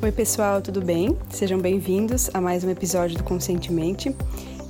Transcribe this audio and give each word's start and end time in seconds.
Oi, 0.00 0.12
pessoal, 0.12 0.62
tudo 0.62 0.80
bem? 0.80 1.18
Sejam 1.28 1.58
bem-vindos 1.58 2.30
a 2.32 2.40
mais 2.40 2.62
um 2.62 2.70
episódio 2.70 3.18
do 3.18 3.24
Conscientemente. 3.24 4.14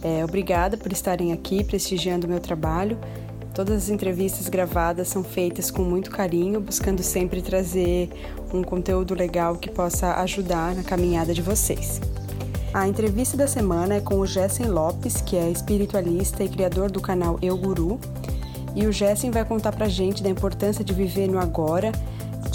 É, 0.03 0.25
obrigada 0.25 0.75
por 0.79 0.91
estarem 0.91 1.35
aqui 1.35 1.63
prestigiando 1.63 2.27
o 2.27 2.31
meu 2.31 2.41
trabalho. 2.41 2.99
Todas 3.55 3.77
as 3.77 3.89
entrevistas 3.91 4.49
gravadas 4.49 5.07
são 5.07 5.23
feitas 5.23 5.71
com 5.71 5.83
muito 5.83 6.11
carinho, 6.11 6.63
buscando 6.63 7.03
sempre 7.03 7.43
trazer 7.43 8.09
um 8.55 8.63
conteúdo 8.63 9.15
legal 9.15 9.57
que 9.57 9.71
possa 9.71 10.15
ajudar 10.23 10.75
na 10.75 10.83
caminhada 10.83 11.35
de 11.35 11.43
vocês. 11.43 12.01
A 12.73 12.89
entrevista 12.89 13.37
da 13.37 13.47
semana 13.47 13.97
é 13.97 14.01
com 14.01 14.21
o 14.21 14.27
Jessen 14.27 14.69
Lopes, 14.69 15.21
que 15.21 15.37
é 15.37 15.51
espiritualista 15.51 16.43
e 16.43 16.49
criador 16.49 16.91
do 16.91 17.03
canal 17.03 17.39
Eu 17.43 17.59
Guru. 17.59 18.01
E 18.75 18.87
o 18.87 18.93
Jessen 18.93 19.31
vai 19.31 19.45
contar 19.45 19.73
pra 19.73 19.89
gente 19.89 20.23
da 20.23 20.31
importância 20.31 20.83
de 20.83 20.95
viver 20.95 21.29
no 21.29 21.39
agora, 21.39 21.93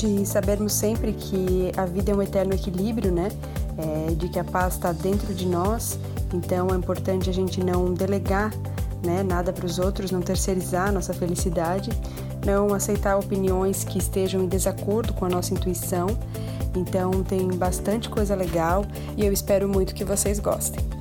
de 0.05 0.25
sabermos 0.25 0.73
sempre 0.73 1.13
que 1.13 1.71
a 1.77 1.85
vida 1.85 2.11
é 2.11 2.16
um 2.16 2.21
eterno 2.21 2.53
equilíbrio, 2.53 3.11
né? 3.11 3.30
É, 3.77 4.13
de 4.13 4.30
que 4.30 4.39
a 4.39 4.44
paz 4.44 4.75
está 4.75 4.91
dentro 4.91 5.34
de 5.34 5.48
nós, 5.48 5.98
então 6.34 6.67
é 6.70 6.75
importante 6.75 7.30
a 7.30 7.34
gente 7.34 7.63
não 7.63 7.94
delegar 7.94 8.53
né, 9.03 9.23
nada 9.23 9.52
para 9.52 9.66
os 9.66 9.80
outros, 9.80 10.11
não 10.11 10.21
terceirizar 10.21 10.89
a 10.89 10.91
nossa 10.91 11.13
felicidade, 11.13 11.89
não 12.45 12.73
aceitar 12.73 13.17
opiniões 13.17 13.84
que 13.84 13.97
estejam 13.97 14.44
em 14.44 14.47
desacordo 14.47 15.11
com 15.13 15.25
a 15.25 15.30
nossa 15.30 15.53
intuição 15.53 16.08
então 16.75 17.23
tem 17.23 17.47
bastante 17.49 18.09
coisa 18.09 18.35
legal 18.35 18.85
e 19.16 19.25
eu 19.25 19.31
espero 19.31 19.70
muito 19.70 19.94
que 19.94 20.03
vocês 20.03 20.39
gostem. 20.39 20.92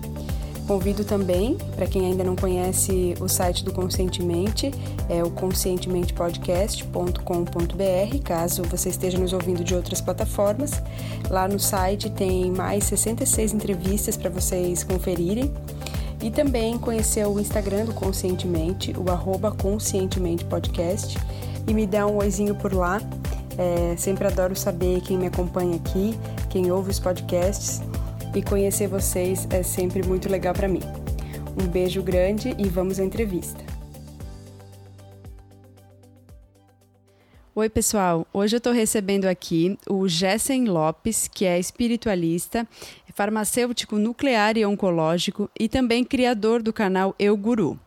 Convido 0.66 1.05
também, 1.05 1.57
para 1.75 1.87
quem 1.87 2.07
ainda 2.07 2.23
não 2.23 2.37
conhece 2.37 3.15
o 3.21 3.29
site 3.29 3.65
do 3.65 3.73
Conscientemente, 3.73 4.71
é 5.09 5.23
o 5.23 5.30
conscientementepodcast.com.br, 5.30 8.19
caso 8.25 8.62
você 8.65 8.88
esteja 8.88 9.19
nos 9.19 9.33
ouvindo 9.33 9.65
de 9.65 9.75
outras 9.75 10.01
plataformas. 10.01 10.80
Lá 11.29 11.48
no 11.48 11.59
site 11.59 12.11
tem 12.11 12.51
mais 12.51 12.85
66 12.85 13.55
entrevistas 13.55 14.16
para 14.16 14.30
vocês 14.30 14.85
conferirem. 14.85 15.52
E 16.23 16.30
também 16.30 16.79
conhecer 16.79 17.27
o 17.27 17.40
Instagram 17.40 17.87
do 17.87 17.95
Conscientemente, 17.95 18.95
o 18.96 19.10
arroba 19.10 19.51
Conscientemente 19.51 20.45
Podcast, 20.45 21.18
e 21.66 21.74
me 21.74 21.85
dá 21.85 22.07
um 22.07 22.18
oizinho 22.18 22.55
por 22.55 22.73
lá 22.73 23.01
é, 23.59 23.95
sempre 23.96 24.27
adoro 24.27 24.57
saber 24.57 25.01
quem 25.02 25.18
me 25.18 25.27
acompanha 25.27 25.77
aqui, 25.77 26.18
quem 26.49 26.71
ouve 26.71 26.90
os 26.90 26.99
podcasts 26.99 27.83
e 28.35 28.43
conhecer 28.43 28.88
vocês 28.88 29.47
é 29.51 29.63
sempre 29.63 30.07
muito 30.07 30.29
legal 30.29 30.55
para 30.55 30.69
mim. 30.69 30.80
Um 31.61 31.66
beijo 31.66 32.02
grande 32.02 32.55
e 32.59 32.69
vamos 32.69 32.99
à 32.99 33.05
entrevista. 33.05 33.63
Oi, 37.55 37.69
pessoal. 37.69 38.27
Hoje 38.33 38.57
eu 38.57 38.59
estou 38.59 38.73
recebendo 38.73 39.27
aqui 39.27 39.79
o 39.87 40.09
Jessen 40.09 40.65
Lopes, 40.65 41.29
que 41.29 41.45
é 41.45 41.59
espiritualista, 41.59 42.66
farmacêutico 43.15 43.99
nuclear 43.99 44.57
e 44.57 44.65
oncológico 44.65 45.51
e 45.61 45.69
também 45.69 46.02
criador 46.02 46.63
do 46.63 46.73
canal 46.73 47.15
Eu 47.19 47.37
Guru. 47.37 47.79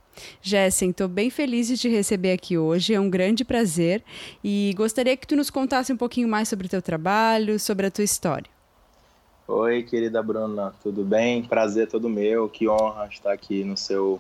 Jessen, 0.42 0.92
estou 0.92 1.08
bem 1.08 1.32
feliz 1.32 1.68
de 1.68 1.78
te 1.78 1.90
receber 1.90 2.32
aqui 2.32 2.58
hoje, 2.58 2.94
é 2.94 3.00
um 3.00 3.10
grande 3.10 3.44
prazer 3.44 4.04
e 4.44 4.74
gostaria 4.78 5.18
que 5.18 5.28
tu 5.28 5.36
nos 5.36 5.50
contasse 5.50 5.92
um 5.92 5.98
pouquinho 5.98 6.28
mais 6.28 6.48
sobre 6.48 6.68
o 6.68 6.70
teu 6.70 6.82
trabalho, 6.82 7.60
sobre 7.60 7.88
a 7.88 7.92
tua 7.92 8.04
história. 8.04 8.55
Oi, 9.48 9.84
querida 9.84 10.24
Bruna, 10.24 10.74
tudo 10.82 11.04
bem? 11.04 11.44
Prazer 11.44 11.88
todo 11.88 12.10
meu, 12.10 12.50
que 12.50 12.68
honra 12.68 13.08
estar 13.08 13.32
aqui 13.32 13.64
no 13.64 13.78
seu, 13.78 14.20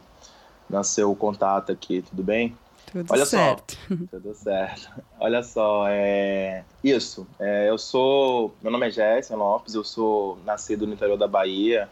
no 0.70 0.84
seu 0.84 1.16
contato 1.16 1.72
aqui, 1.72 2.04
tudo 2.04 2.22
bem? 2.22 2.56
Tudo 2.92 3.12
Olha 3.12 3.26
certo. 3.26 3.76
Só, 3.76 3.95
tudo 4.12 4.36
certo. 4.36 4.88
Olha 5.20 5.42
só, 5.42 5.88
é 5.90 6.64
isso. 6.84 7.28
É, 7.40 7.67
eu 7.67 7.78
sou, 7.78 8.54
meu 8.62 8.72
nome 8.72 8.88
é 8.88 8.92
Jéssica 8.92 9.36
Lopes, 9.36 9.73
eu 9.73 9.84
sou 9.84 10.38
nascido 10.45 10.86
no 10.86 10.94
interior 10.94 11.17
da 11.17 11.28
Bahia, 11.28 11.89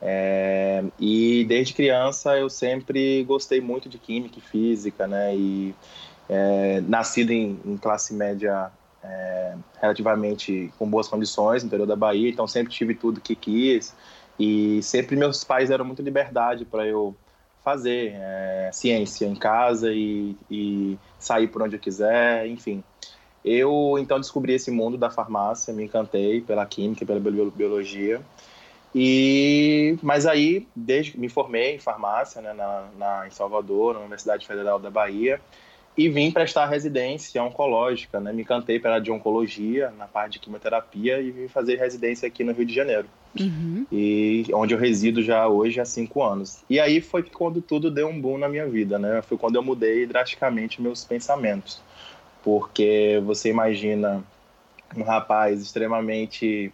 é, 0.00 0.82
e 0.98 1.44
desde 1.46 1.74
criança 1.74 2.38
eu 2.38 2.48
sempre 2.48 3.22
gostei 3.24 3.60
muito 3.60 3.90
de 3.90 3.98
química 3.98 4.38
e 4.38 4.42
física, 4.42 5.06
né? 5.06 5.36
E 5.36 5.74
é, 6.30 6.80
nascido 6.88 7.30
em, 7.30 7.60
em, 7.64 7.76
classe 7.76 8.14
média 8.14 8.70
é, 9.02 9.54
relativamente 9.80 10.72
com 10.78 10.88
boas 10.88 11.08
condições 11.08 11.62
no 11.62 11.68
interior 11.68 11.86
da 11.86 11.96
Bahia, 11.96 12.28
então 12.28 12.46
sempre 12.46 12.72
tive 12.72 12.94
tudo 12.94 13.20
que 13.20 13.34
quis 13.34 13.94
e 14.38 14.82
sempre 14.82 15.16
meus 15.16 15.44
pais 15.44 15.68
deram 15.68 15.84
muita 15.84 16.02
liberdade 16.02 16.64
para 16.64 16.86
eu 16.86 17.14
fazer 17.64 18.14
é, 18.14 18.70
ciência 18.72 19.26
em 19.26 19.34
casa 19.34 19.92
e, 19.92 20.36
e 20.50 20.98
sair 21.18 21.48
por 21.48 21.62
onde 21.62 21.76
eu 21.76 21.80
quiser, 21.80 22.46
enfim. 22.46 22.82
Eu 23.44 23.96
então 23.98 24.20
descobri 24.20 24.54
esse 24.54 24.70
mundo 24.70 24.98
da 24.98 25.10
farmácia, 25.10 25.72
me 25.72 25.84
encantei 25.84 26.40
pela 26.40 26.64
química, 26.66 27.04
pela 27.06 27.20
biologia 27.20 28.20
e, 28.94 29.96
mas 30.02 30.26
aí, 30.26 30.66
desde 30.74 31.18
me 31.18 31.28
formei 31.28 31.76
em 31.76 31.78
farmácia 31.78 32.42
né, 32.42 32.52
na, 32.52 32.88
na, 32.98 33.26
em 33.26 33.30
Salvador, 33.30 33.94
na 33.94 34.00
Universidade 34.00 34.46
Federal 34.46 34.78
da 34.78 34.90
Bahia, 34.90 35.40
e 36.00 36.08
vim 36.08 36.30
prestar 36.30 36.64
residência 36.64 37.42
oncológica. 37.42 38.18
Né, 38.18 38.32
me 38.32 38.40
encantei 38.40 38.80
pela 38.80 38.98
de 38.98 39.12
oncologia, 39.12 39.92
na 39.98 40.06
parte 40.06 40.34
de 40.34 40.38
quimioterapia, 40.38 41.20
e 41.20 41.30
vim 41.30 41.46
fazer 41.46 41.76
residência 41.76 42.26
aqui 42.26 42.42
no 42.42 42.52
Rio 42.52 42.64
de 42.64 42.74
Janeiro, 42.74 43.06
uhum. 43.38 43.84
e 43.92 44.46
onde 44.54 44.72
eu 44.72 44.78
resido 44.78 45.22
já 45.22 45.46
hoje 45.46 45.78
há 45.78 45.84
cinco 45.84 46.22
anos. 46.22 46.64
E 46.70 46.80
aí 46.80 47.02
foi 47.02 47.22
quando 47.22 47.60
tudo 47.60 47.90
deu 47.90 48.08
um 48.08 48.18
boom 48.18 48.38
na 48.38 48.48
minha 48.48 48.66
vida, 48.66 48.98
né? 48.98 49.20
Foi 49.20 49.36
quando 49.36 49.56
eu 49.56 49.62
mudei 49.62 50.06
drasticamente 50.06 50.80
meus 50.80 51.04
pensamentos. 51.04 51.82
Porque 52.42 53.20
você 53.26 53.50
imagina 53.50 54.24
um 54.96 55.02
rapaz 55.02 55.60
extremamente 55.60 56.72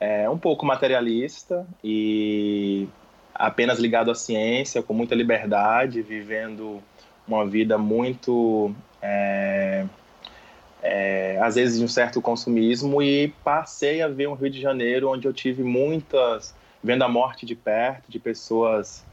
é 0.00 0.30
um 0.30 0.38
pouco 0.38 0.64
materialista 0.64 1.66
e 1.84 2.88
apenas 3.34 3.78
ligado 3.78 4.10
à 4.10 4.14
ciência, 4.14 4.82
com 4.82 4.94
muita 4.94 5.14
liberdade, 5.14 6.00
vivendo 6.00 6.82
uma 7.26 7.44
vida 7.46 7.76
muito, 7.76 8.72
é, 9.02 9.84
é, 10.82 11.38
às 11.42 11.54
vezes, 11.56 11.78
de 11.78 11.84
um 11.84 11.88
certo 11.88 12.20
consumismo, 12.22 13.02
e 13.02 13.28
passei 13.42 14.02
a 14.02 14.08
ver 14.08 14.28
um 14.28 14.34
Rio 14.34 14.50
de 14.50 14.60
Janeiro 14.60 15.10
onde 15.10 15.26
eu 15.26 15.32
tive 15.32 15.62
muitas, 15.62 16.54
vendo 16.82 17.02
a 17.02 17.08
morte 17.08 17.44
de 17.44 17.54
perto, 17.54 18.10
de 18.10 18.18
pessoas 18.18 19.04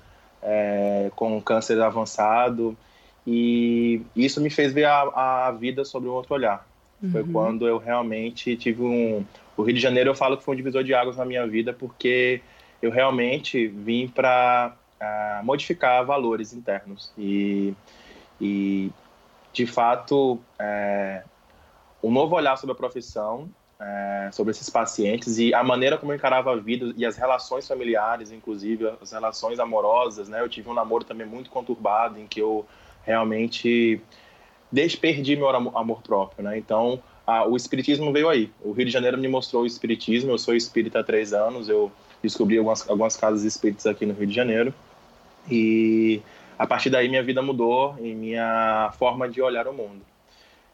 é, 0.42 1.12
com 1.16 1.42
câncer 1.42 1.82
avançado, 1.82 2.78
e 3.26 4.02
isso 4.16 4.42
me 4.42 4.50
fez 4.50 4.74
ver 4.74 4.86
a, 4.86 5.48
a 5.48 5.52
vida 5.52 5.86
sobre 5.86 6.10
um 6.10 6.12
outro 6.12 6.34
olhar. 6.34 6.68
Uhum. 7.02 7.12
Foi 7.12 7.24
quando 7.24 7.68
eu 7.68 7.78
realmente 7.78 8.56
tive 8.56 8.82
um, 8.82 9.26
o 9.58 9.64
Rio 9.64 9.76
de 9.76 9.82
Janeiro 9.82 10.10
eu 10.10 10.16
falo 10.16 10.38
que 10.38 10.44
foi 10.44 10.54
um 10.54 10.58
divisor 10.58 10.84
de 10.84 10.94
águas 10.94 11.18
na 11.18 11.26
minha 11.26 11.46
vida 11.48 11.74
porque 11.74 12.42
eu 12.82 12.92
realmente 12.92 13.68
vim 13.68 14.08
para 14.08 14.76
ah, 15.00 15.42
modificar 15.44 16.06
valores 16.06 16.54
internos 16.54 17.12
e, 17.18 17.74
e 18.44 18.92
de 19.54 19.66
fato 19.66 20.40
é, 20.60 21.24
um 22.04 22.12
novo 22.12 22.36
olhar 22.36 22.58
sobre 22.58 22.74
a 22.74 22.76
profissão 22.76 23.50
é, 23.80 24.30
sobre 24.32 24.52
esses 24.52 24.70
pacientes 24.70 25.38
e 25.38 25.54
a 25.54 25.64
maneira 25.64 25.98
como 25.98 26.12
eu 26.12 26.16
encarava 26.16 26.52
a 26.52 26.56
vida 26.56 26.94
e 26.98 27.06
as 27.06 27.18
relações 27.18 27.68
familiares, 27.68 28.32
inclusive 28.32 28.88
as 29.02 29.12
relações 29.12 29.60
amorosas, 29.60 30.28
né? 30.30 30.42
Eu 30.42 30.50
tive 30.50 30.70
um 30.70 30.74
namoro 30.74 31.04
também 31.04 31.26
muito 31.26 31.50
conturbado 31.50 32.20
em 32.20 32.28
que 32.28 32.42
eu 32.42 32.66
realmente 33.04 34.02
desperdi 34.72 35.36
meu 35.36 35.50
amor 35.50 36.02
próprio, 36.02 36.44
né? 36.44 36.58
Então 36.58 37.02
ah, 37.26 37.46
o 37.46 37.56
espiritismo 37.56 38.12
veio 38.12 38.30
aí. 38.30 38.52
O 38.62 38.72
Rio 38.72 38.86
de 38.86 38.92
Janeiro 38.92 39.18
me 39.18 39.28
mostrou 39.28 39.64
o 39.64 39.66
espiritismo. 39.66 40.32
Eu 40.32 40.38
sou 40.38 40.56
espírita 40.56 41.00
há 41.00 41.04
três 41.04 41.34
anos. 41.34 41.70
Eu 41.70 41.92
descobri 42.22 42.58
algumas, 42.58 42.90
algumas 42.90 43.16
casas 43.16 43.44
espíritas 43.44 43.86
aqui 43.86 44.06
no 44.06 44.14
Rio 44.14 44.28
de 44.28 44.34
Janeiro. 44.34 44.74
E 45.50 46.22
a 46.64 46.66
partir 46.66 46.90
daí 46.90 47.10
minha 47.10 47.22
vida 47.22 47.42
mudou 47.42 47.94
e 48.00 48.16
minha 48.16 48.90
forma 48.98 49.28
de 49.28 49.42
olhar 49.42 49.68
o 49.68 49.74
mundo. 49.74 50.02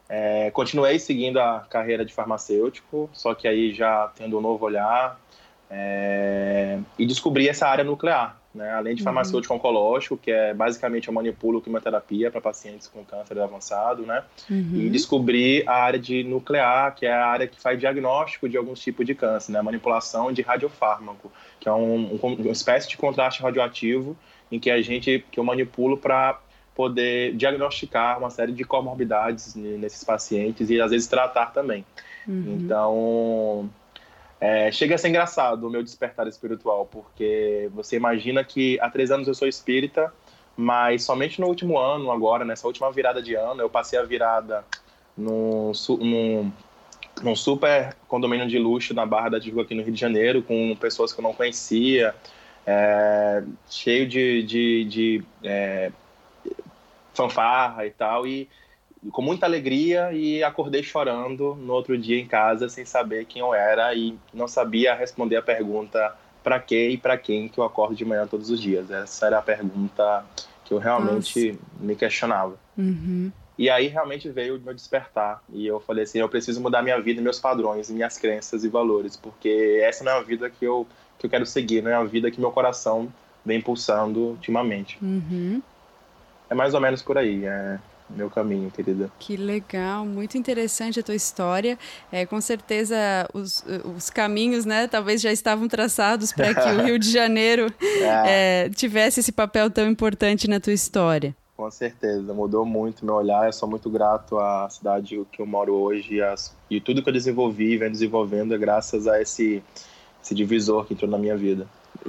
É, 0.08 0.48
continuei 0.52 1.00
seguindo 1.00 1.40
a 1.40 1.66
carreira 1.68 2.04
de 2.04 2.14
farmacêutico, 2.14 3.10
só 3.12 3.34
que 3.34 3.48
aí 3.48 3.72
já 3.72 4.06
tendo 4.14 4.38
um 4.38 4.40
novo 4.40 4.64
olhar 4.64 5.20
é, 5.68 6.78
e 6.96 7.04
descobri 7.04 7.48
essa 7.48 7.66
área 7.66 7.82
nuclear, 7.82 8.36
né? 8.54 8.70
além 8.70 8.94
de 8.94 9.02
uhum. 9.02 9.04
farmacêutico 9.06 9.52
uhum. 9.52 9.58
oncológico, 9.58 10.16
que 10.16 10.30
é 10.30 10.54
basicamente 10.54 11.08
eu 11.08 11.14
manipulo 11.14 11.60
quimioterapia 11.60 12.30
para 12.30 12.40
pacientes 12.40 12.86
com 12.86 13.04
câncer 13.04 13.40
avançado, 13.40 14.06
né? 14.06 14.22
Uhum. 14.48 14.70
E 14.74 14.90
descobri 14.90 15.64
a 15.66 15.74
área 15.74 15.98
de 15.98 16.22
nuclear, 16.22 16.94
que 16.94 17.04
é 17.04 17.12
a 17.12 17.26
área 17.26 17.48
que 17.48 17.60
faz 17.60 17.80
diagnóstico 17.80 18.48
de 18.48 18.56
alguns 18.56 18.78
tipos 18.78 19.04
de 19.04 19.16
câncer, 19.16 19.50
né? 19.50 19.60
Manipulação 19.60 20.32
de 20.32 20.40
radiofármaco, 20.40 21.32
que 21.58 21.68
é 21.68 21.72
um, 21.72 22.14
um, 22.14 22.34
uma 22.34 22.52
espécie 22.52 22.88
de 22.88 22.96
contraste 22.96 23.42
radioativo 23.42 24.16
em 24.50 24.58
que 24.58 24.70
a 24.70 24.80
gente, 24.82 25.24
que 25.30 25.38
eu 25.38 25.44
manipulo 25.44 25.96
para 25.96 26.40
poder 26.74 27.34
diagnosticar 27.36 28.18
uma 28.18 28.30
série 28.30 28.52
de 28.52 28.64
comorbidades 28.64 29.54
nesses 29.54 30.02
pacientes 30.02 30.70
e 30.70 30.80
às 30.80 30.90
vezes 30.90 31.06
tratar 31.06 31.46
também. 31.46 31.84
Uhum. 32.26 32.58
Então, 32.58 33.70
é, 34.40 34.72
chega 34.72 34.94
a 34.94 34.98
ser 34.98 35.08
engraçado 35.08 35.66
o 35.66 35.70
meu 35.70 35.82
despertar 35.82 36.26
espiritual, 36.26 36.86
porque 36.86 37.68
você 37.74 37.96
imagina 37.96 38.42
que 38.42 38.78
há 38.80 38.88
três 38.88 39.10
anos 39.10 39.28
eu 39.28 39.34
sou 39.34 39.46
espírita, 39.46 40.12
mas 40.56 41.04
somente 41.04 41.40
no 41.40 41.46
último 41.46 41.78
ano, 41.78 42.10
agora, 42.10 42.44
nessa 42.44 42.66
última 42.66 42.90
virada 42.90 43.22
de 43.22 43.34
ano, 43.34 43.60
eu 43.60 43.68
passei 43.68 43.98
a 43.98 44.02
virada 44.02 44.64
num, 45.16 45.72
num 45.98 46.52
num 47.22 47.36
super 47.36 47.94
condomínio 48.08 48.46
de 48.46 48.58
luxo 48.58 48.94
na 48.94 49.04
Barra 49.04 49.30
da 49.30 49.40
Tijuca 49.40 49.62
aqui 49.62 49.74
no 49.74 49.82
Rio 49.82 49.92
de 49.92 50.00
Janeiro, 50.00 50.42
com 50.42 50.74
pessoas 50.76 51.12
que 51.12 51.20
eu 51.20 51.22
não 51.22 51.32
conhecia, 51.32 52.14
é, 52.70 53.42
cheio 53.68 54.08
de, 54.08 54.42
de, 54.44 54.84
de 54.84 55.24
é, 55.42 55.90
fanfarra 57.12 57.84
e 57.84 57.90
tal, 57.90 58.26
e 58.26 58.48
com 59.10 59.22
muita 59.22 59.46
alegria 59.46 60.12
e 60.12 60.44
acordei 60.44 60.82
chorando 60.82 61.54
no 61.56 61.72
outro 61.72 61.96
dia 61.96 62.20
em 62.20 62.26
casa 62.26 62.68
sem 62.68 62.84
saber 62.84 63.24
quem 63.24 63.40
eu 63.40 63.54
era 63.54 63.94
e 63.94 64.16
não 64.32 64.46
sabia 64.46 64.94
responder 64.94 65.36
a 65.36 65.42
pergunta 65.42 66.14
para 66.42 66.60
que 66.60 66.90
e 66.90 66.96
para 66.96 67.16
quem 67.16 67.48
que 67.48 67.58
eu 67.58 67.64
acordo 67.64 67.94
de 67.94 68.04
manhã 68.04 68.26
todos 68.26 68.50
os 68.50 68.60
dias. 68.60 68.90
Essa 68.90 69.26
era 69.26 69.38
a 69.38 69.42
pergunta 69.42 70.24
que 70.64 70.72
eu 70.72 70.78
realmente 70.78 71.52
Nossa. 71.52 71.64
me 71.80 71.96
questionava. 71.96 72.56
Uhum. 72.76 73.32
E 73.58 73.68
aí 73.68 73.88
realmente 73.88 74.28
veio 74.30 74.56
o 74.56 74.60
meu 74.60 74.72
despertar. 74.72 75.42
E 75.52 75.66
eu 75.66 75.80
falei 75.80 76.04
assim, 76.04 76.18
eu 76.18 76.28
preciso 76.28 76.60
mudar 76.60 76.82
minha 76.82 76.98
vida, 77.00 77.20
meus 77.20 77.38
padrões, 77.38 77.90
minhas 77.90 78.16
crenças 78.16 78.64
e 78.64 78.68
valores, 78.68 79.16
porque 79.16 79.80
essa 79.82 80.04
não 80.04 80.12
é 80.12 80.18
a 80.18 80.22
vida 80.22 80.48
que 80.48 80.64
eu, 80.64 80.86
que 81.20 81.26
eu 81.26 81.30
quero 81.30 81.46
seguir, 81.46 81.82
não 81.82 81.90
é 81.90 81.94
a 81.94 82.02
vida 82.02 82.30
que 82.30 82.40
meu 82.40 82.50
coração 82.50 83.12
vem 83.44 83.58
impulsando 83.58 84.20
ultimamente. 84.20 84.98
Uhum. 85.00 85.62
É 86.48 86.54
mais 86.54 86.74
ou 86.74 86.80
menos 86.80 87.02
por 87.02 87.18
aí. 87.18 87.44
É 87.44 87.78
meu 88.08 88.28
caminho, 88.28 88.70
querida. 88.70 89.10
Que 89.18 89.36
legal, 89.36 90.04
muito 90.04 90.36
interessante 90.36 90.98
a 90.98 91.02
tua 91.02 91.14
história. 91.14 91.78
É, 92.10 92.26
com 92.26 92.40
certeza 92.40 92.96
os, 93.32 93.64
os 93.96 94.10
caminhos, 94.10 94.64
né, 94.64 94.88
talvez 94.88 95.20
já 95.20 95.30
estavam 95.30 95.68
traçados 95.68 96.32
para 96.32 96.54
que 96.54 96.68
o 96.68 96.82
Rio 96.84 96.98
de 96.98 97.10
Janeiro 97.10 97.72
é. 97.80 98.64
É, 98.64 98.70
tivesse 98.70 99.20
esse 99.20 99.30
papel 99.30 99.70
tão 99.70 99.88
importante 99.88 100.48
na 100.48 100.58
tua 100.58 100.72
história. 100.72 101.36
Com 101.56 101.70
certeza, 101.70 102.32
mudou 102.32 102.64
muito 102.64 103.04
meu 103.04 103.14
olhar. 103.14 103.46
Eu 103.46 103.52
sou 103.52 103.68
muito 103.68 103.90
grato 103.90 104.38
à 104.38 104.68
cidade 104.70 105.22
que 105.30 105.42
eu 105.42 105.46
moro 105.46 105.74
hoje 105.74 106.14
e, 106.14 106.22
as, 106.22 106.56
e 106.70 106.80
tudo 106.80 107.02
que 107.02 107.08
eu 107.08 107.12
desenvolvi, 107.12 107.76
vem 107.76 107.90
desenvolvendo, 107.90 108.54
é 108.54 108.58
graças 108.58 109.06
a 109.06 109.20
esse, 109.20 109.62
esse 110.22 110.34
divisor 110.34 110.84
que 110.84 110.94
entrou 110.94 111.10
na 111.10 111.18
minha 111.18 111.36
vida. 111.36 111.66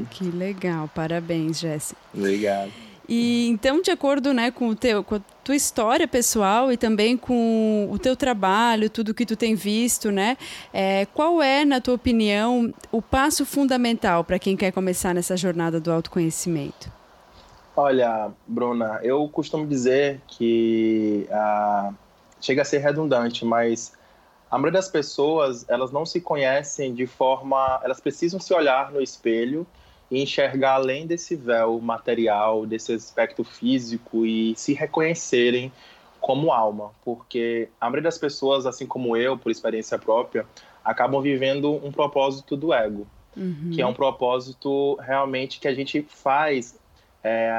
Que 0.10 0.26
legal, 0.26 0.90
parabéns, 0.94 1.60
Jéssica. 1.60 2.00
Obrigado. 2.14 2.72
E 3.10 3.50
então, 3.50 3.82
de 3.82 3.92
acordo 3.92 4.34
né, 4.34 4.52
com, 4.52 4.70
o 4.70 4.76
teu, 4.76 5.04
com 5.04 5.16
a 5.16 5.22
tua 5.44 5.56
história 5.56 6.08
pessoal 6.08 6.72
e 6.72 6.78
também 6.78 7.18
com 7.18 7.90
o 7.92 8.00
teu 8.00 8.16
trabalho, 8.16 8.90
tudo 8.90 9.14
que 9.14 9.26
tu 9.26 9.36
tem 9.36 9.54
visto, 9.54 10.12
né? 10.12 10.38
É, 10.72 11.06
qual 11.08 11.42
é, 11.42 11.66
na 11.66 11.82
tua 11.82 11.96
opinião, 11.96 12.74
o 12.90 13.02
passo 13.02 13.46
fundamental 13.46 14.24
para 14.24 14.40
quem 14.40 14.56
quer 14.56 14.72
começar 14.72 15.14
nessa 15.14 15.36
jornada 15.36 15.80
do 15.80 15.92
autoconhecimento? 15.92 16.90
Olha, 17.76 18.32
Bruna, 18.48 19.00
eu 19.04 19.28
costumo 19.28 19.66
dizer 19.66 20.22
que 20.28 21.28
ah, 21.32 21.92
chega 22.40 22.62
a 22.62 22.66
ser 22.66 22.78
redundante, 22.78 23.44
mas 23.44 23.94
a 24.52 24.58
maioria 24.58 24.80
das 24.80 24.90
pessoas 24.90 25.66
elas 25.70 25.92
não 25.92 26.06
se 26.06 26.20
conhecem 26.20 26.94
de 26.94 27.08
forma, 27.08 27.80
elas 27.84 28.02
precisam 28.02 28.40
se 28.40 28.54
olhar 28.54 28.92
no 28.92 29.02
espelho 29.02 29.66
e 30.12 30.22
enxergar 30.22 30.74
além 30.74 31.08
desse 31.08 31.38
véu 31.38 31.80
material, 31.80 32.66
desse 32.66 32.92
aspecto 32.92 33.46
físico 33.46 34.26
e 34.26 34.54
se 34.58 34.74
reconhecerem 34.74 35.72
como 36.20 36.52
alma, 36.52 36.92
porque 37.04 37.70
a 37.80 37.86
maioria 37.86 38.04
das 38.04 38.18
pessoas, 38.18 38.66
assim 38.66 38.86
como 38.86 39.16
eu, 39.16 39.38
por 39.38 39.52
experiência 39.52 39.98
própria, 39.98 40.46
acabam 40.84 41.22
vivendo 41.22 41.74
um 41.84 41.92
propósito 41.92 42.58
do 42.58 42.74
ego, 42.74 43.08
uhum. 43.36 43.72
que 43.74 43.82
é 43.82 43.88
um 43.88 43.94
propósito 43.94 44.96
realmente 44.96 45.60
que 45.60 45.68
a 45.68 45.74
gente 45.74 46.06
faz. 46.08 46.78
É, 47.24 47.52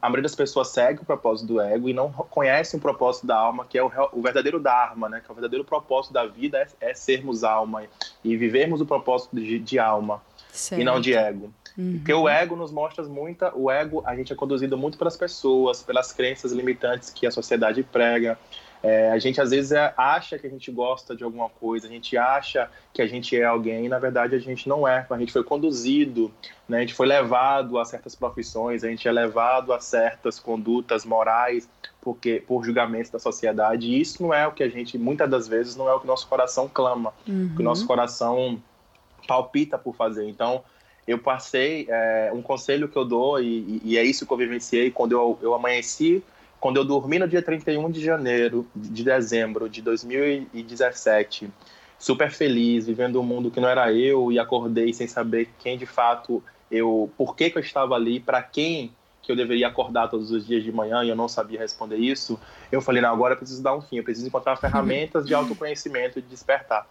a 0.00 0.08
maioria 0.08 0.22
das 0.22 0.34
pessoas 0.34 0.68
segue 0.68 1.02
o 1.02 1.04
propósito 1.04 1.46
do 1.46 1.60
ego 1.60 1.88
e 1.88 1.92
não 1.92 2.10
conhece 2.10 2.76
o 2.76 2.80
propósito 2.80 3.26
da 3.26 3.36
alma, 3.36 3.66
que 3.66 3.76
é 3.76 3.82
o, 3.82 3.90
o 4.12 4.22
verdadeiro 4.22 4.58
Dharma, 4.58 5.08
né? 5.08 5.20
que 5.20 5.30
é 5.30 5.32
o 5.32 5.34
verdadeiro 5.34 5.64
propósito 5.64 6.12
da 6.12 6.26
vida 6.26 6.58
é, 6.58 6.90
é 6.90 6.94
sermos 6.94 7.44
alma 7.44 7.84
e 8.24 8.36
vivermos 8.36 8.80
o 8.80 8.86
propósito 8.86 9.36
de, 9.36 9.58
de 9.58 9.78
alma 9.78 10.22
certo. 10.50 10.80
e 10.80 10.84
não 10.84 11.00
de 11.00 11.14
ego. 11.14 11.52
Uhum. 11.76 11.98
Porque 11.98 12.12
o 12.12 12.28
ego 12.28 12.56
nos 12.56 12.72
mostra 12.72 13.04
muita. 13.04 13.54
O 13.54 13.70
ego, 13.70 14.02
a 14.06 14.16
gente 14.16 14.32
é 14.32 14.36
conduzido 14.36 14.76
muito 14.76 14.98
pelas 14.98 15.16
pessoas, 15.16 15.82
pelas 15.82 16.12
crenças 16.12 16.52
limitantes 16.52 17.10
que 17.10 17.26
a 17.26 17.30
sociedade 17.30 17.82
prega. 17.82 18.38
É, 18.82 19.10
a 19.10 19.18
gente 19.18 19.40
às 19.40 19.50
vezes 19.50 19.72
é, 19.72 19.92
acha 19.96 20.38
que 20.38 20.46
a 20.46 20.50
gente 20.50 20.70
gosta 20.70 21.14
de 21.14 21.22
alguma 21.22 21.48
coisa, 21.48 21.86
a 21.86 21.90
gente 21.90 22.16
acha 22.16 22.70
que 22.94 23.02
a 23.02 23.06
gente 23.06 23.36
é 23.36 23.44
alguém 23.44 23.84
e 23.84 23.88
na 23.88 23.98
verdade 23.98 24.34
a 24.34 24.38
gente 24.38 24.68
não 24.68 24.88
é. 24.88 25.06
A 25.10 25.18
gente 25.18 25.32
foi 25.32 25.44
conduzido, 25.44 26.32
né? 26.68 26.78
a 26.78 26.80
gente 26.80 26.94
foi 26.94 27.06
levado 27.06 27.78
a 27.78 27.84
certas 27.84 28.14
profissões, 28.14 28.82
a 28.82 28.88
gente 28.88 29.06
é 29.06 29.12
levado 29.12 29.72
a 29.72 29.80
certas 29.80 30.38
condutas 30.38 31.04
morais 31.04 31.68
porque 32.00 32.42
por 32.46 32.64
julgamentos 32.64 33.10
da 33.10 33.18
sociedade. 33.18 33.86
E 33.86 34.00
isso 34.00 34.22
não 34.22 34.32
é 34.32 34.46
o 34.46 34.52
que 34.52 34.62
a 34.62 34.68
gente, 34.68 34.96
muitas 34.96 35.28
das 35.28 35.46
vezes, 35.46 35.76
não 35.76 35.88
é 35.88 35.94
o 35.94 36.00
que 36.00 36.06
nosso 36.06 36.26
coração 36.26 36.68
clama, 36.72 37.12
uhum. 37.28 37.50
o 37.52 37.56
que 37.56 37.62
nosso 37.62 37.86
coração 37.86 38.60
palpita 39.28 39.76
por 39.78 39.94
fazer. 39.94 40.26
Então, 40.28 40.64
eu 41.06 41.18
passei, 41.18 41.86
é, 41.88 42.30
um 42.32 42.42
conselho 42.42 42.88
que 42.88 42.96
eu 42.96 43.04
dou, 43.04 43.40
e, 43.40 43.80
e, 43.84 43.98
é 43.98 44.02
isso 44.02 44.26
que 44.26 44.32
eu 44.32 44.36
vivenciei 44.36 44.90
quando 44.90 45.12
eu, 45.12 45.38
eu 45.42 45.54
amanheci, 45.54 46.22
quando 46.60 46.76
eu 46.76 46.84
dormi 46.84 47.18
no 47.18 47.26
dia 47.26 47.40
31 47.40 47.90
de 47.90 48.00
janeiro, 48.00 48.68
de 48.76 49.02
dezembro 49.02 49.68
de 49.68 49.80
2017, 49.80 51.50
super 51.98 52.30
feliz, 52.30 52.86
vivendo 52.86 53.18
um 53.18 53.22
mundo 53.22 53.50
que 53.50 53.58
não 53.58 53.68
era 53.68 53.92
eu, 53.92 54.30
e 54.30 54.38
acordei 54.38 54.92
sem 54.92 55.06
saber 55.06 55.54
quem 55.58 55.78
de 55.78 55.86
fato 55.86 56.44
eu, 56.70 57.10
por 57.16 57.34
que, 57.34 57.50
que 57.50 57.58
eu 57.58 57.62
estava 57.62 57.94
ali, 57.94 58.20
para 58.20 58.42
quem 58.42 58.94
que 59.22 59.32
eu 59.32 59.36
deveria 59.36 59.68
acordar 59.68 60.08
todos 60.08 60.30
os 60.30 60.46
dias 60.46 60.62
de 60.62 60.72
manhã 60.72 61.04
e 61.04 61.08
eu 61.08 61.16
não 61.16 61.28
sabia 61.28 61.58
responder 61.58 61.96
isso, 61.96 62.38
eu 62.70 62.80
falei, 62.80 63.02
não, 63.02 63.12
agora 63.12 63.34
eu 63.34 63.38
preciso 63.38 63.62
dar 63.62 63.74
um 63.74 63.80
fim, 63.80 63.96
eu 63.96 64.04
preciso 64.04 64.26
encontrar 64.26 64.56
ferramentas 64.60 65.26
de 65.26 65.34
autoconhecimento 65.34 66.18
e 66.18 66.22
de 66.22 66.28
despertar. 66.28 66.86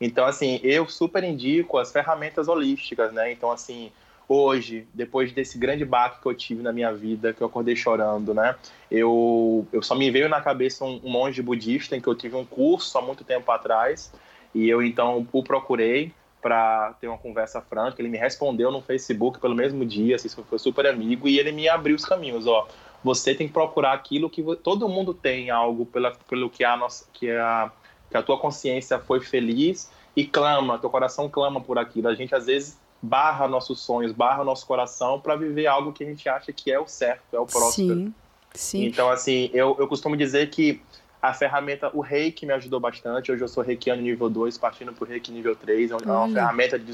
Então, 0.00 0.26
assim, 0.26 0.60
eu 0.62 0.88
super 0.88 1.22
indico 1.24 1.78
as 1.78 1.92
ferramentas 1.92 2.48
holísticas, 2.48 3.12
né? 3.12 3.32
Então, 3.32 3.50
assim, 3.50 3.92
hoje, 4.28 4.86
depois 4.92 5.32
desse 5.32 5.58
grande 5.58 5.84
baque 5.84 6.20
que 6.20 6.26
eu 6.26 6.34
tive 6.34 6.62
na 6.62 6.72
minha 6.72 6.92
vida, 6.92 7.32
que 7.32 7.42
eu 7.42 7.46
acordei 7.46 7.76
chorando, 7.76 8.32
né? 8.32 8.54
Eu, 8.90 9.66
eu 9.72 9.82
só 9.82 9.94
me 9.94 10.10
veio 10.10 10.28
na 10.28 10.40
cabeça 10.40 10.84
um, 10.84 11.00
um 11.04 11.10
monge 11.10 11.42
budista 11.42 11.96
em 11.96 12.00
que 12.00 12.06
eu 12.06 12.14
tive 12.14 12.36
um 12.36 12.44
curso 12.44 12.96
há 12.96 13.02
muito 13.02 13.24
tempo 13.24 13.50
atrás 13.50 14.12
e 14.54 14.68
eu 14.68 14.82
então 14.82 15.26
o 15.32 15.42
procurei 15.42 16.12
para 16.40 16.94
ter 17.00 17.08
uma 17.08 17.18
conversa 17.18 17.60
franca. 17.60 18.00
Ele 18.00 18.08
me 18.08 18.18
respondeu 18.18 18.70
no 18.70 18.82
Facebook 18.82 19.38
pelo 19.38 19.54
mesmo 19.54 19.84
dia, 19.84 20.16
assim, 20.16 20.28
foi 20.28 20.58
super 20.58 20.86
amigo 20.86 21.26
e 21.26 21.38
ele 21.38 21.52
me 21.52 21.68
abriu 21.68 21.96
os 21.96 22.04
caminhos, 22.04 22.46
ó. 22.46 22.68
Você 23.02 23.34
tem 23.34 23.46
que 23.46 23.52
procurar 23.52 23.92
aquilo 23.92 24.30
que 24.30 24.42
todo 24.56 24.88
mundo 24.88 25.12
tem 25.12 25.50
algo 25.50 25.86
pela, 25.86 26.12
pelo 26.28 26.48
que 26.48 26.64
a 26.64 26.76
nossa 26.76 27.06
que 27.12 27.30
a 27.30 27.70
que 28.10 28.16
a 28.16 28.22
tua 28.22 28.38
consciência 28.38 28.98
foi 28.98 29.20
feliz 29.20 29.90
e 30.14 30.24
clama, 30.24 30.78
teu 30.78 30.88
coração 30.88 31.28
clama 31.28 31.60
por 31.60 31.78
aquilo. 31.78 32.08
A 32.08 32.14
gente 32.14 32.34
às 32.34 32.46
vezes 32.46 32.78
barra 33.04 33.46
nossos 33.46 33.80
sonhos, 33.80 34.12
barra 34.12 34.42
nosso 34.42 34.66
coração 34.66 35.20
para 35.20 35.36
viver 35.36 35.66
algo 35.66 35.92
que 35.92 36.02
a 36.02 36.06
gente 36.06 36.26
acha 36.28 36.52
que 36.52 36.72
é 36.72 36.80
o 36.80 36.86
certo, 36.86 37.22
é 37.34 37.38
o 37.38 37.44
próspero. 37.44 37.94
Sim, 37.94 38.14
sim. 38.54 38.84
Então, 38.86 39.10
assim, 39.10 39.50
eu, 39.52 39.76
eu 39.78 39.86
costumo 39.86 40.16
dizer 40.16 40.48
que 40.48 40.80
a 41.20 41.34
ferramenta, 41.34 41.90
o 41.92 42.00
reiki 42.00 42.46
me 42.46 42.54
ajudou 42.54 42.80
bastante. 42.80 43.30
Hoje 43.30 43.42
eu 43.42 43.48
sou 43.48 43.62
reikiano 43.62 44.00
nível 44.00 44.30
2, 44.30 44.56
partindo 44.56 44.92
para 44.92 45.04
o 45.04 45.06
reiki 45.06 45.30
nível 45.30 45.54
3. 45.54 45.90
É 45.90 45.96
uma 45.96 46.20
Olha. 46.22 46.32
ferramenta 46.32 46.78
de, 46.78 46.92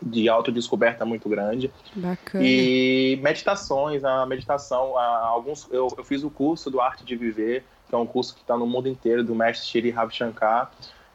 de 0.00 0.28
autodescoberta 0.28 1.04
muito 1.04 1.28
grande. 1.28 1.72
Bacana. 1.94 2.44
E 2.44 3.18
meditações, 3.20 4.04
a 4.04 4.24
meditação, 4.26 4.96
a, 4.96 5.26
alguns, 5.26 5.68
eu, 5.72 5.88
eu 5.96 6.04
fiz 6.04 6.22
o 6.22 6.30
curso 6.30 6.70
do 6.70 6.80
Arte 6.80 7.04
de 7.04 7.16
Viver, 7.16 7.64
que 7.88 7.94
é 7.94 7.98
um 7.98 8.06
curso 8.06 8.34
que 8.34 8.42
está 8.42 8.56
no 8.56 8.66
mundo 8.66 8.88
inteiro, 8.88 9.24
do 9.24 9.34
mestre 9.34 9.66
Shri 9.66 9.90
Ravi 9.90 10.14
Shankar. 10.14 10.70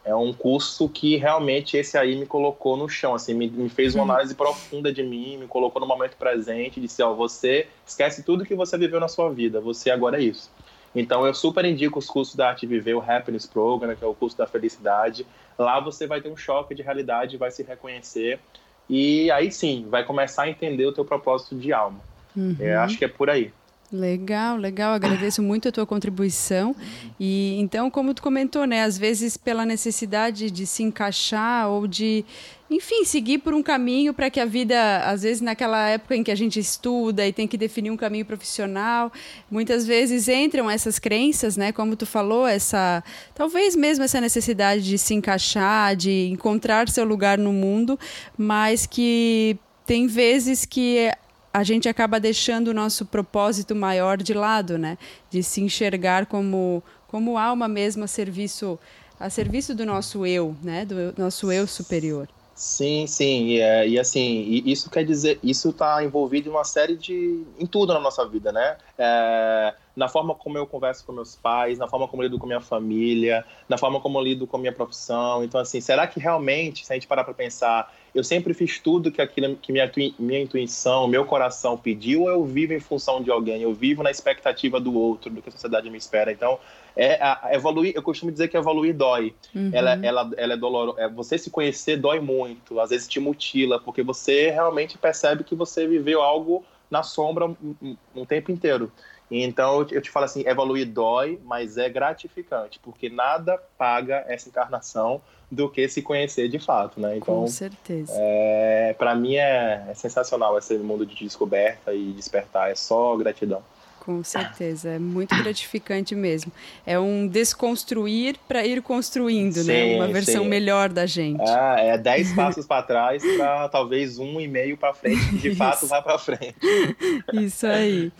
É 0.08 0.14
um 0.14 0.32
curso 0.32 0.88
que 0.88 1.16
realmente 1.16 1.76
esse 1.76 1.98
aí 1.98 2.16
me 2.16 2.24
colocou 2.24 2.78
no 2.78 2.88
chão, 2.88 3.14
assim, 3.14 3.34
me, 3.34 3.46
me 3.46 3.68
fez 3.68 3.94
uma 3.94 4.04
uhum. 4.04 4.10
análise 4.10 4.34
profunda 4.34 4.90
de 4.90 5.02
mim, 5.02 5.36
me 5.36 5.46
colocou 5.46 5.78
no 5.80 5.86
momento 5.86 6.16
presente, 6.16 6.80
disse, 6.80 7.02
ó, 7.02 7.12
você 7.12 7.66
esquece 7.86 8.22
tudo 8.22 8.46
que 8.46 8.54
você 8.54 8.78
viveu 8.78 8.98
na 8.98 9.06
sua 9.06 9.28
vida, 9.28 9.60
você 9.60 9.90
agora 9.90 10.16
é 10.16 10.22
isso. 10.22 10.50
Então 10.94 11.26
eu 11.26 11.34
super 11.34 11.62
indico 11.66 11.98
os 11.98 12.06
cursos 12.06 12.34
da 12.34 12.48
Arte 12.48 12.66
Viver, 12.66 12.94
o 12.94 13.04
Happiness 13.06 13.44
Program, 13.44 13.94
que 13.94 14.02
é 14.02 14.06
o 14.06 14.14
curso 14.14 14.38
da 14.38 14.46
felicidade. 14.46 15.26
Lá 15.58 15.78
você 15.78 16.06
vai 16.06 16.22
ter 16.22 16.30
um 16.30 16.36
choque 16.36 16.74
de 16.74 16.80
realidade, 16.80 17.36
vai 17.36 17.50
se 17.50 17.62
reconhecer 17.62 18.40
e 18.88 19.30
aí 19.30 19.52
sim, 19.52 19.86
vai 19.90 20.04
começar 20.04 20.44
a 20.44 20.48
entender 20.48 20.86
o 20.86 20.92
teu 20.92 21.04
propósito 21.04 21.54
de 21.54 21.70
alma. 21.70 22.00
Uhum. 22.34 22.56
É, 22.58 22.76
acho 22.76 22.96
que 22.96 23.04
é 23.04 23.08
por 23.08 23.28
aí. 23.28 23.52
Legal, 23.90 24.58
legal. 24.58 24.92
Agradeço 24.92 25.42
muito 25.42 25.68
a 25.68 25.72
tua 25.72 25.86
contribuição. 25.86 26.76
E 27.18 27.58
então, 27.58 27.90
como 27.90 28.12
tu 28.12 28.22
comentou, 28.22 28.66
né, 28.66 28.82
às 28.82 28.98
vezes 28.98 29.38
pela 29.38 29.64
necessidade 29.64 30.50
de 30.50 30.66
se 30.66 30.82
encaixar 30.82 31.70
ou 31.70 31.86
de, 31.86 32.22
enfim, 32.70 33.06
seguir 33.06 33.38
por 33.38 33.54
um 33.54 33.62
caminho 33.62 34.12
para 34.12 34.28
que 34.28 34.38
a 34.38 34.44
vida, 34.44 34.98
às 35.06 35.22
vezes 35.22 35.40
naquela 35.40 35.88
época 35.88 36.14
em 36.14 36.22
que 36.22 36.30
a 36.30 36.34
gente 36.34 36.60
estuda 36.60 37.26
e 37.26 37.32
tem 37.32 37.48
que 37.48 37.56
definir 37.56 37.90
um 37.90 37.96
caminho 37.96 38.26
profissional, 38.26 39.10
muitas 39.50 39.86
vezes 39.86 40.28
entram 40.28 40.68
essas 40.68 40.98
crenças, 40.98 41.56
né, 41.56 41.72
como 41.72 41.96
tu 41.96 42.04
falou, 42.04 42.46
essa, 42.46 43.02
talvez 43.34 43.74
mesmo 43.74 44.04
essa 44.04 44.20
necessidade 44.20 44.82
de 44.82 44.98
se 44.98 45.14
encaixar, 45.14 45.96
de 45.96 46.28
encontrar 46.30 46.90
seu 46.90 47.06
lugar 47.06 47.38
no 47.38 47.54
mundo, 47.54 47.98
mas 48.36 48.84
que 48.84 49.56
tem 49.86 50.06
vezes 50.06 50.66
que 50.66 51.10
a 51.52 51.64
gente 51.64 51.88
acaba 51.88 52.20
deixando 52.20 52.68
o 52.68 52.74
nosso 52.74 53.06
propósito 53.06 53.74
maior 53.74 54.18
de 54.18 54.34
lado, 54.34 54.78
né? 54.78 54.98
De 55.30 55.42
se 55.42 55.60
enxergar 55.60 56.26
como, 56.26 56.82
como 57.06 57.38
alma 57.38 57.68
mesmo 57.68 58.04
a 58.04 58.06
serviço 58.06 58.78
a 59.20 59.28
serviço 59.28 59.74
do 59.74 59.84
nosso 59.84 60.24
eu, 60.24 60.54
né? 60.62 60.84
Do 60.84 61.12
nosso 61.18 61.50
eu 61.50 61.66
superior. 61.66 62.28
Sim, 62.54 63.06
sim, 63.06 63.46
e, 63.46 63.60
é, 63.60 63.88
e 63.88 63.98
assim, 64.00 64.20
e 64.20 64.72
isso 64.72 64.90
quer 64.90 65.04
dizer, 65.04 65.38
isso 65.44 65.70
está 65.70 66.02
envolvido 66.02 66.48
em 66.48 66.50
uma 66.50 66.64
série 66.64 66.96
de, 66.96 67.44
em 67.56 67.66
tudo 67.66 67.94
na 67.94 68.00
nossa 68.00 68.26
vida, 68.26 68.50
né? 68.50 68.76
É, 68.98 69.74
na 69.98 70.06
forma 70.06 70.32
como 70.32 70.56
eu 70.56 70.64
converso 70.64 71.04
com 71.04 71.12
meus 71.12 71.34
pais, 71.34 71.76
na 71.76 71.88
forma 71.88 72.06
como 72.06 72.22
eu 72.22 72.28
lido 72.28 72.38
com 72.38 72.46
minha 72.46 72.60
família, 72.60 73.44
na 73.68 73.76
forma 73.76 74.00
como 74.00 74.16
eu 74.16 74.22
lido 74.22 74.46
com 74.46 74.56
minha 74.56 74.72
profissão. 74.72 75.42
Então, 75.42 75.60
assim, 75.60 75.80
será 75.80 76.06
que 76.06 76.20
realmente, 76.20 76.86
se 76.86 76.92
a 76.92 76.94
gente 76.94 77.08
parar 77.08 77.24
para 77.24 77.34
pensar, 77.34 77.92
eu 78.14 78.22
sempre 78.22 78.54
fiz 78.54 78.78
tudo 78.78 79.10
que 79.10 79.20
aquilo 79.20 79.56
que 79.56 79.72
minha, 79.72 79.90
minha 80.16 80.40
intuição, 80.40 81.08
meu 81.08 81.24
coração 81.24 81.76
pediu, 81.76 82.22
ou 82.22 82.30
eu 82.30 82.44
vivo 82.44 82.74
em 82.74 82.78
função 82.78 83.20
de 83.20 83.28
alguém, 83.28 83.62
eu 83.62 83.74
vivo 83.74 84.04
na 84.04 84.10
expectativa 84.10 84.78
do 84.78 84.96
outro, 84.96 85.32
do 85.32 85.42
que 85.42 85.48
a 85.48 85.52
sociedade 85.52 85.90
me 85.90 85.98
espera. 85.98 86.30
Então, 86.30 86.60
é 86.96 87.14
a, 87.20 87.48
evoluir, 87.50 87.92
eu 87.96 88.02
costumo 88.02 88.30
dizer 88.30 88.46
que 88.46 88.56
evoluir 88.56 88.94
dói. 88.94 89.34
Uhum. 89.52 89.70
Ela, 89.72 89.98
ela, 90.00 90.30
ela 90.36 90.52
é 90.54 90.56
dolorosa. 90.56 91.00
É, 91.00 91.08
você 91.08 91.36
se 91.36 91.50
conhecer 91.50 91.96
dói 91.96 92.20
muito, 92.20 92.78
às 92.78 92.90
vezes 92.90 93.08
te 93.08 93.18
mutila, 93.18 93.80
porque 93.80 94.04
você 94.04 94.50
realmente 94.50 94.96
percebe 94.96 95.42
que 95.42 95.56
você 95.56 95.88
viveu 95.88 96.22
algo 96.22 96.64
na 96.88 97.02
sombra 97.02 97.46
um, 97.46 97.56
um, 97.82 97.96
um 98.14 98.24
tempo 98.24 98.52
inteiro. 98.52 98.92
Então 99.30 99.86
eu 99.90 100.00
te 100.00 100.10
falo 100.10 100.24
assim, 100.24 100.46
evoluir 100.46 100.86
dói, 100.86 101.38
mas 101.44 101.76
é 101.76 101.88
gratificante, 101.88 102.78
porque 102.78 103.08
nada 103.08 103.58
paga 103.76 104.24
essa 104.26 104.48
encarnação 104.48 105.20
do 105.50 105.68
que 105.68 105.88
se 105.88 106.02
conhecer 106.02 106.48
de 106.48 106.58
fato, 106.58 107.00
né? 107.00 107.16
Então, 107.16 107.42
Com 107.42 107.46
certeza. 107.46 108.12
É, 108.14 108.94
para 108.98 109.14
mim 109.14 109.36
é, 109.36 109.86
é 109.88 109.94
sensacional 109.94 110.56
esse 110.58 110.76
mundo 110.76 111.06
de 111.06 111.14
descoberta 111.14 111.92
e 111.92 112.12
despertar, 112.12 112.70
é 112.70 112.74
só 112.74 113.16
gratidão. 113.16 113.62
Com 114.08 114.24
certeza, 114.24 114.88
é 114.92 114.98
muito 114.98 115.36
gratificante 115.36 116.14
mesmo. 116.14 116.50
É 116.86 116.98
um 116.98 117.28
desconstruir 117.28 118.36
para 118.48 118.64
ir 118.64 118.80
construindo, 118.80 119.56
né? 119.56 119.62
sim, 119.62 119.66
né? 119.90 119.96
Uma 119.96 120.06
versão 120.08 120.44
sim. 120.44 120.48
melhor 120.48 120.88
da 120.88 121.04
gente. 121.04 121.42
Ah, 121.46 121.76
é 121.78 121.98
dez 122.00 122.32
passos 122.32 122.64
para 122.64 122.82
trás 122.82 123.22
para 123.36 123.68
talvez 123.68 124.18
um 124.18 124.40
e 124.40 124.48
meio 124.48 124.78
para 124.78 124.94
frente, 124.94 125.28
que 125.28 125.50
de 125.50 125.54
fato 125.54 125.86
vá 125.86 126.00
para 126.00 126.18
frente. 126.18 126.56
Isso 127.34 127.66
aí. 127.66 128.10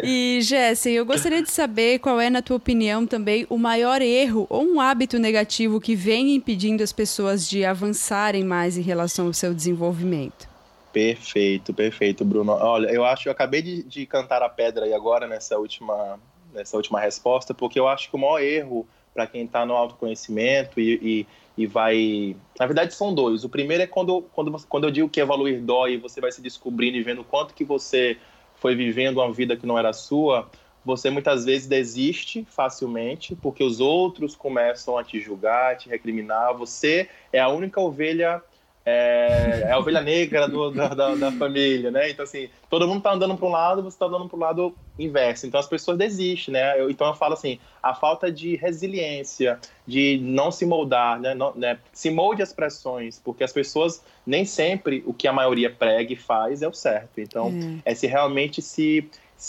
E 0.00 0.38
Jéssica, 0.42 0.94
eu 0.94 1.04
gostaria 1.04 1.42
de 1.42 1.50
saber 1.50 1.98
qual 1.98 2.20
é, 2.20 2.30
na 2.30 2.40
tua 2.40 2.56
opinião, 2.56 3.04
também 3.04 3.44
o 3.50 3.58
maior 3.58 4.00
erro 4.00 4.46
ou 4.48 4.64
um 4.64 4.80
hábito 4.80 5.18
negativo 5.18 5.80
que 5.80 5.96
vem 5.96 6.36
impedindo 6.36 6.84
as 6.84 6.92
pessoas 6.92 7.48
de 7.48 7.64
avançarem 7.64 8.44
mais 8.44 8.76
em 8.76 8.82
relação 8.82 9.26
ao 9.26 9.32
seu 9.32 9.52
desenvolvimento. 9.52 10.51
Perfeito, 10.92 11.72
perfeito, 11.72 12.24
Bruno. 12.24 12.52
Olha, 12.52 12.88
eu 12.88 13.04
acho, 13.04 13.28
eu 13.28 13.32
acabei 13.32 13.62
de, 13.62 13.82
de 13.82 14.04
cantar 14.04 14.42
a 14.42 14.48
pedra 14.48 14.84
aí 14.84 14.92
agora 14.92 15.26
nessa 15.26 15.58
última, 15.58 16.20
nessa 16.52 16.76
última 16.76 17.00
resposta, 17.00 17.54
porque 17.54 17.80
eu 17.80 17.88
acho 17.88 18.10
que 18.10 18.16
o 18.16 18.18
maior 18.18 18.40
erro 18.40 18.86
para 19.14 19.26
quem 19.26 19.44
está 19.44 19.64
no 19.64 19.74
autoconhecimento 19.74 20.78
e, 20.78 21.26
e, 21.56 21.62
e, 21.62 21.66
vai. 21.66 22.36
Na 22.58 22.66
verdade, 22.66 22.94
são 22.94 23.14
dois. 23.14 23.42
O 23.42 23.48
primeiro 23.48 23.82
é 23.82 23.86
quando, 23.86 24.22
quando, 24.32 24.52
quando 24.68 24.84
eu 24.84 24.90
digo 24.90 25.08
que 25.08 25.20
evoluir 25.20 25.62
dói, 25.62 25.96
você 25.96 26.20
vai 26.20 26.30
se 26.30 26.42
descobrindo 26.42 26.96
e 26.98 27.02
vendo 27.02 27.24
quanto 27.24 27.54
que 27.54 27.64
você 27.64 28.18
foi 28.56 28.74
vivendo 28.74 29.18
uma 29.18 29.32
vida 29.32 29.56
que 29.56 29.66
não 29.66 29.78
era 29.78 29.94
sua. 29.94 30.50
Você 30.84 31.10
muitas 31.10 31.44
vezes 31.44 31.66
desiste 31.66 32.44
facilmente 32.50 33.34
porque 33.36 33.64
os 33.64 33.80
outros 33.80 34.34
começam 34.34 34.98
a 34.98 35.04
te 35.04 35.20
julgar, 35.20 35.72
a 35.72 35.76
te 35.76 35.88
recriminar. 35.88 36.54
Você 36.54 37.08
é 37.32 37.40
a 37.40 37.48
única 37.48 37.80
ovelha 37.80 38.42
é, 38.84 39.62
é 39.66 39.72
a 39.72 39.78
ovelha 39.78 40.00
negra 40.00 40.48
do, 40.48 40.70
da, 40.70 40.88
da, 40.88 41.14
da, 41.14 41.32
família, 41.32 41.90
né? 41.90 42.10
Então, 42.10 42.24
assim, 42.24 42.48
todo 42.68 42.86
mundo 42.86 43.00
tá 43.00 43.12
andando 43.12 43.36
para 43.36 43.46
um 43.46 43.50
lado, 43.50 43.82
você 43.82 43.96
tá 43.96 44.06
andando 44.06 44.28
para 44.28 44.36
o 44.36 44.40
lado 44.40 44.74
inverso. 44.98 45.46
Então, 45.46 45.60
as 45.60 45.68
pessoas 45.68 45.96
desistem, 45.96 46.54
né? 46.54 46.80
Eu, 46.80 46.90
então, 46.90 47.06
eu 47.06 47.14
falo 47.14 47.34
assim, 47.34 47.60
a 47.82 47.94
falta 47.94 48.30
de 48.30 48.56
resiliência, 48.56 49.58
de 49.86 50.18
não 50.22 50.50
se 50.50 50.66
moldar, 50.66 51.20
né? 51.20 51.34
Não, 51.34 51.54
né? 51.54 51.78
Se 51.92 52.10
molde 52.10 52.42
as 52.42 52.52
pressões, 52.52 53.20
porque 53.22 53.44
as 53.44 53.52
pessoas, 53.52 54.02
nem 54.26 54.44
sempre 54.44 55.02
o 55.06 55.14
que 55.14 55.28
a 55.28 55.32
maioria 55.32 55.70
prega 55.70 56.12
e 56.12 56.16
faz 56.16 56.60
é 56.60 56.68
o 56.68 56.72
certo. 56.72 57.20
Então, 57.20 57.48
hum. 57.48 57.80
é 57.84 57.94
se 57.94 58.06
realmente 58.06 58.60
se 58.60 59.08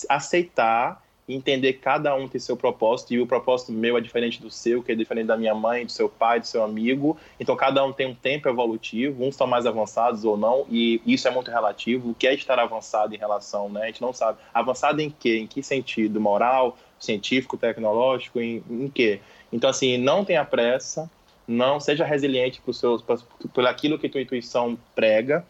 aceitar 0.10 1.03
entender 1.28 1.74
cada 1.74 2.14
um 2.16 2.28
tem 2.28 2.40
seu 2.40 2.58
propósito 2.58 3.14
e 3.14 3.20
o 3.20 3.28
propósito 3.28 3.72
meu 3.72 3.98
é 3.98 4.02
diferente 4.02 4.42
do 4.42 4.50
seu, 4.50 4.84
que 4.84 4.92
é 4.92 4.96
diferente 4.96 5.28
da 5.28 5.38
minha 5.38 5.56
mãe, 5.56 5.86
do 5.86 5.92
seu 5.92 6.10
pai, 6.10 6.40
do 6.40 6.48
seu 6.48 6.64
amigo. 6.64 7.18
Então 7.40 7.56
cada 7.56 7.84
um 7.84 7.94
tem 7.94 8.08
um 8.08 8.16
tempo 8.16 8.50
evolutivo, 8.50 9.24
uns 9.24 9.30
estão 9.30 9.48
mais 9.48 9.66
avançados 9.66 10.26
ou 10.26 10.36
não, 10.36 10.66
e 10.70 11.02
isso 11.06 11.28
é 11.28 11.32
muito 11.32 11.50
relativo. 11.50 12.12
O 12.12 12.16
que 12.16 12.28
é 12.28 12.34
estar 12.34 12.60
avançado 12.60 13.16
em 13.16 13.18
relação, 13.18 13.70
né? 13.70 13.84
A 13.84 13.86
gente 13.88 14.02
não 14.02 14.14
sabe. 14.14 14.40
Avançado 14.54 15.02
em 15.02 15.10
quê? 15.10 15.38
Em 15.38 15.48
que 15.48 15.64
sentido? 15.64 16.20
Moral, 16.20 16.78
científico, 17.00 17.58
tecnológico, 17.58 18.40
em, 18.40 18.64
em 18.70 18.90
quê? 18.90 19.22
Então 19.52 19.70
assim, 19.70 19.98
não 19.98 20.26
tenha 20.26 20.44
pressa, 20.44 21.10
não 21.48 21.80
seja 21.80 22.04
resiliente 22.04 22.62
por 22.62 22.74
seus, 22.74 23.02
por 23.02 23.66
aquilo 23.66 23.98
que 23.98 24.10
tua 24.10 24.22
intuição 24.22 24.78
prega. 24.94 25.46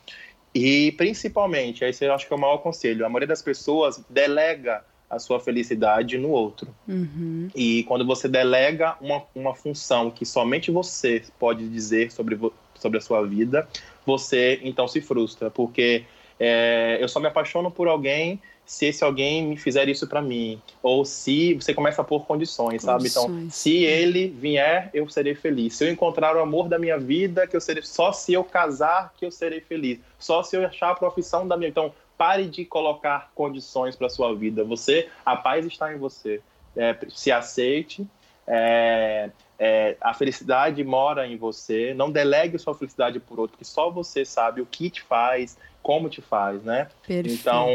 E 0.54 0.92
principalmente, 0.92 1.84
esse 1.84 2.06
eu 2.06 2.14
acho 2.14 2.28
que 2.28 2.34
é 2.34 2.38
o 2.38 2.40
maior 2.40 2.58
conselho. 2.58 3.06
A 3.06 3.10
maioria 3.10 3.28
das 3.28 3.42
pessoas 3.42 4.04
delega 4.08 4.86
a 5.14 5.20
sua 5.20 5.40
felicidade 5.40 6.18
no 6.18 6.30
outro. 6.30 6.74
Uhum. 6.88 7.50
E 7.56 7.84
quando 7.84 8.06
você 8.06 8.28
delega 8.28 8.96
uma, 9.00 9.24
uma 9.36 9.54
função 9.54 10.10
que 10.10 10.26
somente 10.26 10.72
você 10.72 11.24
pode 11.40 11.68
dizer 11.68 12.12
sobre, 12.12 12.40
sobre 12.76 12.98
a 12.98 13.02
sua 13.02 13.26
vida, 13.26 13.68
você 14.06 14.60
então 14.64 14.88
se 14.88 15.02
frustra, 15.02 15.50
porque 15.50 16.04
é, 16.40 16.98
eu 17.00 17.08
só 17.08 17.20
me 17.20 17.28
apaixono 17.28 17.70
por 17.70 17.88
alguém 17.88 18.40
se 18.66 18.86
esse 18.86 19.04
alguém 19.04 19.46
me 19.46 19.58
fizer 19.58 19.90
isso 19.90 20.08
para 20.08 20.22
mim, 20.22 20.62
ou 20.82 21.04
se 21.04 21.54
você 21.54 21.74
começa 21.74 22.02
a 22.02 22.06
pôr 22.06 22.26
condições, 22.26 22.82
sabe? 22.82 23.08
Então, 23.08 23.50
se 23.50 23.84
ele 23.84 24.30
vier, 24.30 24.90
eu 24.94 25.08
serei 25.10 25.36
feliz. 25.36 25.76
Se 25.76 25.86
eu 25.86 25.92
encontrar 25.92 26.36
o 26.36 26.40
amor 26.40 26.70
da 26.70 26.80
minha 26.80 26.98
vida, 26.98 27.46
que 27.46 27.56
eu 27.56 27.62
serei 27.62 27.84
só 27.84 28.14
se 28.14 28.34
eu 28.34 28.44
casar 28.44 29.14
que 29.18 29.26
eu 29.26 29.32
serei 29.32 29.60
feliz. 29.60 30.00
Só 30.18 30.42
se 30.44 30.56
eu 30.56 30.66
achar 30.66 30.92
a 30.92 30.96
profissão 30.96 31.46
da 31.48 31.58
minha. 31.58 31.70
Então, 31.70 31.92
pare 32.18 32.46
de 32.46 32.66
colocar 32.66 33.32
condições 33.36 33.96
para 33.96 34.10
sua 34.10 34.34
vida. 34.36 34.64
Você, 34.64 35.10
a 35.26 35.36
paz 35.36 35.66
está 35.66 35.94
em 35.94 35.98
você. 35.98 36.42
É, 36.76 36.98
se 37.10 37.32
aceite. 37.32 38.08
É, 38.48 39.30
é, 39.60 39.96
a 40.02 40.14
felicidade 40.14 40.84
mora 40.84 41.28
em 41.28 41.38
você. 41.38 41.94
Não 41.94 42.12
delegue 42.12 42.58
sua 42.58 42.76
felicidade 42.76 43.20
por 43.20 43.40
outro, 43.40 43.58
que 43.58 43.66
só 43.66 43.90
você 43.90 44.26
sabe 44.26 44.62
o 44.62 44.66
que 44.66 44.90
te 44.90 45.02
faz, 45.02 45.58
como 45.82 46.10
te 46.10 46.22
faz, 46.22 46.64
né? 46.64 46.88
Perfeito. 47.06 47.30
Então, 47.30 47.68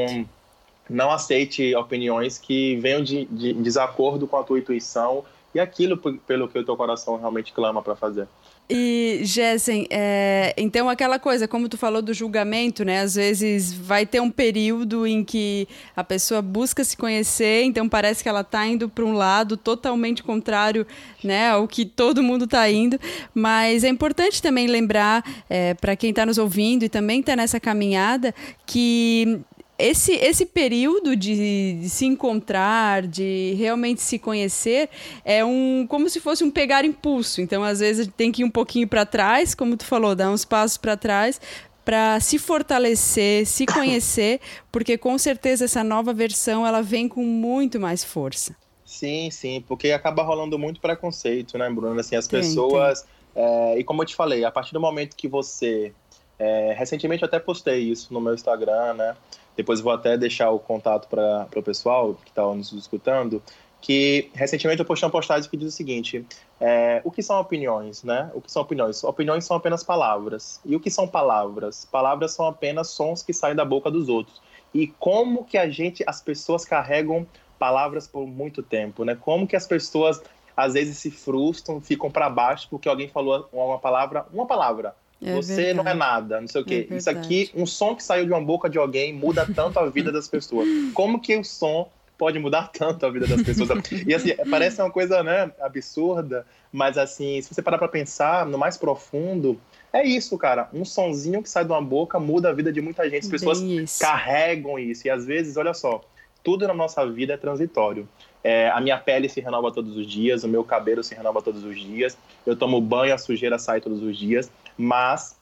não 0.89 1.11
aceite 1.11 1.75
opiniões 1.75 2.39
que 2.39 2.77
venham 2.77 3.03
de, 3.03 3.27
de 3.27 3.53
desacordo 3.55 4.27
com 4.27 4.37
a 4.37 4.45
tua 4.45 4.59
intuição 4.59 5.25
e 5.55 5.61
aquilo 5.61 5.97
pelo 5.97 6.49
que 6.49 6.59
o 6.59 6.65
teu 6.65 6.77
coração 6.77 7.17
realmente 7.17 7.53
clama 7.53 7.83
para 7.83 7.97
fazer. 7.97 8.29
E, 8.71 9.21
Jessen, 9.23 9.87
é, 9.89 10.53
então 10.55 10.91
aquela 10.91 11.19
coisa, 11.19 11.49
como 11.49 11.71
tu 11.71 11.79
falou 11.79 12.03
do 12.03 12.13
julgamento, 12.13 12.85
né? 12.85 13.01
Às 13.01 13.15
vezes 13.15 13.73
vai 13.73 14.05
ter 14.05 14.21
um 14.21 14.31
período 14.31 15.07
em 15.07 15.25
que 15.25 15.67
a 15.97 16.05
pessoa 16.05 16.43
busca 16.43 16.85
se 16.85 16.95
conhecer, 16.95 17.63
então 17.63 17.89
parece 17.89 18.23
que 18.23 18.29
ela 18.29 18.43
está 18.43 18.67
indo 18.67 18.87
para 18.87 19.07
um 19.07 19.13
lado 19.13 19.57
totalmente 19.57 20.23
contrário 20.23 20.87
né, 21.25 21.49
ao 21.49 21.67
que 21.67 21.87
todo 21.87 22.23
mundo 22.23 22.45
está 22.45 22.71
indo. 22.71 23.01
Mas 23.35 23.85
é 23.85 23.89
importante 23.89 24.43
também 24.43 24.67
lembrar, 24.67 25.25
é, 25.49 25.73
para 25.73 25.97
quem 25.97 26.11
está 26.11 26.27
nos 26.27 26.37
ouvindo 26.37 26.83
e 26.83 26.91
também 26.91 27.21
está 27.21 27.35
nessa 27.35 27.59
caminhada, 27.59 28.35
que 28.67 29.41
esse, 29.79 30.13
esse 30.13 30.45
período 30.45 31.15
de, 31.15 31.79
de, 31.81 31.89
se 31.89 32.05
encontrar, 32.05 33.07
de 33.07 33.55
realmente 33.57 34.03
se 34.03 34.19
conhecer, 34.19 34.89
é 35.25 35.45
um 35.45 35.87
como 35.89 36.09
se 36.11 36.21
fosse 36.21 36.43
um 36.43 36.51
pegar 36.51 36.85
impulso. 36.85 37.41
Então, 37.41 37.63
às 37.63 37.79
vezes, 37.81 38.09
tem 38.17 38.33
que 38.33 38.43
ir 38.43 38.45
um 38.45 38.51
pouquinho 38.51 38.89
para 38.89 39.07
trás, 39.07 39.55
como 39.55 39.77
tu 39.77 39.85
falou, 39.85 40.15
dar 40.15 40.31
uns 40.31 40.45
passos 40.45 40.77
para 40.77 40.97
trás 40.97 41.41
para 41.85 42.21
se 42.21 42.39
fortalecer, 42.39 43.47
se 43.47 43.65
conhecer, 43.73 44.41
porque 44.71 44.99
com 44.99 45.17
certeza 45.17 45.65
essa 45.65 45.83
nova 45.83 46.13
versão 46.13 46.67
ela 46.67 46.83
vem 46.83 47.09
com 47.09 47.25
muito 47.25 47.81
mais 47.81 48.05
força. 48.05 48.55
Sim, 48.85 49.31
sim, 49.31 49.65
porque 49.67 49.91
acaba 49.93 50.23
rolando 50.23 50.59
muito 50.59 50.81
preconceito, 50.81 51.57
né, 51.57 51.71
Bruno? 51.71 51.99
Assim, 51.99 52.15
as 52.15 52.27
tem, 52.27 52.41
pessoas. 52.41 53.07
Tem. 53.35 53.43
É, 53.43 53.79
e 53.79 53.85
como 53.85 54.03
eu 54.03 54.07
te 54.07 54.15
falei, 54.15 54.45
a 54.45 54.51
partir 54.51 54.75
do 54.75 54.81
momento 54.81 55.17
que 55.17 55.29
você. 55.29 55.95
É, 56.39 56.75
recentemente 56.77 57.23
eu 57.23 57.27
até 57.27 57.39
postei 57.39 57.81
isso 57.81 58.13
no 58.13 58.21
meu 58.21 58.35
Instagram, 58.35 58.93
né? 58.93 59.17
Depois 59.59 59.81
vou 59.81 59.93
até 59.93 60.17
deixar 60.17 60.51
o 60.51 60.59
contato 60.61 61.09
para 61.09 61.49
o 61.57 61.63
pessoal 61.63 62.15
que 62.15 62.31
está 62.31 62.45
nos 62.55 62.73
escutando, 62.73 63.43
que 63.81 64.31
recentemente 64.33 64.79
eu 64.79 64.87
postei 64.87 65.05
uma 65.05 65.11
postagem 65.11 65.51
que 65.51 65.57
diz 65.57 65.75
o 65.75 65.77
seguinte: 65.77 66.25
é, 66.61 67.03
o 67.05 67.11
que 67.11 67.21
são 67.25 67.41
opiniões, 67.41 68.05
né? 68.05 68.31
O 68.35 68.41
que 68.41 68.53
são 68.53 68.63
opiniões? 68.63 69.03
Opiniões 69.03 69.45
são 69.45 69.57
apenas 69.57 69.83
palavras. 69.83 70.61
E 70.65 70.77
o 70.77 70.81
que 70.81 70.91
são 70.91 71.09
palavras? 71.09 71.85
Palavras 71.91 72.33
são 72.33 72.47
apenas 72.47 72.91
sons 72.91 73.21
que 73.21 73.33
saem 73.33 73.57
da 73.57 73.65
boca 73.65 73.91
dos 73.91 74.09
outros. 74.09 74.41
E 74.73 74.87
como 74.87 75.45
que 75.45 75.59
a 75.59 75.69
gente, 75.69 76.05
as 76.07 76.23
pessoas 76.23 76.65
carregam 76.65 77.27
palavras 77.59 78.07
por 78.07 78.29
muito 78.29 78.63
tempo, 78.63 79.05
né? 79.05 79.19
Como 79.21 79.45
que 79.45 79.57
as 79.57 79.67
pessoas 79.67 80.23
às 80.57 80.75
vezes 80.75 80.99
se 80.99 81.11
frustram, 81.11 81.81
ficam 81.81 82.13
para 82.13 82.31
baixo 82.31 82.69
porque 82.71 82.89
alguém 82.89 83.09
falou 83.09 83.49
uma 83.53 83.79
palavra, 83.79 84.25
uma 84.33 84.47
palavra 84.47 84.95
é 85.23 85.35
você 85.35 85.57
verdade. 85.57 85.77
não 85.77 85.91
é 85.91 85.95
nada, 85.95 86.41
não 86.41 86.49
sei 86.49 86.61
o 86.61 86.65
quê. 86.65 86.87
É 86.91 86.97
Isso 86.97 87.11
aqui, 87.11 87.51
um 87.55 87.67
som 87.67 87.95
que 87.95 88.03
saiu 88.03 88.25
de 88.25 88.33
uma 88.33 88.41
boca 88.41 88.69
de 88.69 88.79
alguém 88.79 89.13
muda 89.13 89.47
tanto 89.55 89.79
a 89.79 89.87
vida 89.87 90.13
das 90.13 90.29
pessoas. 90.29 90.69
Como 90.95 91.21
que 91.21 91.37
o 91.37 91.45
som 91.45 91.89
pode 92.17 92.39
mudar 92.39 92.69
tanto 92.73 93.07
a 93.07 93.11
vida 93.11 93.27
das 93.27 93.43
pessoas. 93.43 93.71
e 94.07 94.15
assim, 94.15 94.35
parece 94.51 94.83
uma 94.83 94.91
coisa, 94.91 95.23
né, 95.23 95.51
absurda, 95.61 96.45
mas 96.73 96.99
assim, 96.99 97.41
se 97.41 97.55
você 97.55 97.63
parar 97.63 97.79
para 97.79 97.89
pensar 97.89 98.45
no 98.45 98.59
mais 98.59 98.77
profundo, 98.77 99.59
é 99.93 100.05
isso, 100.05 100.37
cara. 100.37 100.69
Um 100.73 100.85
sonzinho 100.85 101.43
que 101.43 101.49
sai 101.49 101.65
de 101.65 101.71
uma 101.71 101.81
boca 101.81 102.19
muda 102.19 102.51
a 102.51 102.53
vida 102.53 102.73
de 102.73 102.81
muita 102.81 103.09
gente. 103.09 103.25
As 103.25 103.31
pessoas 103.31 103.61
isso. 103.61 104.01
carregam 104.01 104.79
isso. 104.79 105.07
E 105.07 105.11
às 105.11 105.25
vezes, 105.25 105.57
olha 105.57 105.73
só, 105.73 106.03
tudo 106.43 106.67
na 106.67 106.75
nossa 106.75 107.07
vida 107.07 107.35
é 107.35 107.37
transitório. 107.37 108.09
É, 108.43 108.69
a 108.71 108.81
minha 108.81 108.99
pele 108.99 109.29
se 109.29 109.41
renova 109.41 109.73
todos 109.73 109.97
os 109.97 110.07
dias, 110.07 110.45
o 110.45 110.49
meu 110.49 110.63
cabelo 110.63 111.03
se 111.03 111.15
renova 111.15 111.43
todos 111.43 111.65
os 111.65 111.79
dias, 111.79 112.17
eu 112.47 112.55
tomo 112.55 112.81
banho, 112.81 113.13
a 113.13 113.19
sujeira 113.19 113.59
sai 113.59 113.81
todos 113.81 114.03
os 114.03 114.17
dias, 114.17 114.51
mas 114.79 115.37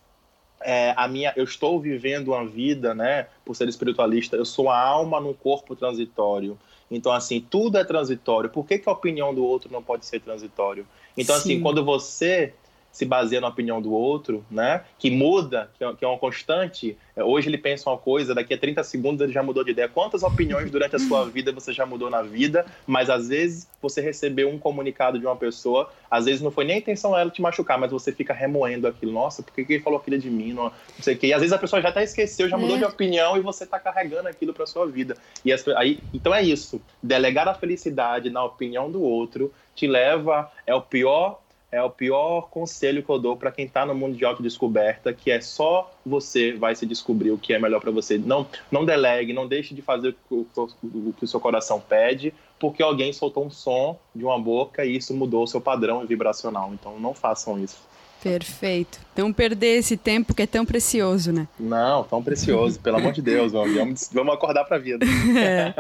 é, 0.61 0.95
a 0.97 1.07
minha, 1.07 1.33
eu 1.37 1.45
estou 1.45 1.79
vivendo 1.79 2.29
uma 2.29 2.47
vida, 2.47 2.95
né, 2.95 3.29
por 3.45 3.55
ser 3.55 3.69
espiritualista, 3.69 4.37
eu 4.37 4.45
sou 4.45 4.71
a 4.71 4.81
alma 4.81 5.21
num 5.21 5.35
corpo 5.35 5.77
transitório. 5.77 6.59
Então, 6.91 7.13
assim, 7.13 7.41
tudo 7.41 7.79
é 7.79 7.85
transitório. 7.85 8.49
Por 8.49 8.65
que, 8.65 8.79
que 8.79 8.89
a 8.89 8.93
opinião 8.93 9.35
do 9.35 9.45
outro 9.45 9.71
não 9.71 9.83
pode 9.83 10.07
ser 10.07 10.21
transitório? 10.21 10.87
Então, 11.17 11.35
assim, 11.35 11.49
Sim. 11.49 11.53
assim, 11.55 11.63
quando 11.63 11.85
você 11.85 12.55
se 12.97 13.05
baseia 13.05 13.43
na 13.43 13.49
opinião 13.49 13.83
do 13.83 13.93
outro, 13.93 14.43
né? 14.51 14.83
Que 14.99 15.11
muda, 15.11 15.71
que 15.77 15.85
é, 15.85 15.93
que 15.93 16.03
é 16.03 16.09
uma 16.09 16.17
constante. 16.17 16.97
É, 17.15 17.23
hoje 17.23 17.51
ele 17.51 17.59
pensa 17.59 17.91
uma 17.91 17.99
coisa, 17.99 18.35
daqui 18.35 18.55
a 18.55 18.59
30 18.59 18.83
segundos 18.85 19.21
ele 19.21 19.35
já 19.35 19.43
mudou 19.43 19.63
de 19.63 19.73
ideia. 19.73 19.87
Quantas 19.87 20.23
opiniões 20.23 20.71
durante 20.71 20.97
a 20.97 20.99
sua 20.99 21.27
vida 21.27 21.53
você 21.53 21.75
já 21.75 21.85
mudou 21.85 22.09
na 22.09 22.23
vida? 22.23 22.65
Mas 22.87 23.11
às 23.11 23.29
vezes 23.29 23.69
você 23.83 24.01
recebeu 24.01 24.49
um 24.49 24.59
comunicado 24.59 25.19
de 25.19 25.27
uma 25.27 25.37
pessoa, 25.37 25.93
às 26.11 26.25
vezes 26.25 26.41
não 26.41 26.51
foi 26.51 26.65
nem 26.65 26.77
a 26.77 26.79
intenção 26.79 27.15
ela 27.15 27.31
te 27.31 27.43
machucar, 27.43 27.79
mas 27.79 27.91
você 27.91 28.13
fica 28.13 28.33
remoendo 28.33 28.87
aquilo. 28.87 29.13
Nossa, 29.13 29.43
por 29.43 29.53
que 29.53 29.67
ele 29.69 29.83
falou 29.83 29.99
aquilo 29.99 30.19
de 30.19 30.31
mim? 30.31 30.55
Não, 30.55 30.65
não 30.65 31.03
sei 31.03 31.17
o 31.17 31.19
quê. 31.19 31.27
E 31.27 31.33
às 31.35 31.41
vezes 31.41 31.53
a 31.53 31.59
pessoa 31.59 31.83
já 31.83 31.91
até 31.91 32.03
esqueceu, 32.03 32.49
já 32.49 32.57
mudou 32.57 32.77
é. 32.77 32.79
de 32.79 32.85
opinião 32.87 33.37
e 33.37 33.41
você 33.41 33.65
está 33.65 33.79
carregando 33.79 34.27
aquilo 34.27 34.55
para 34.55 34.65
sua 34.65 34.87
vida. 34.87 35.19
E 35.45 35.53
as, 35.53 35.69
aí, 35.69 36.01
então 36.15 36.35
é 36.35 36.43
isso. 36.43 36.81
Delegar 37.03 37.47
a 37.47 37.53
felicidade 37.53 38.31
na 38.31 38.43
opinião 38.43 38.91
do 38.91 39.03
outro 39.03 39.53
te 39.75 39.87
leva 39.87 40.51
é 40.67 40.75
o 40.75 40.81
pior 40.81 41.43
é 41.77 41.83
o 41.83 41.91
pior 41.91 42.49
conselho 42.49 43.03
que 43.03 43.11
eu 43.11 43.19
dou 43.19 43.37
para 43.37 43.53
quem 43.53 43.67
está 43.67 43.85
no 43.85 43.95
mundo 43.95 44.17
de 44.17 44.25
autodescoberta, 44.25 45.13
que 45.13 45.31
é 45.31 45.41
só 45.41 45.93
você 46.05 46.53
vai 46.53 46.75
se 46.75 46.87
descobrir 46.87 47.31
o 47.31 47.39
que 47.39 47.53
é 47.53 47.59
melhor 47.59 47.81
para 47.81 47.91
você. 47.91 48.17
Não, 48.17 48.47
não 48.71 48.85
delegue, 48.85 49.33
não 49.35 49.47
deixe 49.47 49.75
de 49.75 49.83
fazer 49.83 50.17
o, 50.31 50.47
o, 50.57 50.69
o, 50.83 51.13
que 51.13 51.25
o 51.25 51.29
seu 51.29 51.39
coração 51.39 51.79
pede, 51.79 52.33
porque 52.59 52.83
alguém 52.83 53.13
soltou 53.13 53.45
um 53.45 53.51
som 53.51 53.99
de 54.15 54.25
uma 54.25 54.39
boca 54.39 54.85
e 54.87 54.97
isso 54.97 55.13
mudou 55.13 55.45
o 55.45 55.47
seu 55.47 55.61
padrão 55.61 56.07
vibracional. 56.07 56.73
Então 56.73 56.99
não 56.99 57.13
façam 57.13 57.63
isso. 57.63 57.79
Perfeito. 58.27 58.99
Não 59.17 59.33
perder 59.33 59.79
esse 59.79 59.97
tempo 59.97 60.35
que 60.35 60.43
é 60.43 60.47
tão 60.47 60.67
precioso, 60.67 61.33
né? 61.33 61.49
Não, 61.59 62.05
tão 62.05 62.23
precioso, 62.23 62.79
pelo 62.81 62.99
amor 62.99 63.13
de 63.13 63.23
Deus, 63.23 63.53
vamos, 63.53 64.11
vamos 64.13 64.35
acordar 64.35 64.65
para 64.65 64.77
a 64.77 64.81
vida. 64.81 65.07
É. 65.37 65.75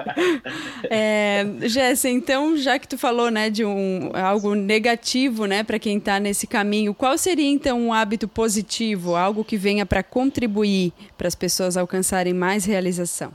é, 0.91 1.69
Jéssica, 1.69 2.09
então, 2.09 2.57
já 2.57 2.79
que 2.79 2.87
tu 2.87 2.97
falou, 2.97 3.31
né, 3.31 3.51
de 3.51 3.65
um 3.65 4.11
algo 4.15 4.55
negativo, 4.55 5.47
né, 5.47 5.65
para 5.65 5.79
quem 5.79 5.99
está 5.99 6.21
nesse 6.21 6.47
caminho, 6.47 6.95
qual 6.95 7.17
seria 7.17 7.49
então 7.49 7.81
um 7.81 7.93
hábito 7.93 8.29
positivo, 8.29 9.17
algo 9.17 9.45
que 9.45 9.57
venha 9.57 9.85
para 9.85 10.03
contribuir 10.03 10.93
para 11.17 11.27
as 11.27 11.35
pessoas 11.35 11.77
alcançarem 11.77 12.33
mais 12.33 12.65
realização? 12.65 13.33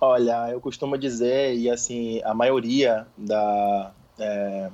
Olha, 0.00 0.48
eu 0.50 0.60
costumo 0.60 0.96
dizer, 0.96 1.54
e 1.56 1.68
assim, 1.68 2.20
a 2.24 2.32
maioria 2.32 3.06
da, 3.16 3.92
é, 4.18 4.70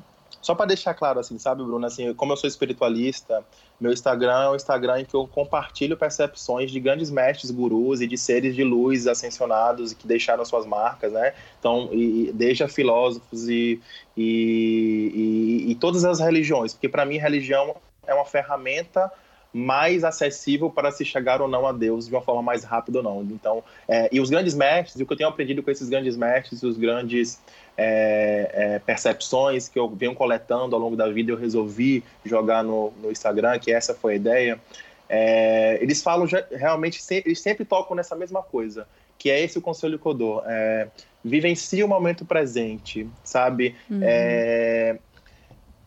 só 0.46 0.54
para 0.54 0.66
deixar 0.66 0.94
claro, 0.94 1.18
assim, 1.18 1.36
sabe, 1.40 1.64
Bruno, 1.64 1.84
assim, 1.84 2.14
como 2.14 2.32
eu 2.32 2.36
sou 2.36 2.46
espiritualista, 2.46 3.44
meu 3.80 3.92
Instagram 3.92 4.44
é 4.44 4.50
um 4.50 4.54
Instagram 4.54 5.00
em 5.00 5.04
que 5.04 5.12
eu 5.12 5.26
compartilho 5.26 5.96
percepções 5.96 6.70
de 6.70 6.78
grandes 6.78 7.10
mestres, 7.10 7.50
gurus 7.50 8.00
e 8.00 8.06
de 8.06 8.16
seres 8.16 8.54
de 8.54 8.62
luz 8.62 9.08
ascensionados 9.08 9.92
que 9.92 10.06
deixaram 10.06 10.44
suas 10.44 10.64
marcas, 10.64 11.12
né? 11.12 11.34
Então, 11.58 11.88
e, 11.90 12.30
desde 12.32 12.62
a 12.62 12.68
filósofos 12.68 13.48
e, 13.48 13.80
e, 14.16 15.64
e, 15.66 15.72
e 15.72 15.74
todas 15.74 16.04
as 16.04 16.20
religiões, 16.20 16.74
porque 16.74 16.88
para 16.88 17.04
mim 17.04 17.18
religião 17.18 17.74
é 18.06 18.14
uma 18.14 18.24
ferramenta 18.24 19.10
mais 19.52 20.04
acessível 20.04 20.70
para 20.70 20.92
se 20.92 21.04
chegar 21.04 21.42
ou 21.42 21.48
não 21.48 21.66
a 21.66 21.72
Deus 21.72 22.06
de 22.06 22.14
uma 22.14 22.20
forma 22.20 22.42
mais 22.42 22.62
rápida 22.62 22.98
ou 22.98 23.04
não. 23.04 23.22
Então, 23.22 23.64
é, 23.88 24.08
e 24.12 24.20
os 24.20 24.30
grandes 24.30 24.54
mestres, 24.54 25.00
o 25.00 25.06
que 25.06 25.12
eu 25.12 25.16
tenho 25.16 25.28
aprendido 25.28 25.60
com 25.60 25.70
esses 25.72 25.88
grandes 25.88 26.16
mestres, 26.16 26.62
os 26.62 26.76
grandes 26.76 27.40
é, 27.76 28.50
é, 28.52 28.78
percepções 28.78 29.68
que 29.68 29.78
eu 29.78 29.88
venho 29.88 30.14
coletando 30.14 30.74
ao 30.74 30.80
longo 30.80 30.96
da 30.96 31.08
vida, 31.08 31.30
eu 31.30 31.36
resolvi 31.36 32.02
jogar 32.24 32.64
no, 32.64 32.92
no 33.02 33.10
Instagram, 33.10 33.58
que 33.58 33.70
essa 33.70 33.94
foi 33.94 34.14
a 34.14 34.16
ideia. 34.16 34.60
É, 35.08 35.78
eles 35.80 36.02
falam 36.02 36.26
realmente, 36.50 37.00
eles 37.10 37.40
sempre 37.40 37.64
tocam 37.64 37.94
nessa 37.94 38.16
mesma 38.16 38.42
coisa, 38.42 38.88
que 39.18 39.30
é 39.30 39.40
esse 39.40 39.58
o 39.58 39.62
conselho 39.62 39.98
que 39.98 40.06
eu 40.06 40.14
dou. 40.14 40.42
É, 40.46 40.88
vivencie 41.24 41.82
o 41.84 41.88
momento 41.88 42.24
presente, 42.24 43.06
sabe? 43.22 43.74
Uhum. 43.90 44.00
É, 44.02 44.98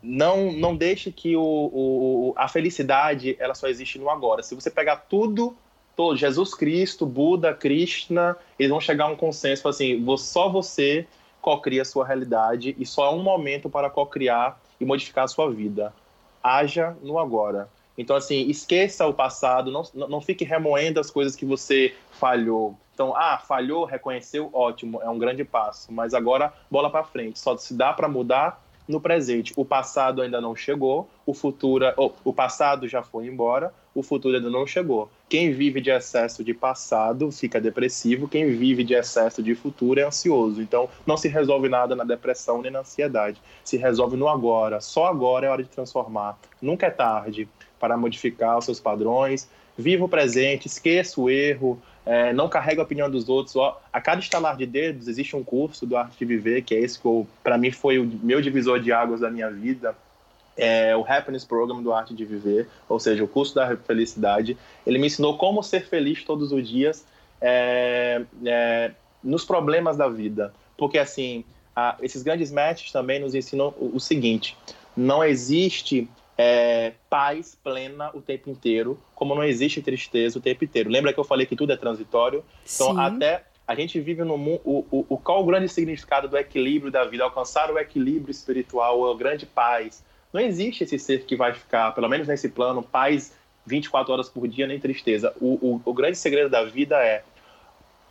não, 0.01 0.51
não 0.53 0.75
deixe 0.75 1.11
que 1.11 1.35
o, 1.35 1.41
o, 1.41 2.33
a 2.37 2.47
felicidade 2.47 3.35
ela 3.39 3.53
só 3.53 3.67
existe 3.67 3.97
no 3.99 4.09
agora. 4.09 4.43
Se 4.43 4.55
você 4.55 4.69
pegar 4.69 4.95
tudo, 4.95 5.55
Jesus 6.15 6.53
Cristo, 6.53 7.05
Buda, 7.05 7.53
Krishna, 7.53 8.37
eles 8.57 8.69
vão 8.69 8.79
chegar 8.79 9.05
a 9.05 9.07
um 9.07 9.15
consenso 9.15 9.67
assim: 9.67 10.05
só 10.17 10.49
você 10.49 11.05
cocria 11.41 11.81
a 11.81 11.85
sua 11.85 12.05
realidade 12.05 12.75
e 12.77 12.85
só 12.85 13.05
há 13.05 13.11
um 13.11 13.21
momento 13.21 13.69
para 13.69 13.89
cocriar 13.89 14.59
e 14.79 14.85
modificar 14.85 15.25
a 15.25 15.27
sua 15.27 15.49
vida. 15.51 15.93
Haja 16.41 16.95
no 17.01 17.19
agora. 17.19 17.69
Então, 17.97 18.15
assim, 18.15 18.47
esqueça 18.47 19.05
o 19.05 19.13
passado, 19.13 19.71
não, 19.71 19.83
não 20.07 20.21
fique 20.21 20.45
remoendo 20.45 20.99
as 20.99 21.11
coisas 21.11 21.35
que 21.35 21.45
você 21.45 21.93
falhou. 22.11 22.77
Então, 22.93 23.13
ah, 23.15 23.37
falhou, 23.37 23.83
reconheceu, 23.83 24.49
ótimo, 24.53 25.01
é 25.01 25.09
um 25.09 25.19
grande 25.19 25.43
passo. 25.43 25.91
Mas 25.91 26.13
agora, 26.13 26.53
bola 26.71 26.89
para 26.89 27.03
frente. 27.03 27.39
Só 27.39 27.57
se 27.57 27.73
dá 27.73 27.91
para 27.91 28.07
mudar 28.07 28.63
no 28.89 28.99
presente. 28.99 29.53
O 29.55 29.63
passado 29.63 30.19
ainda 30.19 30.41
não 30.41 30.55
chegou, 30.55 31.07
o 31.23 31.31
futuro, 31.31 31.85
oh, 31.95 32.11
o 32.23 32.33
passado 32.33 32.87
já 32.87 33.03
foi 33.03 33.27
embora, 33.27 33.71
o 33.93 34.01
futuro 34.01 34.35
ainda 34.35 34.49
não 34.49 34.65
chegou. 34.65 35.11
Quem 35.29 35.51
vive 35.51 35.79
de 35.79 35.91
excesso 35.91 36.43
de 36.43 36.55
passado 36.55 37.31
fica 37.31 37.61
depressivo, 37.61 38.27
quem 38.27 38.49
vive 38.49 38.83
de 38.83 38.95
excesso 38.95 39.43
de 39.43 39.53
futuro 39.53 39.99
é 39.99 40.03
ansioso. 40.03 40.59
Então, 40.59 40.89
não 41.05 41.15
se 41.15 41.27
resolve 41.27 41.69
nada 41.69 41.95
na 41.95 42.03
depressão 42.03 42.63
nem 42.63 42.71
na 42.71 42.79
ansiedade. 42.79 43.39
Se 43.63 43.77
resolve 43.77 44.17
no 44.17 44.27
agora. 44.27 44.81
Só 44.81 45.05
agora 45.05 45.45
é 45.45 45.49
hora 45.51 45.63
de 45.63 45.69
transformar. 45.69 46.39
Nunca 46.59 46.87
é 46.87 46.89
tarde 46.89 47.47
para 47.79 47.95
modificar 47.95 48.57
os 48.57 48.65
seus 48.65 48.79
padrões. 48.79 49.47
Viva 49.77 50.03
o 50.03 50.09
presente, 50.09 50.65
esqueça 50.65 51.21
o 51.21 51.29
erro, 51.29 51.79
é, 52.05 52.33
não 52.33 52.49
carrega 52.49 52.81
a 52.81 52.83
opinião 52.83 53.09
dos 53.09 53.29
outros. 53.29 53.55
A 53.91 54.01
cada 54.01 54.19
estalar 54.19 54.57
de 54.57 54.65
dedos 54.65 55.07
existe 55.07 55.35
um 55.35 55.43
curso 55.43 55.85
do 55.85 55.95
Arte 55.95 56.17
de 56.17 56.25
Viver, 56.25 56.63
que 56.63 56.73
é 56.73 56.79
esse 56.79 56.99
que, 56.99 57.27
para 57.43 57.57
mim, 57.57 57.71
foi 57.71 57.99
o 57.99 58.05
meu 58.05 58.41
divisor 58.41 58.79
de 58.79 58.91
águas 58.91 59.19
da 59.19 59.29
minha 59.29 59.49
vida. 59.49 59.95
É 60.57 60.95
o 60.95 61.05
Happiness 61.07 61.45
Program 61.45 61.81
do 61.81 61.93
Arte 61.93 62.13
de 62.13 62.25
Viver, 62.25 62.67
ou 62.87 62.99
seja, 62.99 63.23
o 63.23 63.27
curso 63.27 63.55
da 63.55 63.77
felicidade. 63.77 64.57
Ele 64.85 64.99
me 64.99 65.07
ensinou 65.07 65.37
como 65.37 65.63
ser 65.63 65.87
feliz 65.87 66.23
todos 66.23 66.51
os 66.51 66.67
dias 66.67 67.05
é, 67.39 68.23
é, 68.45 68.91
nos 69.23 69.45
problemas 69.45 69.95
da 69.95 70.09
vida. 70.09 70.53
Porque, 70.77 70.97
assim, 70.97 71.45
a, 71.75 71.95
esses 72.01 72.23
grandes 72.23 72.51
mestres 72.51 72.91
também 72.91 73.19
nos 73.19 73.35
ensinam 73.35 73.73
o, 73.77 73.95
o 73.95 73.99
seguinte: 73.99 74.57
não 74.97 75.23
existe 75.23 76.09
é, 76.41 76.93
paz 77.09 77.57
plena 77.61 78.11
o 78.13 78.21
tempo 78.21 78.49
inteiro, 78.49 78.97
como 79.13 79.35
não 79.35 79.43
existe 79.43 79.81
tristeza 79.81 80.39
o 80.39 80.41
tempo 80.41 80.63
inteiro. 80.63 80.89
Lembra 80.89 81.11
que 81.11 81.19
eu 81.19 81.25
falei 81.25 81.45
que 81.45 81.53
tudo 81.53 81.73
é 81.73 81.75
transitório? 81.75 82.45
Então, 82.63 82.93
Sim. 82.93 82.97
até 82.97 83.43
a 83.67 83.75
gente 83.75 83.99
vive 83.99 84.23
no 84.23 84.37
mundo. 84.37 84.61
O, 84.63 84.85
o, 84.89 85.05
o, 85.09 85.17
qual 85.17 85.43
o 85.43 85.45
grande 85.45 85.67
significado 85.67 86.29
do 86.29 86.37
equilíbrio 86.37 86.89
da 86.89 87.03
vida? 87.03 87.25
Alcançar 87.25 87.69
o 87.69 87.77
equilíbrio 87.77 88.31
espiritual, 88.31 89.11
a 89.11 89.17
grande 89.17 89.45
paz. 89.45 90.01
Não 90.31 90.39
existe 90.39 90.85
esse 90.85 90.97
ser 90.97 91.25
que 91.25 91.35
vai 91.35 91.53
ficar, 91.53 91.91
pelo 91.93 92.07
menos 92.07 92.25
nesse 92.25 92.47
plano, 92.47 92.81
paz 92.81 93.33
24 93.65 94.13
horas 94.13 94.29
por 94.29 94.47
dia, 94.47 94.65
nem 94.65 94.79
tristeza. 94.79 95.33
O, 95.41 95.55
o, 95.55 95.81
o 95.83 95.93
grande 95.93 96.17
segredo 96.17 96.49
da 96.49 96.63
vida 96.63 97.03
é 97.03 97.21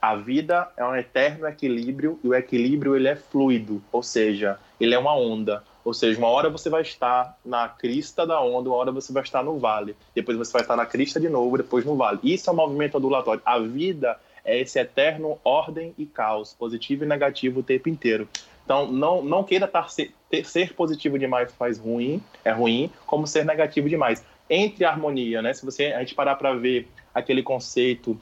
a 0.03 0.15
vida 0.15 0.71
é 0.77 0.85
um 0.85 0.95
eterno 0.95 1.49
equilíbrio 1.49 2.21
e 2.23 2.29
o 2.29 2.35
equilíbrio 2.35 2.95
ele 2.95 3.09
é 3.09 3.17
fluido, 3.17 3.83
ou 3.91 4.03
seja, 4.03 4.59
ele 4.79 4.95
é 4.95 4.99
uma 4.99 5.17
onda. 5.17 5.65
Ou 5.89 5.95
seja, 5.95 6.19
uma 6.19 6.29
hora 6.29 6.51
você 6.51 6.69
vai 6.69 6.83
estar 6.83 7.35
na 7.43 7.67
crista 7.67 8.27
da 8.27 8.39
onda, 8.43 8.69
uma 8.69 8.77
hora 8.77 8.93
você 8.93 9.11
vai 9.11 9.23
estar 9.23 9.43
no 9.43 9.59
vale, 9.59 9.97
depois 10.15 10.37
você 10.37 10.53
vai 10.53 10.61
estar 10.61 10.77
na 10.77 10.85
crista 10.85 11.19
de 11.19 11.31
novo, 11.31 11.57
depois 11.57 11.83
no 11.83 11.97
vale. 11.97 12.19
Isso 12.23 12.51
é 12.51 12.53
um 12.53 12.57
movimento 12.57 12.99
ondulatório. 12.99 13.41
A 13.43 13.59
vida 13.59 14.21
é 14.45 14.61
esse 14.61 14.79
eterno 14.79 15.39
ordem 15.43 15.95
e 15.97 16.05
caos, 16.05 16.53
positivo 16.53 17.05
e 17.05 17.07
negativo 17.07 17.61
o 17.61 17.63
tempo 17.63 17.89
inteiro. 17.89 18.29
Então, 18.67 18.93
não, 18.93 19.23
não 19.23 19.43
queira 19.43 19.67
tar, 19.67 19.89
ser, 19.89 20.13
ser 20.45 20.75
positivo 20.75 21.19
demais 21.19 21.51
faz 21.55 21.79
ruim, 21.79 22.23
é 22.45 22.51
ruim, 22.51 22.93
como 23.07 23.27
ser 23.27 23.47
negativo 23.47 23.89
demais. 23.89 24.23
Entre 24.51 24.85
a 24.85 24.91
harmonia, 24.91 25.41
né? 25.41 25.55
Se 25.55 25.65
você 25.65 25.87
a 25.87 26.01
gente 26.01 26.15
parar 26.15 26.35
para 26.35 26.53
ver 26.53 26.87
aquele 27.15 27.43
conceito 27.43 28.21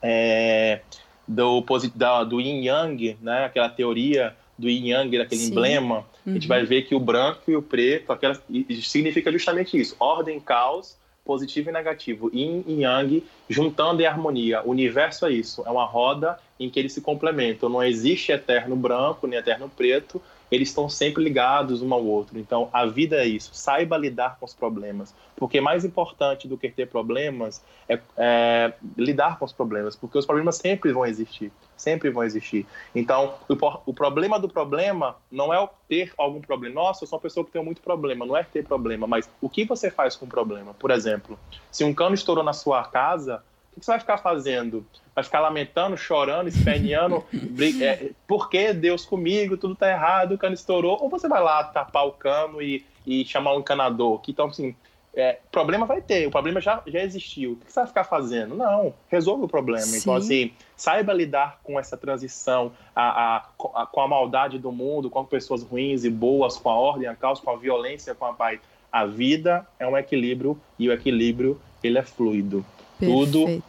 é, 0.00 0.80
do, 1.28 1.62
da, 1.94 2.24
do 2.24 2.40
yin 2.40 2.64
yang, 2.64 3.18
né? 3.20 3.44
Aquela 3.44 3.68
teoria 3.68 4.34
do 4.58 4.68
yin 4.68 4.88
yang, 4.88 5.18
daquele 5.18 5.40
Sim. 5.40 5.50
emblema, 5.50 5.98
uhum. 5.98 6.04
a 6.26 6.30
gente 6.32 6.48
vai 6.48 6.60
uhum. 6.60 6.66
ver 6.66 6.82
que 6.82 6.94
o 6.94 7.00
branco 7.00 7.50
e 7.50 7.56
o 7.56 7.62
preto 7.62 8.12
aquela, 8.12 8.40
significa 8.82 9.30
justamente 9.32 9.78
isso: 9.78 9.96
ordem, 9.98 10.38
caos, 10.38 10.96
positivo 11.24 11.70
e 11.70 11.72
negativo, 11.72 12.30
yin 12.34 12.64
e 12.66 12.82
yang, 12.82 13.22
juntando 13.48 14.02
em 14.02 14.06
harmonia. 14.06 14.62
O 14.62 14.70
universo 14.70 15.26
é 15.26 15.32
isso, 15.32 15.62
é 15.66 15.70
uma 15.70 15.84
roda 15.84 16.38
em 16.58 16.68
que 16.68 16.78
eles 16.78 16.92
se 16.92 17.00
complementam. 17.00 17.68
Não 17.68 17.82
existe 17.82 18.32
eterno 18.32 18.76
branco 18.76 19.26
nem 19.26 19.38
eterno 19.38 19.68
preto, 19.68 20.20
eles 20.52 20.68
estão 20.68 20.86
sempre 20.86 21.24
ligados 21.24 21.80
um 21.80 21.94
ao 21.94 22.04
outro. 22.04 22.38
Então, 22.38 22.68
a 22.74 22.84
vida 22.84 23.16
é 23.16 23.26
isso. 23.26 23.54
Saiba 23.54 23.96
lidar 23.96 24.36
com 24.38 24.44
os 24.44 24.52
problemas. 24.52 25.14
Porque 25.34 25.62
mais 25.62 25.82
importante 25.82 26.46
do 26.46 26.58
que 26.58 26.68
ter 26.68 26.86
problemas 26.88 27.64
é, 27.88 27.98
é 28.18 28.74
lidar 28.94 29.38
com 29.38 29.46
os 29.46 29.52
problemas. 29.52 29.96
Porque 29.96 30.18
os 30.18 30.26
problemas 30.26 30.56
sempre 30.56 30.92
vão 30.92 31.06
existir. 31.06 31.50
Sempre 31.74 32.10
vão 32.10 32.22
existir. 32.22 32.66
Então, 32.94 33.32
o, 33.48 33.56
o 33.86 33.94
problema 33.94 34.38
do 34.38 34.46
problema 34.46 35.16
não 35.30 35.54
é 35.54 35.68
ter 35.88 36.12
algum 36.18 36.42
problema. 36.42 36.74
Nossa, 36.74 37.04
eu 37.04 37.08
sou 37.08 37.16
uma 37.16 37.22
pessoa 37.22 37.46
que 37.46 37.50
tem 37.50 37.64
muito 37.64 37.80
problema. 37.80 38.26
Não 38.26 38.36
é 38.36 38.42
ter 38.42 38.62
problema, 38.62 39.06
mas 39.06 39.30
o 39.40 39.48
que 39.48 39.64
você 39.64 39.90
faz 39.90 40.16
com 40.16 40.26
o 40.26 40.28
problema? 40.28 40.74
Por 40.74 40.90
exemplo, 40.90 41.38
se 41.70 41.82
um 41.82 41.94
cano 41.94 42.14
estourou 42.14 42.44
na 42.44 42.52
sua 42.52 42.84
casa, 42.84 43.42
o 43.76 43.80
que 43.80 43.86
você 43.86 43.92
vai 43.92 44.00
ficar 44.00 44.18
fazendo? 44.18 44.86
Vai 45.14 45.24
ficar 45.24 45.40
lamentando, 45.40 45.96
chorando, 45.96 46.48
esperneando, 46.48 47.24
é, 47.82 48.10
por 48.26 48.48
que 48.48 48.72
Deus 48.72 49.04
comigo, 49.04 49.56
tudo 49.56 49.74
tá 49.74 49.90
errado, 49.90 50.32
o 50.32 50.38
cano 50.38 50.54
estourou? 50.54 50.98
Ou 51.00 51.08
você 51.08 51.28
vai 51.28 51.42
lá 51.42 51.64
tapar 51.64 52.06
o 52.06 52.12
cano 52.12 52.60
e, 52.60 52.84
e 53.06 53.24
chamar 53.24 53.54
um 53.54 53.60
encanador? 53.60 54.20
Que, 54.20 54.30
então, 54.30 54.46
assim, 54.46 54.74
é, 55.14 55.38
problema 55.50 55.84
vai 55.84 56.00
ter, 56.00 56.26
o 56.26 56.30
problema 56.30 56.60
já, 56.60 56.82
já 56.86 57.02
existiu. 57.02 57.52
O 57.52 57.56
que 57.56 57.72
você 57.72 57.80
vai 57.80 57.86
ficar 57.86 58.04
fazendo? 58.04 58.54
Não, 58.54 58.94
resolve 59.08 59.44
o 59.44 59.48
problema. 59.48 59.86
Sim. 59.86 59.98
Então, 59.98 60.14
assim, 60.14 60.52
saiba 60.76 61.12
lidar 61.12 61.60
com 61.62 61.78
essa 61.78 61.96
transição, 61.96 62.72
a, 62.96 63.36
a, 63.36 63.36
a, 63.74 63.86
com 63.86 64.00
a 64.00 64.08
maldade 64.08 64.58
do 64.58 64.72
mundo, 64.72 65.10
com 65.10 65.24
pessoas 65.24 65.62
ruins 65.62 66.04
e 66.04 66.10
boas, 66.10 66.56
com 66.56 66.70
a 66.70 66.74
ordem, 66.74 67.08
a 67.08 67.14
caos, 67.14 67.40
com 67.40 67.50
a 67.50 67.56
violência, 67.56 68.14
com 68.14 68.24
a 68.24 68.32
paz. 68.32 68.60
A 68.90 69.04
vida 69.04 69.66
é 69.78 69.86
um 69.86 69.96
equilíbrio 69.96 70.58
e 70.78 70.88
o 70.88 70.92
equilíbrio, 70.92 71.60
ele 71.82 71.98
é 71.98 72.02
fluido. 72.02 72.64
Perfeito. 73.02 73.32
Tudo. 73.32 73.62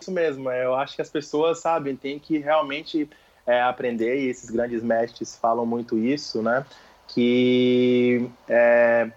Isso 0.00 0.10
mesmo, 0.10 0.48
é, 0.48 0.64
eu 0.64 0.74
acho 0.74 0.96
que 0.96 1.02
as 1.02 1.10
pessoas, 1.10 1.58
sabem, 1.60 1.94
têm 1.94 2.18
que 2.18 2.38
realmente 2.38 3.08
é, 3.46 3.60
aprender, 3.60 4.18
e 4.18 4.28
esses 4.28 4.48
grandes 4.48 4.82
mestres 4.82 5.36
falam 5.36 5.66
muito 5.66 5.98
isso, 5.98 6.42
né? 6.42 6.64
Que 7.08 8.28
é, 8.48 9.10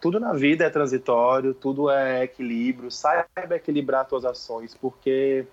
tudo 0.00 0.18
na 0.18 0.32
vida 0.32 0.64
é 0.64 0.70
transitório, 0.70 1.52
tudo 1.52 1.90
é 1.90 2.24
equilíbrio, 2.24 2.90
saiba 2.90 3.56
equilibrar 3.56 4.08
suas 4.08 4.24
ações, 4.24 4.74
porque 4.74 5.46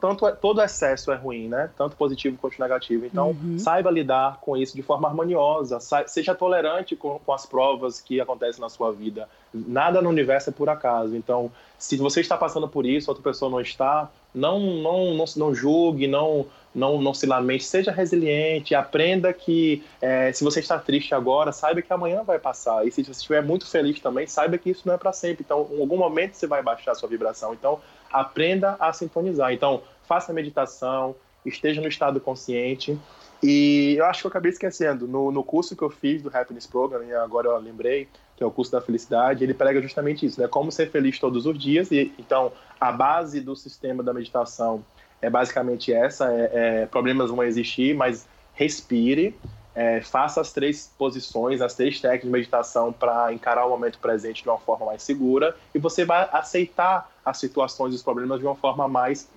tanto, 0.00 0.30
todo 0.36 0.62
excesso 0.62 1.12
é 1.12 1.16
ruim, 1.16 1.48
né? 1.48 1.70
Tanto 1.76 1.96
positivo 1.96 2.38
quanto 2.38 2.58
negativo. 2.58 3.04
Então, 3.04 3.30
uhum. 3.30 3.58
saiba 3.58 3.90
lidar 3.90 4.40
com 4.40 4.56
isso 4.56 4.74
de 4.74 4.82
forma 4.82 5.06
harmoniosa. 5.06 5.78
Seja 6.06 6.34
tolerante 6.34 6.96
com, 6.96 7.18
com, 7.18 7.32
as 7.32 7.44
provas 7.44 8.00
que 8.00 8.18
acontecem 8.18 8.60
na 8.60 8.70
sua 8.70 8.90
vida. 8.90 9.28
Nada 9.52 10.02
no 10.02 10.08
universo 10.08 10.50
é 10.50 10.52
por 10.52 10.68
acaso. 10.68 11.16
Então, 11.16 11.50
se 11.78 11.96
você 11.96 12.20
está 12.20 12.36
passando 12.36 12.68
por 12.68 12.84
isso, 12.84 13.10
outra 13.10 13.22
pessoa 13.22 13.50
não 13.50 13.60
está, 13.60 14.10
não, 14.34 14.60
não, 14.60 15.14
não, 15.14 15.24
não 15.36 15.54
julgue, 15.54 16.06
não, 16.06 16.46
não, 16.74 17.00
não 17.00 17.14
se 17.14 17.26
lamente. 17.26 17.64
Seja 17.64 17.90
resiliente. 17.90 18.74
Aprenda 18.74 19.32
que 19.32 19.82
é, 20.00 20.32
se 20.32 20.44
você 20.44 20.60
está 20.60 20.78
triste 20.78 21.14
agora, 21.14 21.52
saiba 21.52 21.80
que 21.80 21.92
amanhã 21.92 22.22
vai 22.22 22.38
passar. 22.38 22.86
E 22.86 22.90
se 22.90 23.02
você 23.02 23.12
estiver 23.12 23.42
muito 23.42 23.66
feliz 23.66 24.00
também, 24.00 24.26
saiba 24.26 24.58
que 24.58 24.70
isso 24.70 24.82
não 24.86 24.94
é 24.94 24.98
para 24.98 25.12
sempre. 25.12 25.42
Então, 25.44 25.68
em 25.72 25.80
algum 25.80 25.96
momento 25.96 26.34
você 26.34 26.46
vai 26.46 26.62
baixar 26.62 26.92
a 26.92 26.94
sua 26.94 27.08
vibração. 27.08 27.54
Então, 27.54 27.80
aprenda 28.12 28.76
a 28.78 28.92
sintonizar. 28.92 29.52
Então, 29.52 29.82
faça 30.06 30.32
meditação, 30.32 31.14
esteja 31.44 31.80
no 31.80 31.88
estado 31.88 32.20
consciente. 32.20 32.98
E 33.42 33.94
eu 33.98 34.04
acho 34.06 34.22
que 34.22 34.26
eu 34.26 34.30
acabei 34.30 34.50
esquecendo, 34.50 35.06
no, 35.06 35.30
no 35.30 35.44
curso 35.44 35.76
que 35.76 35.82
eu 35.82 35.90
fiz 35.90 36.22
do 36.22 36.34
Happiness 36.34 36.66
Program, 36.66 37.04
e 37.04 37.14
agora 37.14 37.48
eu 37.48 37.58
lembrei, 37.58 38.08
que 38.36 38.42
é 38.42 38.46
o 38.46 38.50
curso 38.50 38.70
da 38.72 38.80
felicidade, 38.80 39.42
ele 39.42 39.54
prega 39.54 39.80
justamente 39.80 40.26
isso, 40.26 40.40
né? 40.40 40.46
Como 40.46 40.70
ser 40.70 40.90
feliz 40.90 41.18
todos 41.18 41.46
os 41.46 41.58
dias. 41.58 41.90
E 41.90 42.12
então, 42.18 42.52
a 42.78 42.92
base 42.92 43.40
do 43.40 43.56
sistema 43.56 44.02
da 44.02 44.12
meditação 44.12 44.84
é 45.22 45.30
basicamente 45.30 45.92
essa: 45.92 46.30
é, 46.30 46.50
é 46.52 46.86
problemas 46.86 47.30
vão 47.30 47.42
existir, 47.42 47.94
mas 47.94 48.28
respire, 48.52 49.34
é, 49.74 50.00
faça 50.00 50.40
as 50.40 50.52
três 50.52 50.90
posições, 50.98 51.60
as 51.60 51.74
três 51.74 52.00
técnicas 52.00 52.26
de 52.26 52.32
meditação 52.32 52.92
para 52.92 53.32
encarar 53.32 53.66
o 53.66 53.70
momento 53.70 53.98
presente 53.98 54.42
de 54.42 54.48
uma 54.48 54.58
forma 54.58 54.86
mais 54.86 55.02
segura 55.02 55.54
e 55.74 55.78
você 55.78 56.04
vai 56.04 56.26
aceitar 56.32 57.12
as 57.22 57.36
situações 57.36 57.92
e 57.92 57.96
os 57.96 58.02
problemas 58.02 58.40
de 58.40 58.46
uma 58.46 58.56
forma 58.56 58.88
mais 58.88 59.28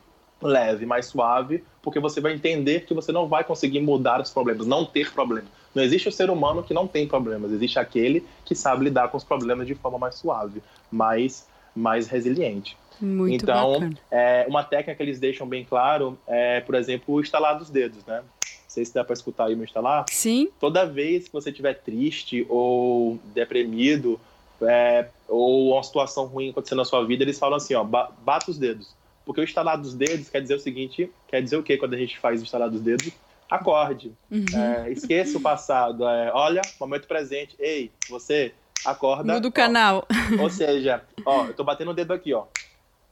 leve, 0.42 0.86
mais 0.86 1.08
suave, 1.08 1.62
porque 1.82 2.00
você 2.00 2.22
vai 2.22 2.34
entender 2.34 2.86
que 2.86 2.94
você 2.94 3.12
não 3.12 3.28
vai 3.28 3.44
conseguir 3.44 3.82
mudar 3.82 4.22
os 4.22 4.32
problemas, 4.32 4.66
não 4.66 4.86
ter 4.86 5.12
problemas. 5.12 5.50
Não 5.74 5.84
existe 5.84 6.08
o 6.08 6.12
ser 6.12 6.30
humano 6.30 6.64
que 6.64 6.74
não 6.74 6.88
tem 6.88 7.08
problemas, 7.08 7.52
existe 7.52 7.78
aquele 7.78 8.26
que 8.46 8.56
sabe 8.56 8.86
lidar 8.86 9.10
com 9.10 9.18
os 9.18 9.24
problemas 9.24 9.68
de 9.68 9.76
forma 9.76 9.98
mais 9.98 10.16
suave, 10.16 10.62
mais, 10.92 11.48
mais 11.76 12.08
resiliente. 12.08 12.78
Muito 13.00 13.44
então, 13.44 13.90
é, 14.12 14.46
uma 14.48 14.64
técnica 14.64 14.96
que 14.96 15.04
eles 15.04 15.20
deixam 15.20 15.48
bem 15.48 15.64
claro 15.64 16.18
é, 16.28 16.60
por 16.60 16.76
exemplo, 16.76 17.16
o 17.16 17.22
estalar 17.22 17.58
dos 17.58 17.70
dedos, 17.70 18.04
né? 18.06 18.22
Não 18.22 18.50
sei 18.68 18.86
se 18.86 18.94
dá 18.94 19.04
para 19.04 19.14
escutar 19.14 19.46
aí 19.46 19.56
meu 19.56 19.64
instalar. 19.64 20.06
Sim. 20.10 20.50
Toda 20.60 20.86
vez 20.86 21.28
que 21.28 21.34
você 21.34 21.50
estiver 21.50 21.76
triste 21.76 22.46
ou 22.50 23.18
deprimido, 23.34 24.20
é, 24.62 25.08
ou 25.28 25.74
uma 25.74 25.84
situação 25.84 26.26
ruim 26.26 26.50
acontecendo 26.50 26.80
na 26.80 26.86
sua 26.86 27.06
vida, 27.06 27.24
eles 27.24 27.40
falam 27.40 27.58
assim, 27.58 27.74
ó, 27.74 27.84
bata 27.84 28.52
os 28.52 28.58
dedos. 28.58 28.94
Porque 29.26 29.42
o 29.42 29.44
instalar 29.44 29.78
dos 29.78 29.94
dedos 29.94 30.30
quer 30.30 30.42
dizer 30.42 30.56
o 30.56 30.60
seguinte, 30.60 31.10
quer 31.28 31.42
dizer 31.42 31.58
o 31.58 31.64
que 31.64 31.78
quando 31.78 31.94
a 31.94 31.98
gente 31.98 32.18
faz 32.20 32.42
o 32.42 32.44
instalar 32.44 32.70
dos 32.70 32.82
dedos? 32.82 33.12
Acorde. 33.50 34.14
Uhum. 34.30 34.46
É, 34.54 34.92
esqueça 34.92 35.38
o 35.38 35.42
passado. 35.42 36.08
É, 36.08 36.32
olha, 36.34 36.62
momento 36.80 37.08
presente. 37.08 37.56
Ei, 37.60 37.92
você 38.10 38.54
acorda. 38.86 39.34
Muda 39.34 39.48
o 39.48 39.52
canal. 39.52 40.08
Ó, 40.40 40.44
ou 40.44 40.50
seja, 40.50 41.04
ó, 41.26 41.46
eu 41.46 41.54
tô 41.54 41.64
batendo 41.64 41.92
o 41.92 41.94
dedo 41.94 42.14
aqui, 42.14 42.34
ó. 42.34 42.46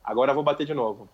Agora 0.04 0.32
eu 0.32 0.36
vou 0.36 0.43
bater 0.43 0.65
de 0.65 0.73
novo 0.73 1.10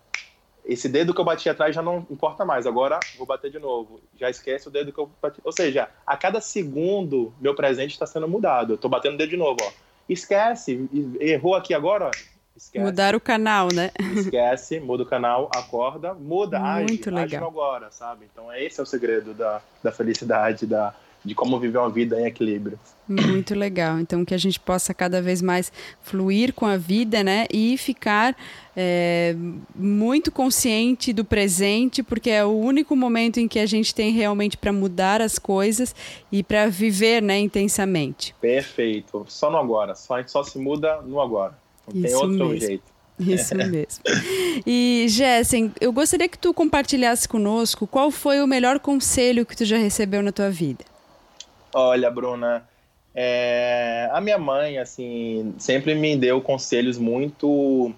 esse 0.64 0.88
dedo 0.88 1.12
que 1.12 1.20
eu 1.20 1.24
bati 1.24 1.48
atrás 1.48 1.74
já 1.74 1.82
não 1.82 2.06
importa 2.10 2.44
mais, 2.44 2.66
agora 2.66 2.98
vou 3.18 3.26
bater 3.26 3.50
de 3.50 3.58
novo. 3.58 4.00
Já 4.18 4.30
esquece 4.30 4.66
o 4.66 4.70
dedo 4.70 4.92
que 4.92 4.98
eu 4.98 5.10
bati. 5.20 5.40
Ou 5.44 5.52
seja, 5.52 5.90
a 6.06 6.16
cada 6.16 6.40
segundo, 6.40 7.34
meu 7.38 7.54
presente 7.54 7.92
está 7.92 8.06
sendo 8.06 8.26
mudado. 8.26 8.72
Eu 8.72 8.76
estou 8.76 8.90
batendo 8.90 9.14
o 9.14 9.18
dedo 9.18 9.30
de 9.30 9.36
novo, 9.36 9.58
ó. 9.62 9.70
Esquece, 10.08 10.88
errou 11.20 11.54
aqui 11.54 11.74
agora, 11.74 12.06
ó. 12.06 12.10
Esquece. 12.56 12.84
Mudar 12.84 13.14
o 13.14 13.20
canal, 13.20 13.68
né? 13.72 13.90
Esquece, 14.16 14.78
muda 14.78 15.02
o 15.02 15.06
canal, 15.06 15.50
acorda, 15.54 16.14
muda, 16.14 16.58
Muito 16.60 17.08
age, 17.08 17.10
legal. 17.10 17.24
age 17.24 17.36
agora, 17.36 17.90
sabe? 17.90 18.26
Então 18.32 18.52
esse 18.52 18.78
é 18.78 18.82
o 18.82 18.86
segredo 18.86 19.34
da, 19.34 19.60
da 19.82 19.90
felicidade, 19.90 20.64
da, 20.64 20.94
de 21.24 21.34
como 21.34 21.58
viver 21.58 21.78
uma 21.78 21.90
vida 21.90 22.20
em 22.20 22.26
equilíbrio. 22.26 22.78
Muito 23.08 23.54
legal. 23.54 23.98
Então, 23.98 24.24
que 24.24 24.34
a 24.34 24.38
gente 24.38 24.60
possa 24.60 24.94
cada 24.94 25.20
vez 25.20 25.42
mais 25.42 25.72
fluir 26.02 26.52
com 26.54 26.66
a 26.66 26.76
vida, 26.76 27.22
né? 27.22 27.46
E 27.52 27.76
ficar 27.76 28.36
é, 28.76 29.34
muito 29.74 30.30
consciente 30.30 31.12
do 31.12 31.24
presente, 31.24 32.02
porque 32.02 32.30
é 32.30 32.44
o 32.44 32.52
único 32.52 32.94
momento 32.94 33.38
em 33.38 33.48
que 33.48 33.58
a 33.58 33.66
gente 33.66 33.94
tem 33.94 34.12
realmente 34.12 34.56
para 34.56 34.72
mudar 34.72 35.20
as 35.20 35.38
coisas 35.38 35.94
e 36.30 36.42
para 36.42 36.68
viver, 36.68 37.22
né, 37.22 37.38
intensamente. 37.38 38.34
Perfeito. 38.40 39.24
Só 39.28 39.50
no 39.50 39.58
agora. 39.58 39.94
Só, 39.94 40.14
a 40.14 40.20
gente 40.20 40.30
só 40.30 40.42
se 40.42 40.58
muda 40.58 41.00
no 41.02 41.20
agora. 41.20 41.63
Não 41.92 42.04
Isso 42.04 42.06
tem 42.06 42.14
outro 42.14 42.48
mesmo. 42.48 42.60
jeito. 42.60 42.94
Isso 43.18 43.54
mesmo. 43.56 44.02
E, 44.66 45.06
Jessen, 45.08 45.72
eu 45.80 45.92
gostaria 45.92 46.28
que 46.28 46.38
tu 46.38 46.52
compartilhasse 46.52 47.28
conosco 47.28 47.86
qual 47.86 48.10
foi 48.10 48.40
o 48.42 48.46
melhor 48.46 48.80
conselho 48.80 49.46
que 49.46 49.56
tu 49.56 49.64
já 49.64 49.76
recebeu 49.76 50.22
na 50.22 50.32
tua 50.32 50.50
vida. 50.50 50.84
Olha, 51.72 52.10
Bruna, 52.10 52.68
é, 53.14 54.08
a 54.12 54.20
minha 54.20 54.38
mãe, 54.38 54.78
assim, 54.78 55.54
sempre 55.58 55.94
me 55.94 56.16
deu 56.16 56.40
conselhos 56.40 56.98
muito 56.98 57.92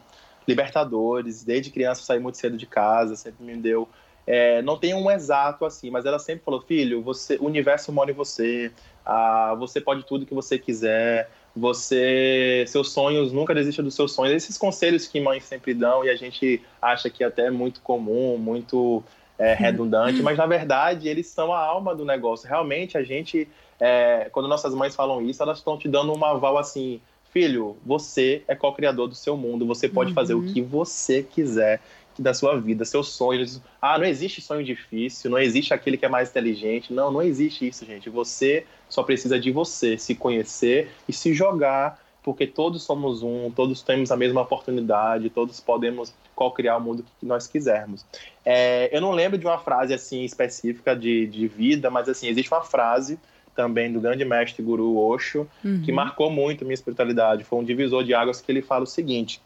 libertadores. 0.46 1.42
Desde 1.42 1.70
criança 1.70 2.02
eu 2.02 2.04
saí 2.04 2.18
muito 2.20 2.38
cedo 2.38 2.56
de 2.56 2.66
casa, 2.66 3.16
sempre 3.16 3.44
me 3.44 3.56
deu. 3.56 3.88
É, 4.26 4.60
não 4.62 4.76
tem 4.76 4.92
um 4.92 5.10
exato 5.10 5.64
assim, 5.64 5.88
mas 5.88 6.04
ela 6.04 6.18
sempre 6.18 6.44
falou: 6.44 6.60
filho, 6.60 7.00
você, 7.00 7.36
o 7.36 7.44
universo 7.44 7.92
mora 7.92 8.10
em 8.10 8.14
você, 8.14 8.72
ah, 9.04 9.54
você 9.58 9.80
pode 9.80 10.04
tudo 10.04 10.26
que 10.26 10.34
você 10.34 10.58
quiser, 10.58 11.30
você, 11.56 12.64
seus 12.66 12.92
sonhos, 12.92 13.32
nunca 13.32 13.54
desista 13.54 13.82
dos 13.82 13.94
seus 13.94 14.12
sonhos. 14.12 14.34
Esses 14.34 14.58
conselhos 14.58 15.06
que 15.06 15.18
mães 15.20 15.44
sempre 15.44 15.72
dão 15.72 16.04
e 16.04 16.10
a 16.10 16.16
gente 16.16 16.62
acha 16.82 17.08
que 17.08 17.24
até 17.24 17.46
é 17.46 17.50
muito 17.50 17.80
comum, 17.80 18.36
muito 18.36 19.02
é, 19.38 19.54
redundante, 19.54 20.22
mas 20.22 20.36
na 20.36 20.46
verdade 20.46 21.08
eles 21.08 21.26
são 21.26 21.52
a 21.52 21.58
alma 21.58 21.94
do 21.94 22.04
negócio. 22.04 22.46
Realmente 22.48 22.98
a 22.98 23.02
gente 23.02 23.48
é, 23.80 24.28
quando 24.30 24.48
nossas 24.48 24.74
mães 24.74 24.94
falam 24.94 25.22
isso, 25.22 25.42
elas 25.42 25.58
estão 25.58 25.78
te 25.78 25.88
dando 25.88 26.12
um 26.12 26.24
aval 26.24 26.58
assim, 26.58 27.00
filho, 27.32 27.76
você 27.84 28.42
é 28.48 28.54
co-criador 28.54 29.08
do 29.08 29.14
seu 29.14 29.36
mundo, 29.36 29.66
você 29.66 29.88
pode 29.88 30.10
uhum. 30.10 30.14
fazer 30.14 30.34
o 30.34 30.42
que 30.42 30.60
você 30.62 31.22
quiser 31.22 31.80
da 32.18 32.34
sua 32.34 32.58
vida, 32.60 32.84
seus 32.84 33.08
sonhos. 33.08 33.60
Ah, 33.80 33.98
não 33.98 34.04
existe 34.04 34.40
sonho 34.40 34.64
difícil, 34.64 35.30
não 35.30 35.38
existe 35.38 35.72
aquele 35.74 35.96
que 35.96 36.04
é 36.04 36.08
mais 36.08 36.30
inteligente. 36.30 36.92
Não, 36.92 37.10
não 37.10 37.22
existe 37.22 37.66
isso, 37.66 37.84
gente. 37.84 38.08
Você 38.10 38.64
só 38.88 39.02
precisa 39.02 39.38
de 39.38 39.50
você, 39.50 39.98
se 39.98 40.14
conhecer 40.14 40.90
e 41.08 41.12
se 41.12 41.32
jogar, 41.34 42.00
porque 42.22 42.46
todos 42.46 42.82
somos 42.82 43.22
um, 43.22 43.50
todos 43.50 43.82
temos 43.82 44.10
a 44.10 44.16
mesma 44.16 44.40
oportunidade, 44.40 45.30
todos 45.30 45.60
podemos 45.60 46.12
co-criar 46.34 46.76
o 46.76 46.80
mundo 46.80 47.04
que 47.20 47.26
nós 47.26 47.46
quisermos. 47.46 48.04
É, 48.44 48.88
eu 48.94 49.00
não 49.00 49.12
lembro 49.12 49.38
de 49.38 49.46
uma 49.46 49.58
frase 49.58 49.94
assim 49.94 50.24
específica 50.24 50.94
de, 50.94 51.26
de 51.26 51.46
vida, 51.46 51.90
mas 51.90 52.08
assim, 52.08 52.28
existe 52.28 52.52
uma 52.52 52.62
frase 52.62 53.18
também 53.54 53.92
do 53.92 54.00
grande 54.00 54.24
mestre 54.24 54.62
guru 54.62 54.98
Osho, 54.98 55.48
uhum. 55.64 55.82
que 55.82 55.90
marcou 55.90 56.30
muito 56.30 56.64
minha 56.64 56.74
espiritualidade. 56.74 57.42
Foi 57.42 57.58
um 57.58 57.64
divisor 57.64 58.04
de 58.04 58.12
águas 58.12 58.40
que 58.40 58.52
ele 58.52 58.60
fala 58.60 58.84
o 58.84 58.86
seguinte: 58.86 59.40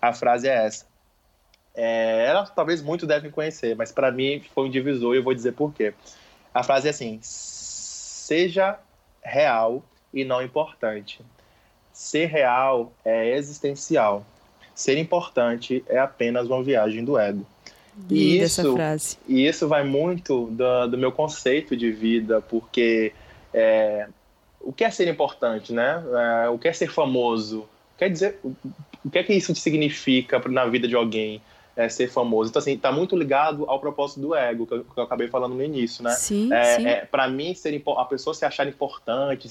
a 0.00 0.12
frase 0.12 0.48
é 0.48 0.66
essa. 0.66 0.91
É, 1.74 2.26
ela 2.26 2.44
talvez 2.46 2.82
muitos 2.82 3.08
devem 3.08 3.30
conhecer, 3.30 3.74
mas 3.74 3.90
para 3.90 4.10
mim 4.10 4.42
foi 4.54 4.66
um 4.66 4.70
divisor 4.70 5.14
e 5.14 5.18
eu 5.18 5.22
vou 5.22 5.34
dizer 5.34 5.52
por 5.52 5.72
quê. 5.72 5.94
A 6.52 6.62
frase 6.62 6.86
é 6.86 6.90
assim: 6.90 7.18
seja 7.22 8.78
real 9.22 9.82
e 10.12 10.24
não 10.24 10.42
importante. 10.42 11.20
Ser 11.92 12.26
real 12.26 12.92
é 13.04 13.36
existencial. 13.36 14.24
Ser 14.74 14.98
importante 14.98 15.84
é 15.88 15.98
apenas 15.98 16.46
uma 16.46 16.62
viagem 16.62 17.04
do 17.04 17.18
ego. 17.18 17.46
E 18.08 18.38
isso, 18.38 18.74
e 19.28 19.46
isso 19.46 19.68
vai 19.68 19.84
muito 19.84 20.46
do, 20.46 20.86
do, 20.88 20.98
meu 20.98 21.12
conceito 21.12 21.76
de 21.76 21.90
vida, 21.90 22.40
porque 22.40 23.12
é, 23.52 24.08
o 24.58 24.72
que 24.72 24.82
é 24.82 24.90
ser 24.90 25.08
importante, 25.08 25.74
né? 25.74 26.02
É, 26.44 26.48
o 26.48 26.58
que 26.58 26.68
é 26.68 26.72
ser 26.72 26.90
famoso? 26.90 27.68
Quer 27.98 28.08
dizer, 28.08 28.38
o 29.04 29.10
que 29.10 29.18
é 29.18 29.22
que 29.22 29.34
isso 29.34 29.54
significa 29.54 30.38
na 30.48 30.64
vida 30.64 30.88
de 30.88 30.94
alguém? 30.94 31.42
É, 31.74 31.88
ser 31.88 32.08
famoso. 32.08 32.50
Então, 32.50 32.60
assim, 32.60 32.76
tá 32.76 32.92
muito 32.92 33.16
ligado 33.16 33.64
ao 33.66 33.80
propósito 33.80 34.20
do 34.20 34.34
ego, 34.34 34.66
que 34.66 34.74
eu, 34.74 34.84
que 34.84 34.98
eu 34.98 35.04
acabei 35.04 35.28
falando 35.28 35.54
no 35.54 35.62
início, 35.62 36.04
né? 36.04 36.10
Sim, 36.10 36.52
é, 36.52 36.64
sim. 36.76 36.86
É, 36.86 37.04
para 37.06 37.26
mim, 37.28 37.54
ser, 37.54 37.82
a 37.96 38.04
pessoa 38.04 38.34
se 38.34 38.44
achar 38.44 38.68
importante, 38.68 39.48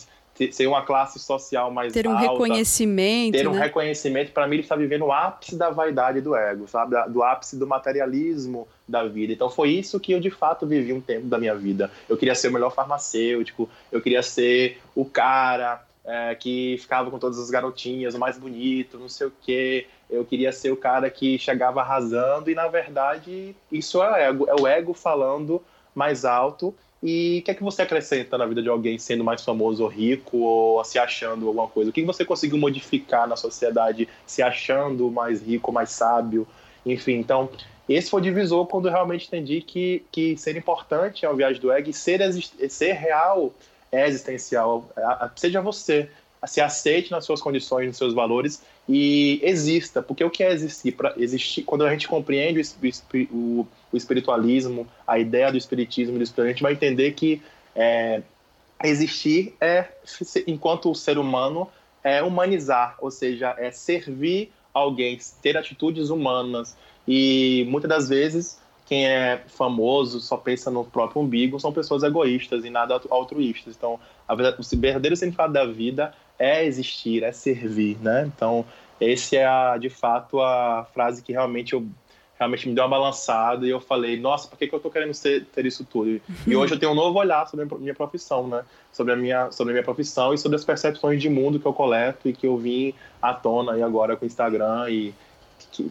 ser 0.51 0.65
uma 0.65 0.81
classe 0.81 1.19
social 1.19 1.69
mais 1.69 1.93
ter 1.93 2.07
um 2.07 2.11
alta, 2.11 2.31
reconhecimento 2.31 3.33
ter 3.33 3.47
um 3.47 3.53
né? 3.53 3.63
reconhecimento 3.63 4.31
para 4.31 4.47
mim 4.47 4.55
ele 4.55 4.63
está 4.63 4.75
vivendo 4.75 5.05
o 5.05 5.11
ápice 5.11 5.55
da 5.55 5.69
vaidade 5.69 6.21
do 6.21 6.35
ego 6.35 6.67
sabe 6.67 6.95
do 7.09 7.21
ápice 7.21 7.57
do 7.57 7.67
materialismo 7.67 8.67
da 8.87 9.03
vida 9.03 9.33
então 9.33 9.49
foi 9.49 9.69
isso 9.71 9.99
que 9.99 10.13
eu 10.13 10.19
de 10.19 10.31
fato 10.31 10.65
vivi 10.65 10.93
um 10.93 11.01
tempo 11.01 11.27
da 11.27 11.37
minha 11.37 11.53
vida 11.53 11.91
eu 12.07 12.17
queria 12.17 12.33
ser 12.33 12.47
o 12.47 12.53
melhor 12.53 12.73
farmacêutico 12.73 13.69
eu 13.91 14.01
queria 14.01 14.23
ser 14.23 14.79
o 14.95 15.05
cara 15.05 15.83
é, 16.05 16.33
que 16.35 16.77
ficava 16.79 17.11
com 17.11 17.19
todas 17.19 17.37
as 17.39 17.49
garotinhas 17.49 18.15
o 18.15 18.19
mais 18.19 18.37
bonito 18.37 18.97
não 18.97 19.07
sei 19.07 19.27
o 19.27 19.33
quê 19.41 19.87
eu 20.09 20.25
queria 20.25 20.51
ser 20.51 20.71
o 20.71 20.77
cara 20.77 21.09
que 21.09 21.37
chegava 21.37 21.81
arrasando 21.81 22.49
e 22.49 22.55
na 22.55 22.67
verdade 22.67 23.55
isso 23.71 24.01
é 24.01 24.09
o 24.09 24.15
ego 24.15 24.49
é 24.49 24.55
o 24.55 24.67
ego 24.67 24.93
falando 24.93 25.61
mais 25.93 26.25
alto 26.25 26.73
e 27.03 27.39
o 27.39 27.43
que 27.43 27.51
é 27.51 27.53
que 27.55 27.63
você 27.63 27.81
acrescenta 27.81 28.37
na 28.37 28.45
vida 28.45 28.61
de 28.61 28.69
alguém 28.69 28.97
sendo 28.99 29.23
mais 29.23 29.43
famoso 29.43 29.83
ou 29.83 29.89
rico 29.89 30.37
ou 30.37 30.83
se 30.83 30.99
achando 30.99 31.47
alguma 31.47 31.67
coisa? 31.67 31.89
O 31.89 31.93
que 31.93 32.03
você 32.05 32.23
conseguiu 32.23 32.59
modificar 32.59 33.27
na 33.27 33.35
sociedade 33.35 34.07
se 34.25 34.43
achando 34.43 35.09
mais 35.09 35.41
rico, 35.41 35.71
mais 35.71 35.89
sábio? 35.89 36.47
Enfim, 36.85 37.13
então, 37.13 37.49
esse 37.89 38.09
foi 38.09 38.21
o 38.21 38.23
divisor 38.23 38.67
quando 38.67 38.87
eu 38.87 38.91
realmente 38.91 39.25
entendi 39.27 39.61
que, 39.61 40.03
que 40.11 40.37
ser 40.37 40.55
importante 40.55 41.25
é 41.25 41.29
uma 41.29 41.35
viagem 41.35 41.59
do 41.59 41.71
ego 41.71 41.89
e 41.89 41.93
ser, 41.93 42.21
ser 42.69 42.93
real 42.93 43.51
é 43.91 44.07
existencial. 44.07 44.89
Seja 45.35 45.61
você, 45.61 46.09
se 46.45 46.61
aceite 46.61 47.11
nas 47.11 47.25
suas 47.25 47.41
condições, 47.41 47.87
nos 47.87 47.97
seus 47.97 48.13
valores 48.13 48.63
e 48.89 49.39
exista, 49.43 50.01
porque 50.01 50.23
o 50.23 50.29
que 50.29 50.43
é 50.43 50.51
existir? 50.51 50.93
Para 50.93 51.13
existir, 51.17 51.63
quando 51.63 51.85
a 51.85 51.91
gente 51.91 52.07
compreende 52.07 52.61
o, 53.31 53.67
espiritualismo, 53.93 54.87
a 55.05 55.19
ideia 55.19 55.51
do 55.51 55.57
espiritismo, 55.57 56.17
do 56.17 56.23
espiritismo, 56.23 56.49
a 56.49 56.51
gente 56.53 56.63
vai 56.63 56.73
entender 56.73 57.11
que 57.11 57.41
é, 57.75 58.21
existir 58.83 59.53
é, 59.61 59.85
enquanto 60.47 60.93
ser 60.95 61.17
humano, 61.17 61.69
é 62.03 62.23
humanizar, 62.23 62.97
ou 62.99 63.11
seja, 63.11 63.55
é 63.59 63.69
servir 63.69 64.51
alguém, 64.73 65.19
ter 65.41 65.55
atitudes 65.55 66.09
humanas. 66.09 66.75
E 67.07 67.65
muitas 67.69 67.89
das 67.89 68.09
vezes 68.09 68.59
quem 68.91 69.07
é 69.07 69.41
famoso 69.47 70.19
só 70.19 70.35
pensa 70.35 70.69
no 70.69 70.83
próprio 70.83 71.21
umbigo 71.21 71.57
são 71.61 71.71
pessoas 71.71 72.03
egoístas 72.03 72.65
e 72.65 72.69
nada 72.69 72.99
altruístas. 73.09 73.73
Então, 73.77 73.97
verdade, 74.27 74.57
o 74.59 74.77
verdadeiro 74.77 75.15
significado 75.15 75.53
da 75.53 75.63
vida 75.63 76.13
é 76.37 76.65
existir, 76.65 77.23
é 77.23 77.31
servir, 77.31 77.97
né? 78.01 78.29
Então, 78.35 78.65
esse 78.99 79.37
é 79.37 79.45
a, 79.45 79.77
de 79.77 79.89
fato 79.89 80.41
a 80.41 80.85
frase 80.93 81.23
que 81.23 81.31
realmente 81.31 81.71
eu 81.71 81.87
realmente 82.37 82.67
me 82.67 82.75
deu 82.75 82.83
uma 82.83 82.89
balançada 82.89 83.65
e 83.65 83.69
eu 83.69 83.79
falei, 83.79 84.19
nossa, 84.19 84.49
por 84.49 84.59
que, 84.59 84.67
que 84.67 84.75
eu 84.75 84.79
tô 84.81 84.89
querendo 84.89 85.13
ser, 85.13 85.45
ter 85.45 85.65
isso 85.65 85.85
tudo? 85.85 86.19
E 86.45 86.51
hoje 86.53 86.73
eu 86.73 86.77
tenho 86.77 86.91
um 86.91 86.95
novo 86.95 87.17
olhar 87.17 87.47
sobre 87.47 87.65
a 87.73 87.77
minha 87.77 87.95
profissão, 87.95 88.45
né? 88.45 88.65
Sobre 88.91 89.13
a 89.13 89.15
minha, 89.15 89.51
sobre 89.51 89.71
a 89.71 89.75
minha 89.75 89.85
profissão 89.85 90.33
e 90.33 90.37
sobre 90.37 90.57
as 90.57 90.65
percepções 90.65 91.21
de 91.21 91.29
mundo 91.29 91.61
que 91.61 91.65
eu 91.65 91.71
coleto 91.71 92.27
e 92.27 92.33
que 92.33 92.45
eu 92.45 92.57
vim 92.57 92.93
à 93.21 93.33
tona 93.33 93.77
e 93.77 93.81
agora 93.81 94.17
com 94.17 94.25
o 94.25 94.27
Instagram 94.27 94.89
e 94.89 95.13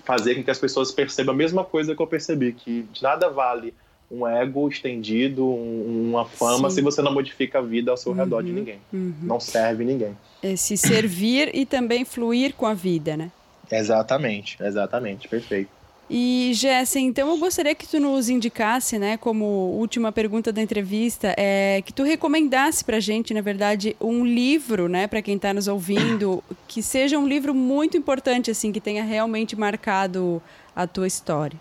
fazer 0.04 0.34
com 0.34 0.42
que 0.42 0.50
as 0.50 0.58
pessoas 0.58 0.90
percebam 0.92 1.34
a 1.34 1.36
mesma 1.36 1.64
coisa 1.64 1.94
que 1.94 2.02
eu 2.02 2.06
percebi, 2.06 2.52
que 2.52 2.82
de 2.92 3.02
nada 3.02 3.28
vale 3.28 3.74
um 4.10 4.26
ego 4.26 4.68
estendido, 4.68 5.46
um, 5.46 6.10
uma 6.10 6.24
fama, 6.24 6.68
Sim. 6.68 6.76
se 6.76 6.82
você 6.82 7.00
não 7.00 7.12
modifica 7.12 7.58
a 7.60 7.62
vida 7.62 7.90
ao 7.90 7.96
seu 7.96 8.12
uhum, 8.12 8.18
redor 8.18 8.42
de 8.42 8.52
ninguém. 8.52 8.80
Uhum. 8.92 9.14
Não 9.22 9.38
serve 9.38 9.84
ninguém. 9.84 10.16
É 10.42 10.56
se 10.56 10.76
servir 10.76 11.54
e 11.54 11.64
também 11.64 12.04
fluir 12.04 12.54
com 12.54 12.66
a 12.66 12.74
vida, 12.74 13.16
né? 13.16 13.30
Exatamente, 13.70 14.56
exatamente, 14.60 15.28
perfeito. 15.28 15.70
E 16.12 16.50
Jéssica, 16.54 16.98
então 16.98 17.30
eu 17.30 17.38
gostaria 17.38 17.72
que 17.72 17.86
tu 17.86 18.00
nos 18.00 18.28
indicasse, 18.28 18.98
né, 18.98 19.16
como 19.16 19.44
última 19.44 20.10
pergunta 20.10 20.52
da 20.52 20.60
entrevista, 20.60 21.32
é 21.36 21.80
que 21.86 21.92
tu 21.92 22.02
recomendasse 22.02 22.84
para 22.84 22.98
gente, 22.98 23.32
na 23.32 23.40
verdade, 23.40 23.94
um 24.00 24.26
livro, 24.26 24.88
né, 24.88 25.06
para 25.06 25.22
quem 25.22 25.36
está 25.36 25.54
nos 25.54 25.68
ouvindo, 25.68 26.42
que 26.66 26.82
seja 26.82 27.16
um 27.16 27.28
livro 27.28 27.54
muito 27.54 27.96
importante, 27.96 28.50
assim, 28.50 28.72
que 28.72 28.80
tenha 28.80 29.04
realmente 29.04 29.54
marcado 29.54 30.42
a 30.74 30.84
tua 30.84 31.06
história. 31.06 31.58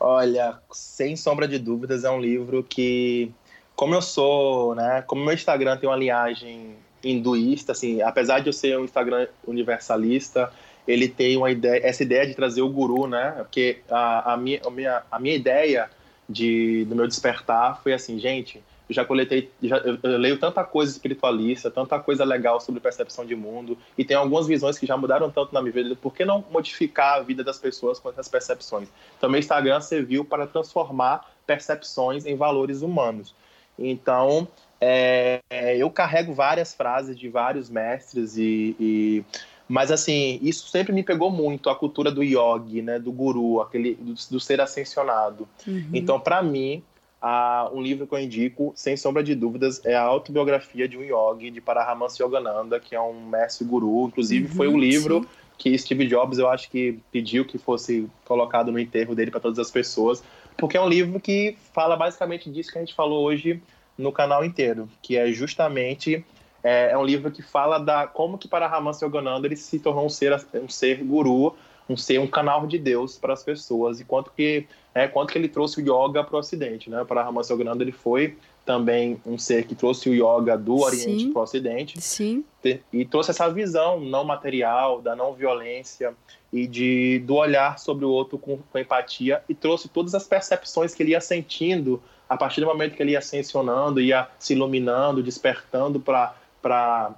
Olha, 0.00 0.58
sem 0.72 1.14
sombra 1.14 1.46
de 1.46 1.60
dúvidas, 1.60 2.02
é 2.02 2.10
um 2.10 2.20
livro 2.20 2.64
que, 2.64 3.30
como 3.76 3.94
eu 3.94 4.02
sou, 4.02 4.74
né, 4.74 5.04
como 5.06 5.24
meu 5.24 5.32
Instagram 5.32 5.76
tem 5.76 5.88
uma 5.88 5.96
linhagem 5.96 6.74
hinduísta, 7.04 7.70
assim, 7.70 8.02
apesar 8.02 8.40
de 8.40 8.48
eu 8.48 8.52
ser 8.52 8.76
um 8.76 8.84
Instagram 8.84 9.28
universalista, 9.46 10.50
ele 10.86 11.08
tem 11.08 11.36
uma 11.36 11.50
ideia, 11.50 11.80
essa 11.84 12.02
ideia 12.02 12.26
de 12.26 12.34
trazer 12.34 12.62
o 12.62 12.68
guru, 12.68 13.06
né? 13.06 13.32
Porque 13.38 13.78
a, 13.90 14.34
a, 14.34 14.36
minha, 14.36 14.60
a, 14.64 14.70
minha, 14.70 15.02
a 15.10 15.18
minha 15.18 15.34
ideia 15.34 15.90
de, 16.28 16.84
do 16.86 16.94
meu 16.94 17.06
despertar 17.06 17.82
foi 17.82 17.92
assim, 17.92 18.18
gente, 18.18 18.62
eu 18.88 18.94
já 18.94 19.04
coletei, 19.04 19.50
já, 19.62 19.78
eu, 19.78 19.98
eu, 20.02 20.18
leio 20.18 20.38
tanta 20.38 20.62
coisa 20.62 20.92
espiritualista, 20.92 21.70
tanta 21.70 21.98
coisa 21.98 22.24
legal 22.24 22.60
sobre 22.60 22.80
percepção 22.80 23.24
de 23.24 23.34
mundo, 23.34 23.78
e 23.96 24.04
tem 24.04 24.16
algumas 24.16 24.46
visões 24.46 24.78
que 24.78 24.86
já 24.86 24.96
mudaram 24.96 25.30
tanto 25.30 25.54
na 25.54 25.62
minha 25.62 25.72
vida, 25.72 25.96
por 25.96 26.14
que 26.14 26.24
não 26.24 26.44
modificar 26.50 27.18
a 27.18 27.22
vida 27.22 27.42
das 27.42 27.58
pessoas 27.58 27.98
com 27.98 28.10
essas 28.10 28.28
percepções? 28.28 28.88
Então, 29.16 29.30
meu 29.30 29.38
Instagram 29.38 29.80
serviu 29.80 30.24
para 30.24 30.46
transformar 30.46 31.30
percepções 31.46 32.26
em 32.26 32.36
valores 32.36 32.82
humanos. 32.82 33.34
Então, 33.78 34.46
é, 34.80 35.40
eu 35.76 35.90
carrego 35.90 36.34
várias 36.34 36.74
frases 36.74 37.18
de 37.18 37.28
vários 37.28 37.70
mestres 37.70 38.36
e, 38.36 38.76
e 38.78 39.24
mas 39.68 39.90
assim, 39.90 40.38
isso 40.42 40.68
sempre 40.68 40.92
me 40.92 41.02
pegou 41.02 41.30
muito, 41.30 41.70
a 41.70 41.74
cultura 41.74 42.10
do 42.10 42.22
yogi, 42.22 42.82
né, 42.82 42.98
do 42.98 43.10
guru, 43.10 43.60
aquele 43.60 43.94
do, 43.94 44.14
do 44.30 44.40
ser 44.40 44.60
ascensionado. 44.60 45.48
Uhum. 45.66 45.90
Então, 45.92 46.20
para 46.20 46.42
mim, 46.42 46.82
a, 47.20 47.70
um 47.72 47.80
livro 47.80 48.06
que 48.06 48.14
eu 48.14 48.18
indico, 48.18 48.72
sem 48.76 48.96
sombra 48.96 49.22
de 49.22 49.34
dúvidas, 49.34 49.80
é 49.84 49.94
a 49.94 50.02
autobiografia 50.02 50.86
de 50.86 50.98
um 50.98 51.02
yogi 51.02 51.50
de 51.50 51.60
Paramahansa 51.60 52.22
Yogananda, 52.22 52.78
que 52.78 52.94
é 52.94 53.00
um 53.00 53.28
mestre 53.28 53.64
guru. 53.64 54.06
Inclusive, 54.06 54.48
uhum, 54.48 54.54
foi 54.54 54.68
um 54.68 54.78
livro 54.78 55.22
sim. 55.22 55.28
que 55.56 55.78
Steve 55.78 56.06
Jobs, 56.06 56.38
eu 56.38 56.48
acho 56.50 56.70
que 56.70 56.98
pediu 57.10 57.46
que 57.46 57.56
fosse 57.56 58.06
colocado 58.26 58.70
no 58.70 58.78
enterro 58.78 59.14
dele 59.14 59.30
para 59.30 59.40
todas 59.40 59.58
as 59.58 59.70
pessoas, 59.70 60.22
porque 60.58 60.76
é 60.76 60.80
um 60.80 60.88
livro 60.88 61.18
que 61.18 61.56
fala 61.72 61.96
basicamente 61.96 62.50
disso 62.50 62.70
que 62.70 62.78
a 62.78 62.82
gente 62.82 62.94
falou 62.94 63.24
hoje 63.24 63.62
no 63.96 64.12
canal 64.12 64.44
inteiro, 64.44 64.88
que 65.00 65.16
é 65.16 65.32
justamente 65.32 66.24
é, 66.64 66.92
é 66.92 66.98
um 66.98 67.04
livro 67.04 67.30
que 67.30 67.42
fala 67.42 67.78
da 67.78 68.06
como 68.06 68.38
que 68.38 68.48
Paramahansa 68.48 69.04
Yogananda 69.04 69.46
ele 69.46 69.56
se 69.56 69.78
tornou 69.78 70.06
um 70.06 70.08
ser, 70.08 70.34
um 70.54 70.68
ser 70.68 71.04
guru, 71.04 71.54
um 71.88 71.96
ser 71.96 72.18
um 72.18 72.26
canal 72.26 72.66
de 72.66 72.78
Deus 72.78 73.18
para 73.18 73.34
as 73.34 73.42
pessoas 73.42 74.00
e 74.00 74.04
quanto 74.04 74.32
que 74.34 74.66
é, 74.94 75.06
quanto 75.06 75.32
que 75.32 75.38
ele 75.38 75.48
trouxe 75.48 75.80
o 75.80 75.82
yoga 75.82 76.24
para 76.24 76.36
o 76.36 76.38
Ocidente, 76.38 76.88
né? 76.88 77.04
Paramahansa 77.04 77.52
Yogananda 77.52 77.84
ele 77.84 77.92
foi 77.92 78.38
também 78.64 79.20
um 79.26 79.36
ser 79.36 79.66
que 79.66 79.74
trouxe 79.74 80.08
o 80.08 80.14
yoga 80.14 80.56
do 80.56 80.78
Oriente 80.80 81.26
para 81.28 81.40
o 81.40 81.42
Ocidente. 81.42 82.00
Sim. 82.00 82.42
E 82.90 83.04
trouxe 83.04 83.30
essa 83.30 83.48
visão 83.50 84.00
não 84.00 84.24
material, 84.24 85.02
da 85.02 85.14
não 85.14 85.34
violência 85.34 86.14
e 86.50 86.66
de, 86.66 87.18
do 87.26 87.34
olhar 87.34 87.78
sobre 87.78 88.06
o 88.06 88.08
outro 88.08 88.38
com, 88.38 88.56
com, 88.56 88.78
empatia 88.78 89.42
e 89.48 89.54
trouxe 89.54 89.88
todas 89.88 90.14
as 90.14 90.26
percepções 90.26 90.94
que 90.94 91.02
ele 91.02 91.10
ia 91.10 91.20
sentindo 91.20 92.00
a 92.26 92.36
partir 92.38 92.60
do 92.62 92.66
momento 92.66 92.94
que 92.94 93.02
ele 93.02 93.12
ia 93.12 93.18
ascensionando, 93.18 94.00
ia 94.00 94.28
se 94.38 94.54
iluminando, 94.54 95.22
despertando 95.22 96.00
para 96.00 96.34
para 96.64 97.14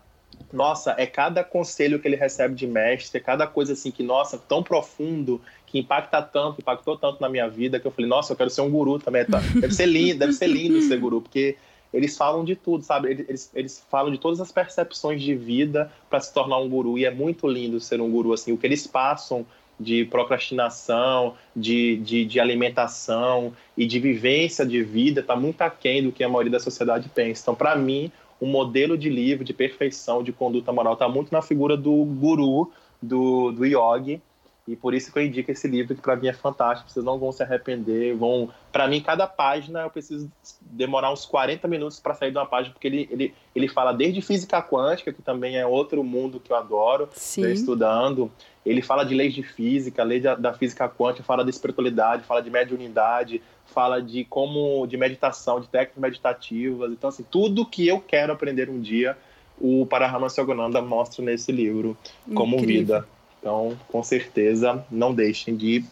nossa, 0.52 0.94
é 0.98 1.06
cada 1.06 1.44
conselho 1.44 1.98
que 1.98 2.06
ele 2.06 2.16
recebe 2.16 2.54
de 2.54 2.66
mestre, 2.66 3.18
é 3.18 3.20
cada 3.20 3.46
coisa 3.46 3.72
assim 3.72 3.90
que, 3.90 4.02
nossa, 4.02 4.38
tão 4.38 4.62
profundo, 4.62 5.40
que 5.66 5.78
impacta 5.78 6.20
tanto, 6.22 6.60
impactou 6.60 6.96
tanto 6.96 7.20
na 7.20 7.28
minha 7.28 7.48
vida, 7.48 7.80
que 7.80 7.86
eu 7.86 7.90
falei, 7.90 8.08
nossa, 8.08 8.32
eu 8.32 8.36
quero 8.36 8.50
ser 8.50 8.60
um 8.60 8.70
guru 8.70 8.98
também. 8.98 9.24
Tá? 9.24 9.40
Deve 9.60 9.74
ser 9.74 9.86
lindo, 9.86 10.18
deve 10.18 10.32
ser 10.32 10.46
lindo 10.46 10.80
ser 10.82 10.98
guru, 10.98 11.20
porque 11.20 11.56
eles 11.92 12.16
falam 12.16 12.44
de 12.44 12.54
tudo, 12.54 12.84
sabe? 12.84 13.10
Eles, 13.10 13.50
eles 13.54 13.84
falam 13.90 14.10
de 14.10 14.18
todas 14.18 14.40
as 14.40 14.52
percepções 14.52 15.22
de 15.22 15.34
vida 15.34 15.90
para 16.10 16.20
se 16.20 16.32
tornar 16.32 16.58
um 16.58 16.68
guru, 16.68 16.98
e 16.98 17.04
é 17.04 17.10
muito 17.10 17.46
lindo 17.48 17.80
ser 17.80 18.00
um 18.00 18.10
guru, 18.10 18.32
assim, 18.32 18.52
o 18.52 18.58
que 18.58 18.66
eles 18.66 18.86
passam 18.86 19.46
de 19.78 20.06
procrastinação, 20.06 21.34
de, 21.54 21.98
de, 21.98 22.24
de, 22.24 22.40
alimentação 22.40 23.52
e 23.76 23.86
de 23.86 24.00
vivência 24.00 24.64
de 24.64 24.82
vida 24.82 25.20
está 25.20 25.36
muito 25.36 25.60
aquém 25.60 26.02
do 26.02 26.10
que 26.10 26.24
a 26.24 26.28
maioria 26.28 26.52
da 26.52 26.60
sociedade 26.60 27.10
pensa. 27.14 27.42
Então, 27.42 27.54
para 27.54 27.76
mim, 27.76 28.10
um 28.40 28.46
modelo 28.46 28.96
de 28.96 29.08
livro 29.08 29.44
de 29.44 29.52
perfeição, 29.52 30.22
de 30.22 30.32
conduta 30.32 30.72
moral, 30.72 30.94
está 30.94 31.08
muito 31.08 31.32
na 31.32 31.42
figura 31.42 31.76
do 31.76 32.04
guru, 32.04 32.70
do, 33.00 33.52
do 33.52 33.64
yogi, 33.64 34.20
e 34.68 34.74
por 34.74 34.94
isso 34.94 35.12
que 35.12 35.18
eu 35.18 35.24
indico 35.24 35.50
esse 35.50 35.68
livro, 35.68 35.94
que 35.94 36.02
para 36.02 36.16
mim 36.16 36.26
é 36.26 36.32
fantástico. 36.32 36.90
Vocês 36.90 37.04
não 37.04 37.18
vão 37.18 37.30
se 37.30 37.40
arrepender. 37.42 38.16
Vão, 38.16 38.50
para 38.72 38.88
mim, 38.88 39.00
cada 39.00 39.24
página 39.26 39.82
eu 39.82 39.90
preciso 39.90 40.30
demorar 40.60 41.12
uns 41.12 41.24
40 41.24 41.68
minutos 41.68 42.00
para 42.00 42.14
sair 42.14 42.32
de 42.32 42.38
uma 42.38 42.46
página, 42.46 42.72
porque 42.72 42.88
ele, 42.88 43.08
ele, 43.10 43.34
ele 43.54 43.68
fala 43.68 43.92
desde 43.92 44.20
física 44.20 44.60
quântica, 44.60 45.12
que 45.12 45.22
também 45.22 45.56
é 45.56 45.64
outro 45.64 46.02
mundo 46.02 46.40
que 46.40 46.50
eu 46.50 46.56
adoro, 46.56 47.08
Sim. 47.12 47.48
estudando. 47.52 48.30
Ele 48.64 48.82
fala 48.82 49.04
de 49.04 49.14
leis 49.14 49.32
de 49.32 49.44
física, 49.44 50.02
lei 50.02 50.18
da, 50.18 50.34
da 50.34 50.52
física 50.52 50.88
quântica, 50.88 51.22
fala 51.22 51.44
de 51.44 51.50
espiritualidade, 51.50 52.24
fala 52.24 52.42
de 52.42 52.50
mediunidade, 52.50 53.40
fala 53.66 54.02
de 54.02 54.24
como 54.24 54.84
de 54.88 54.96
meditação, 54.96 55.60
de 55.60 55.68
técnicas 55.68 56.02
meditativas. 56.02 56.90
Então, 56.90 57.08
assim, 57.08 57.24
tudo 57.30 57.64
que 57.64 57.86
eu 57.86 58.00
quero 58.00 58.32
aprender 58.32 58.68
um 58.68 58.80
dia, 58.80 59.16
o 59.60 59.86
Paramahansa 59.86 60.40
Yogananda 60.40 60.82
mostra 60.82 61.24
nesse 61.24 61.52
livro 61.52 61.96
como 62.34 62.56
Incrível. 62.56 62.80
vida. 62.80 63.15
Então, 63.40 63.78
com 63.88 64.02
certeza, 64.02 64.84
não 64.90 65.14
deixem 65.14 65.56
de 65.56 65.84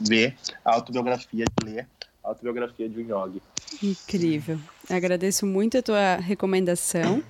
ver 0.00 0.36
a 0.64 0.74
autobiografia, 0.74 1.44
de 1.44 1.70
ler 1.70 1.86
a 2.22 2.28
autobiografia 2.28 2.88
de 2.88 3.00
um 3.00 3.02
yogi. 3.02 3.40
Incrível. 3.82 4.58
Agradeço 4.88 5.46
muito 5.46 5.78
a 5.78 5.82
tua 5.82 6.16
recomendação 6.16 7.22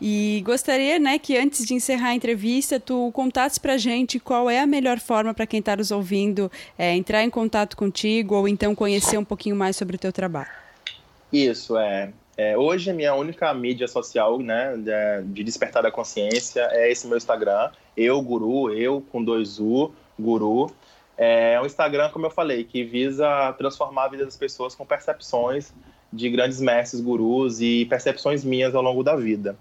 e 0.00 0.42
gostaria, 0.44 0.98
né, 0.98 1.18
que 1.18 1.36
antes 1.36 1.64
de 1.64 1.74
encerrar 1.74 2.08
a 2.08 2.14
entrevista, 2.14 2.78
tu 2.78 3.10
contasse 3.12 3.58
para 3.58 3.76
gente 3.76 4.18
qual 4.18 4.48
é 4.48 4.60
a 4.60 4.66
melhor 4.66 4.98
forma 4.98 5.32
para 5.32 5.46
quem 5.46 5.60
está 5.60 5.76
nos 5.76 5.90
ouvindo 5.90 6.50
é, 6.78 6.94
entrar 6.94 7.22
em 7.22 7.30
contato 7.30 7.76
contigo 7.76 8.34
ou 8.34 8.46
então 8.46 8.74
conhecer 8.74 9.18
um 9.18 9.24
pouquinho 9.24 9.56
mais 9.56 9.76
sobre 9.76 9.96
o 9.96 9.98
teu 9.98 10.12
trabalho. 10.12 10.50
Isso 11.32 11.76
é. 11.76 12.12
é 12.36 12.56
hoje 12.56 12.90
a 12.90 12.94
minha 12.94 13.14
única 13.14 13.52
mídia 13.54 13.88
social, 13.88 14.38
né, 14.38 14.74
de 15.26 15.42
despertar 15.42 15.82
da 15.82 15.90
consciência 15.90 16.68
é 16.72 16.90
esse 16.90 17.06
meu 17.06 17.16
Instagram 17.16 17.70
eu 17.96 18.20
Guru, 18.22 18.72
eu 18.72 19.02
com 19.10 19.22
dois 19.22 19.58
U, 19.58 19.92
Guru. 20.18 20.70
É 21.16 21.60
um 21.60 21.66
Instagram, 21.66 22.08
como 22.10 22.26
eu 22.26 22.30
falei, 22.30 22.64
que 22.64 22.82
visa 22.82 23.52
transformar 23.58 24.04
a 24.04 24.08
vida 24.08 24.24
das 24.24 24.36
pessoas 24.36 24.74
com 24.74 24.86
percepções 24.86 25.72
de 26.12 26.28
grandes 26.30 26.60
mestres, 26.60 27.00
gurus 27.00 27.60
e 27.60 27.84
percepções 27.84 28.44
minhas 28.44 28.74
ao 28.74 28.82
longo 28.82 29.02
da 29.02 29.14
vida. 29.14 29.56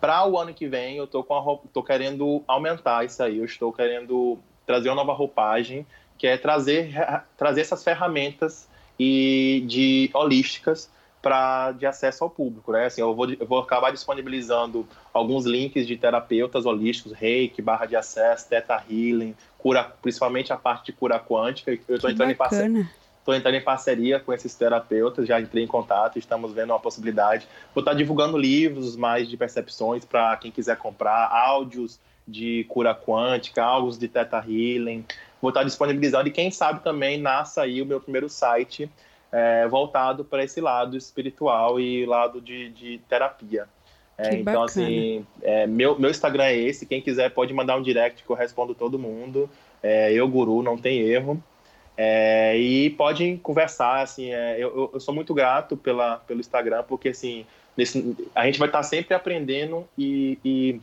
Para 0.00 0.26
o 0.28 0.38
ano 0.38 0.54
que 0.54 0.68
vem, 0.68 0.96
eu 0.96 1.06
tô 1.06 1.24
com 1.24 1.34
a 1.34 1.58
tô 1.72 1.82
querendo 1.82 2.42
aumentar 2.46 3.04
isso 3.04 3.22
aí. 3.22 3.38
Eu 3.38 3.44
estou 3.44 3.72
querendo 3.72 4.38
trazer 4.66 4.90
uma 4.90 4.96
nova 4.96 5.12
roupagem, 5.12 5.86
que 6.16 6.26
é 6.26 6.36
trazer 6.36 6.92
trazer 7.36 7.62
essas 7.62 7.82
ferramentas 7.82 8.68
e 8.98 9.64
de 9.66 10.10
holísticas 10.12 10.90
para 11.20 11.72
de 11.72 11.86
acesso 11.86 12.22
ao 12.22 12.30
público, 12.30 12.72
né? 12.72 12.86
Assim, 12.86 13.00
eu 13.00 13.14
vou, 13.14 13.30
eu 13.30 13.46
vou 13.46 13.58
acabar 13.58 13.90
disponibilizando 13.90 14.86
alguns 15.12 15.44
links 15.44 15.86
de 15.86 15.96
terapeutas 15.96 16.64
holísticos, 16.64 17.12
reiki, 17.12 17.60
barra 17.60 17.86
de 17.86 17.96
acesso, 17.96 18.48
teta 18.48 18.82
healing, 18.88 19.34
cura, 19.58 19.84
principalmente 20.00 20.52
a 20.52 20.56
parte 20.56 20.86
de 20.86 20.92
cura 20.92 21.18
quântica. 21.18 21.76
Eu 21.88 21.96
estou 21.96 22.10
entrando, 22.10 22.30
em 22.30 22.36
parceria, 22.36 22.88
entrando 23.28 23.54
em 23.54 23.64
parceria 23.64 24.20
com 24.20 24.32
esses 24.32 24.54
terapeutas, 24.54 25.26
já 25.26 25.40
entrei 25.40 25.64
em 25.64 25.66
contato, 25.66 26.18
estamos 26.18 26.52
vendo 26.52 26.70
uma 26.70 26.78
possibilidade. 26.78 27.48
Vou 27.74 27.82
estar 27.82 27.94
divulgando 27.94 28.38
livros 28.38 28.96
mais 28.96 29.28
de 29.28 29.36
percepções 29.36 30.04
para 30.04 30.36
quem 30.36 30.50
quiser 30.50 30.76
comprar, 30.76 31.28
áudios 31.30 31.98
de 32.26 32.64
cura 32.68 32.94
quântica, 32.94 33.62
áudios 33.62 33.98
de 33.98 34.06
teta 34.06 34.38
healing. 34.46 35.04
Vou 35.40 35.48
estar 35.48 35.64
disponibilizando 35.64 36.28
e 36.28 36.32
quem 36.32 36.50
sabe 36.50 36.80
também 36.80 37.20
nasça 37.20 37.62
aí 37.62 37.82
o 37.82 37.86
meu 37.86 38.00
primeiro 38.00 38.28
site 38.28 38.88
é, 39.30 39.66
voltado 39.68 40.24
para 40.24 40.44
esse 40.44 40.60
lado 40.60 40.96
espiritual 40.96 41.78
e 41.78 42.06
lado 42.06 42.40
de, 42.40 42.70
de 42.70 42.98
terapia. 43.08 43.66
É, 44.16 44.34
então, 44.34 44.64
assim, 44.64 45.24
é, 45.42 45.66
meu, 45.66 45.98
meu 45.98 46.10
Instagram 46.10 46.44
é 46.44 46.56
esse. 46.56 46.86
Quem 46.86 47.00
quiser 47.00 47.30
pode 47.30 47.54
mandar 47.54 47.76
um 47.76 47.82
direct 47.82 48.24
que 48.24 48.30
eu 48.30 48.34
respondo 48.34 48.74
todo 48.74 48.98
mundo. 48.98 49.48
É, 49.80 50.12
eu, 50.12 50.26
Guru, 50.26 50.62
não 50.62 50.76
tem 50.76 51.00
erro. 51.00 51.40
É, 51.96 52.56
e 52.56 52.90
podem 52.90 53.36
conversar, 53.36 54.02
assim, 54.02 54.32
é, 54.32 54.56
eu, 54.58 54.90
eu, 54.92 55.00
sou 55.00 55.14
muito 55.14 55.34
grato 55.34 55.76
pela, 55.76 56.18
pelo 56.18 56.40
Instagram, 56.40 56.84
porque, 56.84 57.08
assim, 57.08 57.44
nesse, 57.76 58.16
a 58.34 58.46
gente 58.46 58.58
vai 58.58 58.68
estar 58.68 58.82
sempre 58.84 59.14
aprendendo 59.14 59.86
e, 59.96 60.38
e 60.44 60.80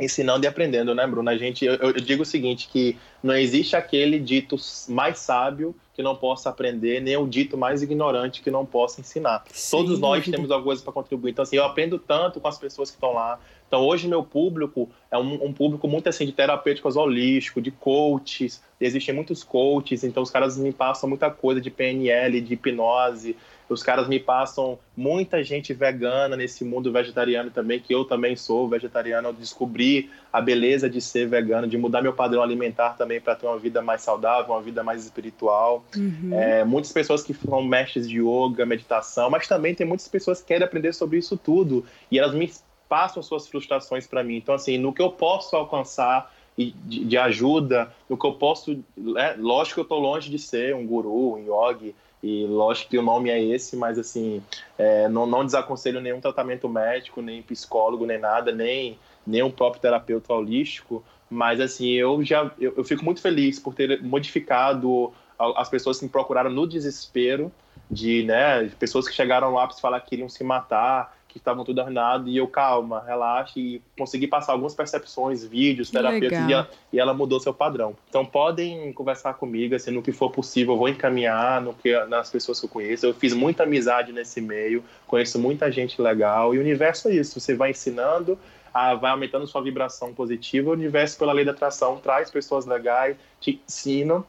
ensinando 0.00 0.44
e 0.44 0.48
aprendendo, 0.48 0.94
né, 0.94 1.06
Bruno? 1.06 1.30
A 1.30 1.36
gente, 1.36 1.64
eu, 1.64 1.74
eu, 1.74 1.92
digo 1.92 2.22
o 2.22 2.26
seguinte, 2.26 2.68
que 2.70 2.96
não 3.22 3.34
existe 3.34 3.76
aquele 3.76 4.18
dito 4.18 4.56
mais 4.88 5.18
sábio 5.18 5.74
que 5.94 6.02
não 6.02 6.16
possa 6.16 6.50
aprender, 6.50 7.00
nem 7.00 7.16
o 7.16 7.26
dito 7.26 7.56
mais 7.56 7.80
ignorante 7.80 8.42
que 8.42 8.50
não 8.50 8.66
possa 8.66 9.00
ensinar. 9.00 9.44
Sim, 9.52 9.76
Todos 9.76 10.00
nós 10.00 10.24
temos 10.24 10.50
alguma 10.50 10.64
coisa 10.64 10.82
para 10.82 10.92
contribuir. 10.92 11.30
Então, 11.30 11.44
assim, 11.44 11.56
eu 11.56 11.64
aprendo 11.64 11.98
tanto 11.98 12.40
com 12.40 12.48
as 12.48 12.58
pessoas 12.58 12.90
que 12.90 12.96
estão 12.96 13.12
lá. 13.12 13.38
Então, 13.68 13.80
hoje, 13.80 14.08
meu 14.08 14.22
público 14.22 14.90
é 15.10 15.16
um, 15.16 15.46
um 15.46 15.52
público 15.52 15.86
muito, 15.86 16.08
assim, 16.08 16.26
de 16.26 16.32
terapêuticos 16.32 16.96
holísticos, 16.96 17.62
de 17.62 17.70
coaches. 17.70 18.60
Existem 18.80 19.14
muitos 19.14 19.44
coaches, 19.44 20.02
então 20.02 20.22
os 20.22 20.30
caras 20.30 20.58
me 20.58 20.72
passam 20.72 21.08
muita 21.08 21.30
coisa 21.30 21.60
de 21.60 21.70
PNL, 21.70 22.40
de 22.40 22.54
hipnose, 22.54 23.36
os 23.68 23.82
caras 23.82 24.08
me 24.08 24.20
passam 24.20 24.78
muita 24.96 25.42
gente 25.42 25.72
vegana 25.72 26.36
nesse 26.36 26.64
mundo 26.64 26.92
vegetariano 26.92 27.50
também, 27.50 27.80
que 27.80 27.94
eu 27.94 28.04
também 28.04 28.36
sou 28.36 28.68
vegetariano. 28.68 29.28
Eu 29.28 29.32
descobri 29.32 30.10
a 30.32 30.40
beleza 30.40 30.88
de 30.88 31.00
ser 31.00 31.26
vegano, 31.28 31.66
de 31.66 31.78
mudar 31.78 32.02
meu 32.02 32.12
padrão 32.12 32.42
alimentar 32.42 32.90
também 32.90 33.20
para 33.20 33.34
ter 33.34 33.46
uma 33.46 33.58
vida 33.58 33.80
mais 33.80 34.02
saudável, 34.02 34.54
uma 34.54 34.62
vida 34.62 34.82
mais 34.82 35.04
espiritual. 35.04 35.84
Uhum. 35.96 36.30
É, 36.32 36.64
muitas 36.64 36.92
pessoas 36.92 37.22
que 37.22 37.32
são 37.32 37.62
mestres 37.62 38.08
de 38.08 38.20
yoga, 38.20 38.66
meditação, 38.66 39.30
mas 39.30 39.48
também 39.48 39.74
tem 39.74 39.86
muitas 39.86 40.08
pessoas 40.08 40.40
que 40.40 40.48
querem 40.48 40.64
aprender 40.64 40.92
sobre 40.92 41.18
isso 41.18 41.36
tudo 41.36 41.84
e 42.10 42.18
elas 42.18 42.34
me 42.34 42.50
passam 42.88 43.22
suas 43.22 43.48
frustrações 43.48 44.06
para 44.06 44.22
mim. 44.22 44.36
Então, 44.36 44.54
assim, 44.54 44.76
no 44.78 44.92
que 44.92 45.00
eu 45.00 45.10
posso 45.10 45.56
alcançar 45.56 46.30
de, 46.56 47.04
de 47.04 47.18
ajuda, 47.18 47.92
no 48.08 48.16
que 48.16 48.26
eu 48.26 48.34
posso. 48.34 48.78
É, 49.16 49.34
lógico 49.38 49.74
que 49.74 49.80
eu 49.80 49.84
estou 49.84 49.98
longe 49.98 50.30
de 50.30 50.38
ser 50.38 50.74
um 50.74 50.86
guru, 50.86 51.34
um 51.34 51.38
yogi, 51.38 51.94
e 52.24 52.46
lógico 52.46 52.88
que 52.88 52.96
o 52.96 53.02
nome 53.02 53.28
é 53.28 53.38
esse, 53.38 53.76
mas 53.76 53.98
assim, 53.98 54.42
é, 54.78 55.06
não, 55.10 55.26
não 55.26 55.44
desaconselho 55.44 56.00
nenhum 56.00 56.22
tratamento 56.22 56.66
médico, 56.70 57.20
nem 57.20 57.42
psicólogo, 57.42 58.06
nem 58.06 58.18
nada, 58.18 58.50
nem, 58.50 58.98
nem 59.26 59.42
um 59.42 59.50
próprio 59.50 59.82
terapeuta 59.82 60.32
holístico. 60.32 61.04
Mas 61.28 61.60
assim, 61.60 61.90
eu 61.90 62.24
já 62.24 62.50
eu, 62.58 62.72
eu 62.78 62.84
fico 62.84 63.04
muito 63.04 63.20
feliz 63.20 63.58
por 63.58 63.74
ter 63.74 64.02
modificado 64.02 65.12
as 65.38 65.68
pessoas 65.68 65.98
que 65.98 66.06
me 66.06 66.10
procuraram 66.10 66.48
no 66.48 66.66
desespero 66.66 67.52
de, 67.90 68.22
né, 68.22 68.70
pessoas 68.78 69.06
que 69.06 69.14
chegaram 69.14 69.52
lá 69.52 69.66
para 69.66 69.76
falar 69.76 70.00
que 70.00 70.08
queriam 70.08 70.28
se 70.28 70.42
matar, 70.42 71.14
que 71.34 71.38
estavam 71.38 71.64
tudo 71.64 71.80
arruinado, 71.80 72.28
e 72.28 72.36
eu, 72.36 72.46
calma, 72.46 73.02
relaxe, 73.04 73.58
e 73.58 73.82
consegui 73.98 74.28
passar 74.28 74.52
algumas 74.52 74.72
percepções, 74.72 75.44
vídeos, 75.44 75.90
terapeutas, 75.90 76.48
e 76.48 76.52
ela, 76.52 76.70
e 76.92 77.00
ela, 77.00 77.12
mudou 77.12 77.40
seu 77.40 77.52
padrão. 77.52 77.96
Então 78.08 78.24
podem 78.24 78.92
conversar 78.92 79.34
comigo, 79.34 79.74
assim, 79.74 79.90
no 79.90 80.00
que 80.00 80.12
for 80.12 80.30
possível, 80.30 80.74
eu 80.74 80.78
vou 80.78 80.88
encaminhar 80.88 81.60
no 81.60 81.74
que, 81.74 81.92
nas 82.04 82.30
pessoas 82.30 82.60
que 82.60 82.66
eu 82.66 82.70
conheço. 82.70 83.04
Eu 83.04 83.12
fiz 83.12 83.34
muita 83.34 83.64
amizade 83.64 84.12
nesse 84.12 84.40
meio, 84.40 84.84
conheço 85.08 85.36
muita 85.36 85.72
gente 85.72 86.00
legal, 86.00 86.54
e 86.54 86.58
o 86.58 86.60
universo 86.60 87.08
é 87.08 87.14
isso, 87.16 87.40
você 87.40 87.52
vai 87.52 87.70
ensinando, 87.70 88.38
a, 88.72 88.94
vai 88.94 89.10
aumentando 89.10 89.44
sua 89.44 89.60
vibração 89.60 90.14
positiva, 90.14 90.70
o 90.70 90.72
universo, 90.72 91.18
pela 91.18 91.32
lei 91.32 91.44
da 91.44 91.50
atração, 91.50 91.96
traz 91.96 92.30
pessoas 92.30 92.64
legais, 92.64 93.16
te 93.40 93.60
ensinam 93.66 94.24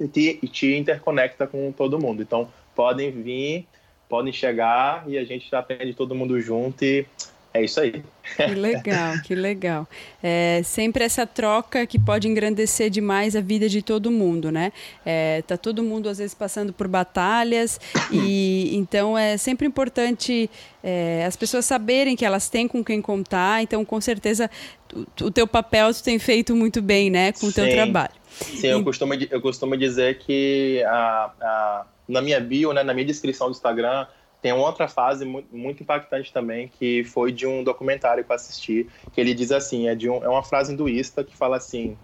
e 0.00 0.08
te, 0.08 0.40
e 0.42 0.48
te 0.48 0.74
interconecta 0.74 1.46
com 1.46 1.70
todo 1.70 2.00
mundo. 2.00 2.20
Então 2.20 2.48
podem 2.74 3.12
vir 3.12 3.64
podem 4.08 4.32
chegar 4.32 5.04
e 5.06 5.18
a 5.18 5.24
gente 5.24 5.48
já 5.50 5.58
atende 5.58 5.94
todo 5.94 6.14
mundo 6.14 6.40
junto 6.40 6.84
e 6.84 7.06
é 7.52 7.64
isso 7.64 7.80
aí. 7.80 8.02
Que 8.36 8.54
legal, 8.54 9.20
que 9.24 9.34
legal. 9.34 9.88
É 10.22 10.60
sempre 10.62 11.02
essa 11.02 11.26
troca 11.26 11.86
que 11.86 11.98
pode 11.98 12.28
engrandecer 12.28 12.90
demais 12.90 13.34
a 13.34 13.40
vida 13.40 13.68
de 13.68 13.80
todo 13.80 14.10
mundo, 14.10 14.52
né? 14.52 14.70
É, 15.04 15.42
tá 15.42 15.56
todo 15.56 15.82
mundo 15.82 16.08
às 16.08 16.18
vezes 16.18 16.34
passando 16.34 16.72
por 16.72 16.86
batalhas 16.86 17.80
e 18.12 18.76
então 18.76 19.16
é 19.16 19.36
sempre 19.36 19.66
importante 19.66 20.48
é, 20.84 21.24
as 21.26 21.36
pessoas 21.36 21.64
saberem 21.64 22.14
que 22.14 22.24
elas 22.24 22.48
têm 22.50 22.68
com 22.68 22.84
quem 22.84 23.00
contar. 23.00 23.62
Então, 23.62 23.84
com 23.84 24.00
certeza, 24.00 24.50
o, 24.94 25.24
o 25.24 25.30
teu 25.30 25.46
papel 25.46 25.92
tu 25.92 26.02
tem 26.02 26.18
feito 26.18 26.54
muito 26.54 26.82
bem, 26.82 27.10
né, 27.10 27.32
com 27.32 27.46
o 27.46 27.52
teu 27.52 27.68
trabalho. 27.68 28.12
Sim, 28.30 28.68
eu 28.68 28.84
costumo, 28.84 29.14
eu 29.14 29.40
costumo 29.40 29.76
dizer 29.76 30.18
que 30.18 30.84
a, 30.86 31.30
a 31.40 31.86
na 32.08 32.22
minha 32.22 32.40
bio, 32.40 32.72
né, 32.72 32.82
na 32.82 32.94
minha 32.94 33.06
descrição 33.06 33.48
do 33.48 33.52
Instagram, 33.52 34.06
tem 34.40 34.52
outra 34.52 34.86
fase 34.86 35.24
muito, 35.24 35.82
impactante 35.82 36.32
também, 36.32 36.68
que 36.68 37.04
foi 37.04 37.32
de 37.32 37.46
um 37.46 37.64
documentário 37.64 38.24
que 38.24 38.30
eu 38.30 38.36
assisti, 38.36 38.88
que 39.12 39.20
ele 39.20 39.34
diz 39.34 39.50
assim, 39.50 39.88
é, 39.88 39.94
de 39.94 40.08
um, 40.08 40.22
é 40.22 40.28
uma 40.28 40.44
frase 40.44 40.72
hinduísta 40.72 41.24
que 41.24 41.36
fala 41.36 41.56
assim, 41.56 41.96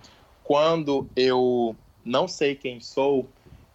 quando 0.42 1.06
eu 1.16 1.76
não 2.04 2.26
sei 2.26 2.54
quem 2.54 2.80
sou, 2.80 3.28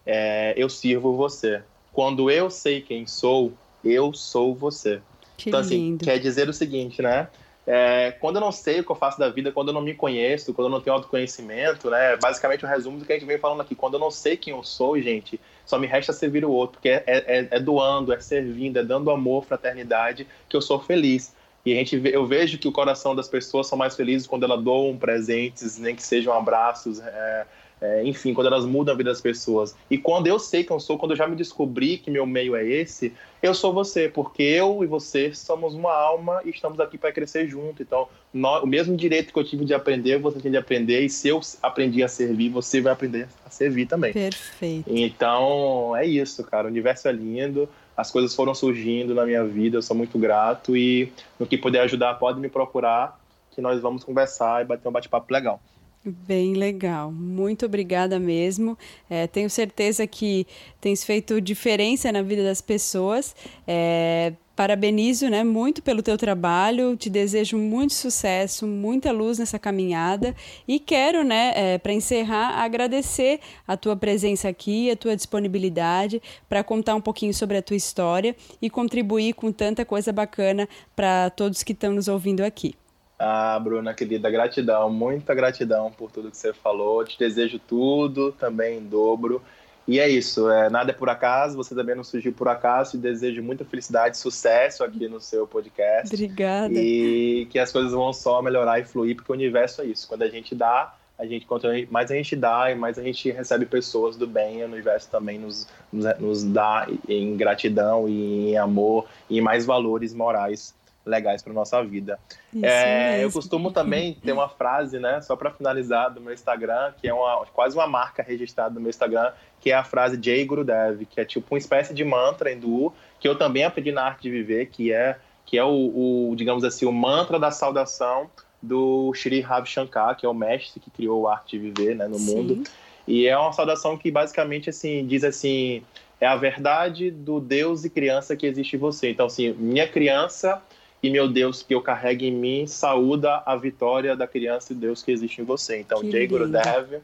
é, 0.06 0.54
eu 0.58 0.70
sirvo 0.70 1.16
você. 1.16 1.64
Quando 1.94 2.30
eu 2.30 2.50
sei 2.50 2.82
quem 2.82 3.08
sou, 3.08 3.54
eu 3.84 4.14
sou 4.14 4.54
você. 4.54 5.02
Que 5.38 5.50
então, 5.50 5.62
assim, 5.62 5.76
lindo. 5.76 6.06
quer 6.06 6.20
dizer 6.20 6.50
o 6.50 6.54
seguinte, 6.54 7.02
né? 7.02 7.30
É, 7.66 8.12
quando 8.20 8.38
eu 8.38 8.42
não 8.42 8.52
sei 8.52 8.80
o 8.80 8.84
que 8.84 8.92
eu 8.92 8.96
faço 8.96 9.20
da 9.20 9.30
vida, 9.30 9.52
quando 9.52 9.70
eu 9.70 9.74
não 9.74 9.82
me 9.82 9.94
conheço, 9.94 10.54
quando 10.54 10.68
eu 10.68 10.72
não 10.72 10.82
tenho 10.82 10.96
autoconhecimento, 10.96 11.90
né? 11.90 12.18
Basicamente 12.18 12.66
o 12.66 12.68
resumo 12.68 12.98
do 12.98 13.06
que 13.06 13.14
a 13.14 13.16
gente 13.16 13.28
vem 13.28 13.38
falando 13.38 13.62
aqui. 13.62 13.76
Quando 13.76 13.94
eu 13.94 14.00
não 14.00 14.12
sei 14.12 14.36
quem 14.36 14.54
eu 14.54 14.64
sou, 14.64 15.00
gente, 15.00 15.40
só 15.70 15.78
me 15.78 15.86
resta 15.86 16.12
servir 16.12 16.44
o 16.44 16.50
outro, 16.50 16.78
porque 16.78 16.90
é, 16.90 17.04
é, 17.06 17.48
é 17.52 17.60
doando, 17.60 18.12
é 18.12 18.20
servindo, 18.20 18.80
é 18.80 18.84
dando 18.84 19.12
amor, 19.12 19.46
fraternidade, 19.46 20.26
que 20.50 20.58
eu 20.58 20.62
sou 20.64 20.80
feliz. 20.80 21.32
E 21.64 21.74
a 21.74 21.76
gente, 21.76 22.02
eu 22.06 22.26
vejo 22.26 22.58
que 22.58 22.68
o 22.68 22.72
coração 22.72 23.16
das 23.16 23.28
pessoas 23.28 23.68
são 23.68 23.78
mais 23.78 23.96
felizes 23.96 24.26
quando 24.26 24.46
elas 24.46 24.64
doam 24.64 24.98
presentes, 24.98 25.78
nem 25.78 25.96
que 25.96 26.02
sejam 26.02 26.34
abraços, 26.34 27.00
é, 27.00 27.46
é, 27.82 28.04
enfim, 28.04 28.34
quando 28.34 28.48
elas 28.48 28.66
mudam 28.66 28.94
a 28.94 28.98
vida 28.98 29.10
das 29.10 29.22
pessoas. 29.22 29.76
E 29.90 29.98
quando 29.98 30.28
eu 30.28 30.38
sei 30.38 30.64
quem 30.64 30.76
eu 30.76 30.80
sou, 30.80 30.98
quando 30.98 31.12
eu 31.12 31.18
já 31.18 31.28
me 31.28 31.36
descobri 31.36 31.98
que 31.98 32.12
meu 32.12 32.26
meio 32.26 32.56
é 32.56 32.66
esse, 32.66 33.14
eu 33.42 33.54
sou 33.54 33.74
você, 33.74 34.10
porque 34.10 34.44
eu 34.44 34.84
e 34.84 34.88
você 34.88 35.34
somos 35.34 35.74
uma 35.74 35.94
alma 35.94 36.42
e 36.44 36.50
estamos 36.50 36.80
aqui 36.80 36.98
para 36.98 37.12
crescer 37.12 37.48
junto. 37.48 37.82
Então, 37.82 38.08
nós, 38.34 38.64
o 38.64 38.68
mesmo 38.68 38.98
direito 38.98 39.32
que 39.32 39.40
eu 39.40 39.44
tive 39.44 39.64
de 39.64 39.74
aprender, 39.74 40.20
você 40.20 40.40
tem 40.40 40.52
de 40.52 40.58
aprender, 40.58 41.02
e 41.02 41.10
se 41.10 41.30
eu 41.30 41.40
aprendi 41.62 42.04
a 42.04 42.08
servir, 42.08 42.50
você 42.50 42.82
vai 42.82 42.92
aprender 42.92 43.28
a 43.46 43.50
servir 43.50 43.86
também. 43.86 44.12
Perfeito. 44.12 44.86
Então, 44.88 45.96
é 45.96 46.06
isso, 46.06 46.44
cara. 46.44 46.68
O 46.68 46.70
universo 46.70 47.08
é 47.08 47.12
lindo, 47.14 47.70
as 47.96 48.12
coisas 48.12 48.36
foram 48.36 48.54
surgindo 48.54 49.16
na 49.16 49.26
minha 49.26 49.46
vida, 49.46 49.78
eu 49.78 49.82
sou 49.82 49.96
muito 49.96 50.18
grato 50.20 50.76
e 50.76 51.12
no 51.40 51.46
que 51.46 51.58
puder 51.58 51.82
ajudar, 51.82 52.16
pode 52.16 52.40
me 52.40 52.50
procurar, 52.50 53.20
que 53.52 53.62
nós 53.62 53.82
vamos 53.82 54.04
conversar 54.04 54.62
e 54.62 54.66
bater 54.66 54.88
um 54.88 54.92
bate-papo 54.92 55.34
legal. 55.34 55.62
Bem 56.06 56.54
legal, 56.54 57.12
muito 57.12 57.66
obrigada 57.66 58.18
mesmo. 58.18 58.78
É, 59.10 59.28
tenho 59.28 59.50
certeza 59.50 60.08
que 60.08 60.48
tens 60.80 61.04
feito 61.04 61.42
diferença 61.42 62.10
na 62.10 62.22
vida 62.22 62.42
das 62.42 62.62
pessoas. 62.62 63.36
É, 63.68 64.32
parabenizo 64.56 65.30
né, 65.30 65.44
muito 65.44 65.82
pelo 65.82 66.02
teu 66.02 66.18
trabalho, 66.18 66.96
te 66.96 67.10
desejo 67.10 67.58
muito 67.58 67.94
sucesso, 67.94 68.66
muita 68.66 69.12
luz 69.12 69.40
nessa 69.40 69.60
caminhada 69.60 70.34
e 70.66 70.80
quero, 70.80 71.24
né, 71.24 71.52
é, 71.56 71.78
para 71.78 71.94
encerrar, 71.94 72.62
agradecer 72.62 73.42
a 73.68 73.76
tua 73.76 73.96
presença 73.96 74.48
aqui, 74.48 74.90
a 74.90 74.96
tua 74.96 75.18
disponibilidade 75.18 76.22
para 76.48 76.64
contar 76.64 76.96
um 76.96 77.02
pouquinho 77.02 77.34
sobre 77.34 77.58
a 77.58 77.62
tua 77.62 77.78
história 77.78 78.36
e 78.62 78.70
contribuir 78.70 79.34
com 79.34 79.52
tanta 79.52 79.84
coisa 79.84 80.14
bacana 80.14 80.68
para 80.96 81.30
todos 81.30 81.62
que 81.62 81.74
estão 81.74 81.94
nos 81.94 82.08
ouvindo 82.08 82.42
aqui. 82.42 82.74
Ah, 83.22 83.60
Bruna, 83.60 83.94
querida, 83.94 84.32
gratidão, 84.32 84.90
muita 84.90 85.36
gratidão 85.36 85.92
por 85.92 86.10
tudo 86.10 86.32
que 86.32 86.38
você 86.38 86.54
falou. 86.54 87.04
Te 87.04 87.20
desejo 87.20 87.60
tudo 87.60 88.32
também 88.32 88.78
em 88.78 88.84
dobro. 88.86 89.42
E 89.86 90.00
é 90.00 90.08
isso, 90.08 90.50
é, 90.50 90.70
nada 90.70 90.92
é 90.92 90.94
por 90.94 91.10
acaso, 91.10 91.58
você 91.58 91.74
também 91.74 91.96
não 91.96 92.04
surgiu 92.04 92.32
por 92.32 92.48
acaso. 92.48 92.92
Te 92.92 92.98
desejo 92.98 93.44
muita 93.44 93.66
felicidade, 93.66 94.18
sucesso 94.18 94.84
aqui 94.84 95.08
no 95.10 95.20
seu 95.20 95.46
podcast. 95.46 96.16
Obrigada. 96.16 96.74
E 96.74 97.48
que 97.50 97.60
as 97.60 97.72
coisas 97.72 97.92
vão 97.92 98.14
só 98.14 98.42
melhorar 98.42 98.80
e 98.80 98.86
fluir, 98.86 99.16
porque 99.16 99.32
o 99.32 99.36
universo 99.36 99.82
é 99.82 99.86
isso. 99.86 100.08
Quando 100.08 100.22
a 100.22 100.30
gente 100.30 100.56
dá, 100.56 100.96
a 101.18 101.26
gente 101.26 101.46
quanto 101.46 101.68
mais 101.92 102.10
a 102.10 102.16
gente 102.16 102.36
dá 102.38 102.72
e 102.72 102.76
mais 102.76 102.98
a 102.98 103.04
gente 103.04 103.30
recebe 103.32 103.66
pessoas 103.66 104.16
do 104.16 104.26
bem, 104.26 104.64
o 104.64 104.66
universo 104.66 105.10
também 105.10 105.38
nos, 105.38 105.68
nos, 105.92 106.06
nos 106.20 106.44
dá 106.46 106.88
em 107.10 107.36
gratidão 107.36 108.08
e 108.08 108.52
em 108.52 108.58
amor 108.58 109.06
e 109.30 109.42
mais 109.42 109.66
valores 109.66 110.14
morais 110.14 110.74
legais 111.10 111.42
para 111.42 111.52
nossa 111.52 111.84
vida. 111.84 112.20
É, 112.62 113.24
eu 113.24 113.32
costumo 113.32 113.72
também 113.72 114.14
ter 114.14 114.32
uma 114.32 114.48
frase, 114.48 115.00
né, 115.00 115.22
só 115.22 115.36
para 115.36 115.52
finalizar 115.52 116.14
do 116.14 116.22
meu 116.22 116.34
Instagram, 116.34 116.94
que 117.00 117.08
é 117.08 117.14
uma, 117.14 117.46
quase 117.48 117.76
uma 117.76 117.88
marca 117.88 118.24
registrada 118.24 118.76
no 118.76 118.82
meu 118.82 118.90
Instagram, 118.90 119.32
que 119.60 119.72
é 119.72 119.76
a 119.76 119.84
frase 119.84 120.20
Jay 120.22 120.46
Gurudev, 120.46 121.06
que 121.06 121.20
é 121.20 121.26
tipo 121.26 121.54
uma 121.54 121.58
espécie 121.58 121.94
de 121.94 122.04
mantra 122.04 122.52
hindu, 122.52 122.94
que 123.20 123.28
eu 123.28 123.36
também 123.36 123.64
aprendi 123.64 123.92
na 123.92 124.04
arte 124.04 124.24
de 124.24 124.32
viver, 124.32 124.68
que 124.68 124.94
é 124.94 125.18
que 125.46 125.58
é 125.58 125.64
o, 125.64 126.30
o 126.30 126.36
digamos 126.36 126.64
assim, 126.64 126.86
o 126.86 126.92
mantra 126.92 127.40
da 127.40 127.50
saudação 127.50 128.30
do 128.62 129.12
Shri 129.16 129.42
Ravi 129.42 129.68
Shankar, 129.68 130.16
que 130.16 130.24
é 130.24 130.30
o 130.30 130.34
mestre 130.34 130.80
que 130.80 130.92
criou 130.92 131.28
a 131.28 131.34
arte 131.34 131.58
de 131.58 131.72
viver, 131.72 131.96
né, 131.96 132.08
no 132.08 132.20
Sim. 132.20 132.36
mundo. 132.36 132.64
E 133.08 133.26
é 133.26 133.36
uma 133.36 133.52
saudação 133.52 133.98
que 133.98 134.12
basicamente 134.12 134.70
assim 134.70 135.06
diz 135.08 135.24
assim, 135.24 135.82
é 136.22 136.28
a 136.28 136.36
verdade 136.36 137.10
do 137.10 137.40
Deus 137.40 137.84
e 137.84 137.90
criança 137.90 138.36
que 138.36 138.46
existe 138.46 138.76
em 138.76 138.80
você. 138.80 139.10
Então 139.10 139.26
assim, 139.26 139.52
minha 139.54 139.88
criança 139.88 140.62
e 141.02 141.10
meu 141.10 141.28
Deus 141.28 141.64
que 141.64 141.74
eu 141.74 141.82
carrego 141.82 142.24
em 142.24 142.32
mim 142.32 142.68
saúda 142.68 143.42
a 143.46 143.56
vitória 143.56 144.16
da 144.16 144.28
criança 144.28 144.74
e 144.74 144.76
Deus 144.76 145.02
que 145.02 145.12
existe 145.12 145.42
em 145.42 145.46
você. 145.46 145.80
Então, 145.80 146.04
Jay 146.10 146.28
Gurudev, 146.28 147.02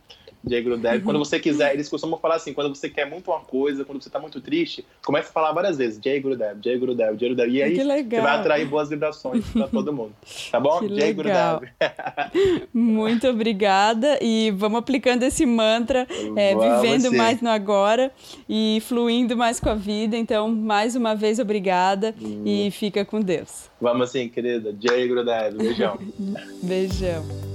Jay 0.47 0.61
Gurudev, 0.61 1.03
quando 1.03 1.19
você 1.19 1.39
quiser, 1.39 1.73
eles 1.73 1.89
costumam 1.89 2.19
falar 2.19 2.35
assim, 2.35 2.53
quando 2.53 2.73
você 2.73 2.89
quer 2.89 3.09
muito 3.09 3.31
uma 3.31 3.39
coisa, 3.39 3.83
quando 3.83 4.01
você 4.01 4.09
está 4.09 4.19
muito 4.19 4.39
triste, 4.41 4.85
comece 5.03 5.29
a 5.29 5.31
falar 5.31 5.51
várias 5.51 5.77
vezes, 5.77 5.99
Jay 6.03 6.19
Gurudev, 6.19 6.59
Jay 6.63 6.77
Gurudev, 6.77 7.17
Jay 7.17 7.29
Gurudev, 7.29 7.51
e 7.51 7.63
aí 7.63 7.75
você 7.75 8.21
vai 8.21 8.37
atrair 8.37 8.65
boas 8.67 8.89
vibrações 8.89 9.45
para 9.49 9.67
todo 9.67 9.91
mundo, 9.91 10.13
tá 10.51 10.59
bom? 10.59 10.79
Que 10.79 10.95
Jay 10.95 11.13
legal. 11.13 11.61
Muito 12.73 13.27
obrigada 13.27 14.19
e 14.21 14.51
vamos 14.51 14.79
aplicando 14.79 15.23
esse 15.23 15.45
mantra, 15.45 16.07
é, 16.35 16.55
vivendo 16.55 17.09
sim. 17.09 17.17
mais 17.17 17.41
no 17.41 17.49
agora 17.49 18.11
e 18.47 18.81
fluindo 18.87 19.35
mais 19.35 19.59
com 19.59 19.69
a 19.69 19.75
vida, 19.75 20.17
então, 20.17 20.49
mais 20.49 20.95
uma 20.95 21.15
vez, 21.15 21.39
obrigada 21.39 22.13
hum. 22.21 22.43
e 22.45 22.69
fica 22.71 23.03
com 23.03 23.19
Deus. 23.19 23.69
Vamos 23.79 24.09
assim, 24.09 24.29
querida, 24.29 24.75
Jay 24.79 25.07
Gurudev, 25.07 25.57
beijão. 25.57 25.99
beijão. 26.63 27.54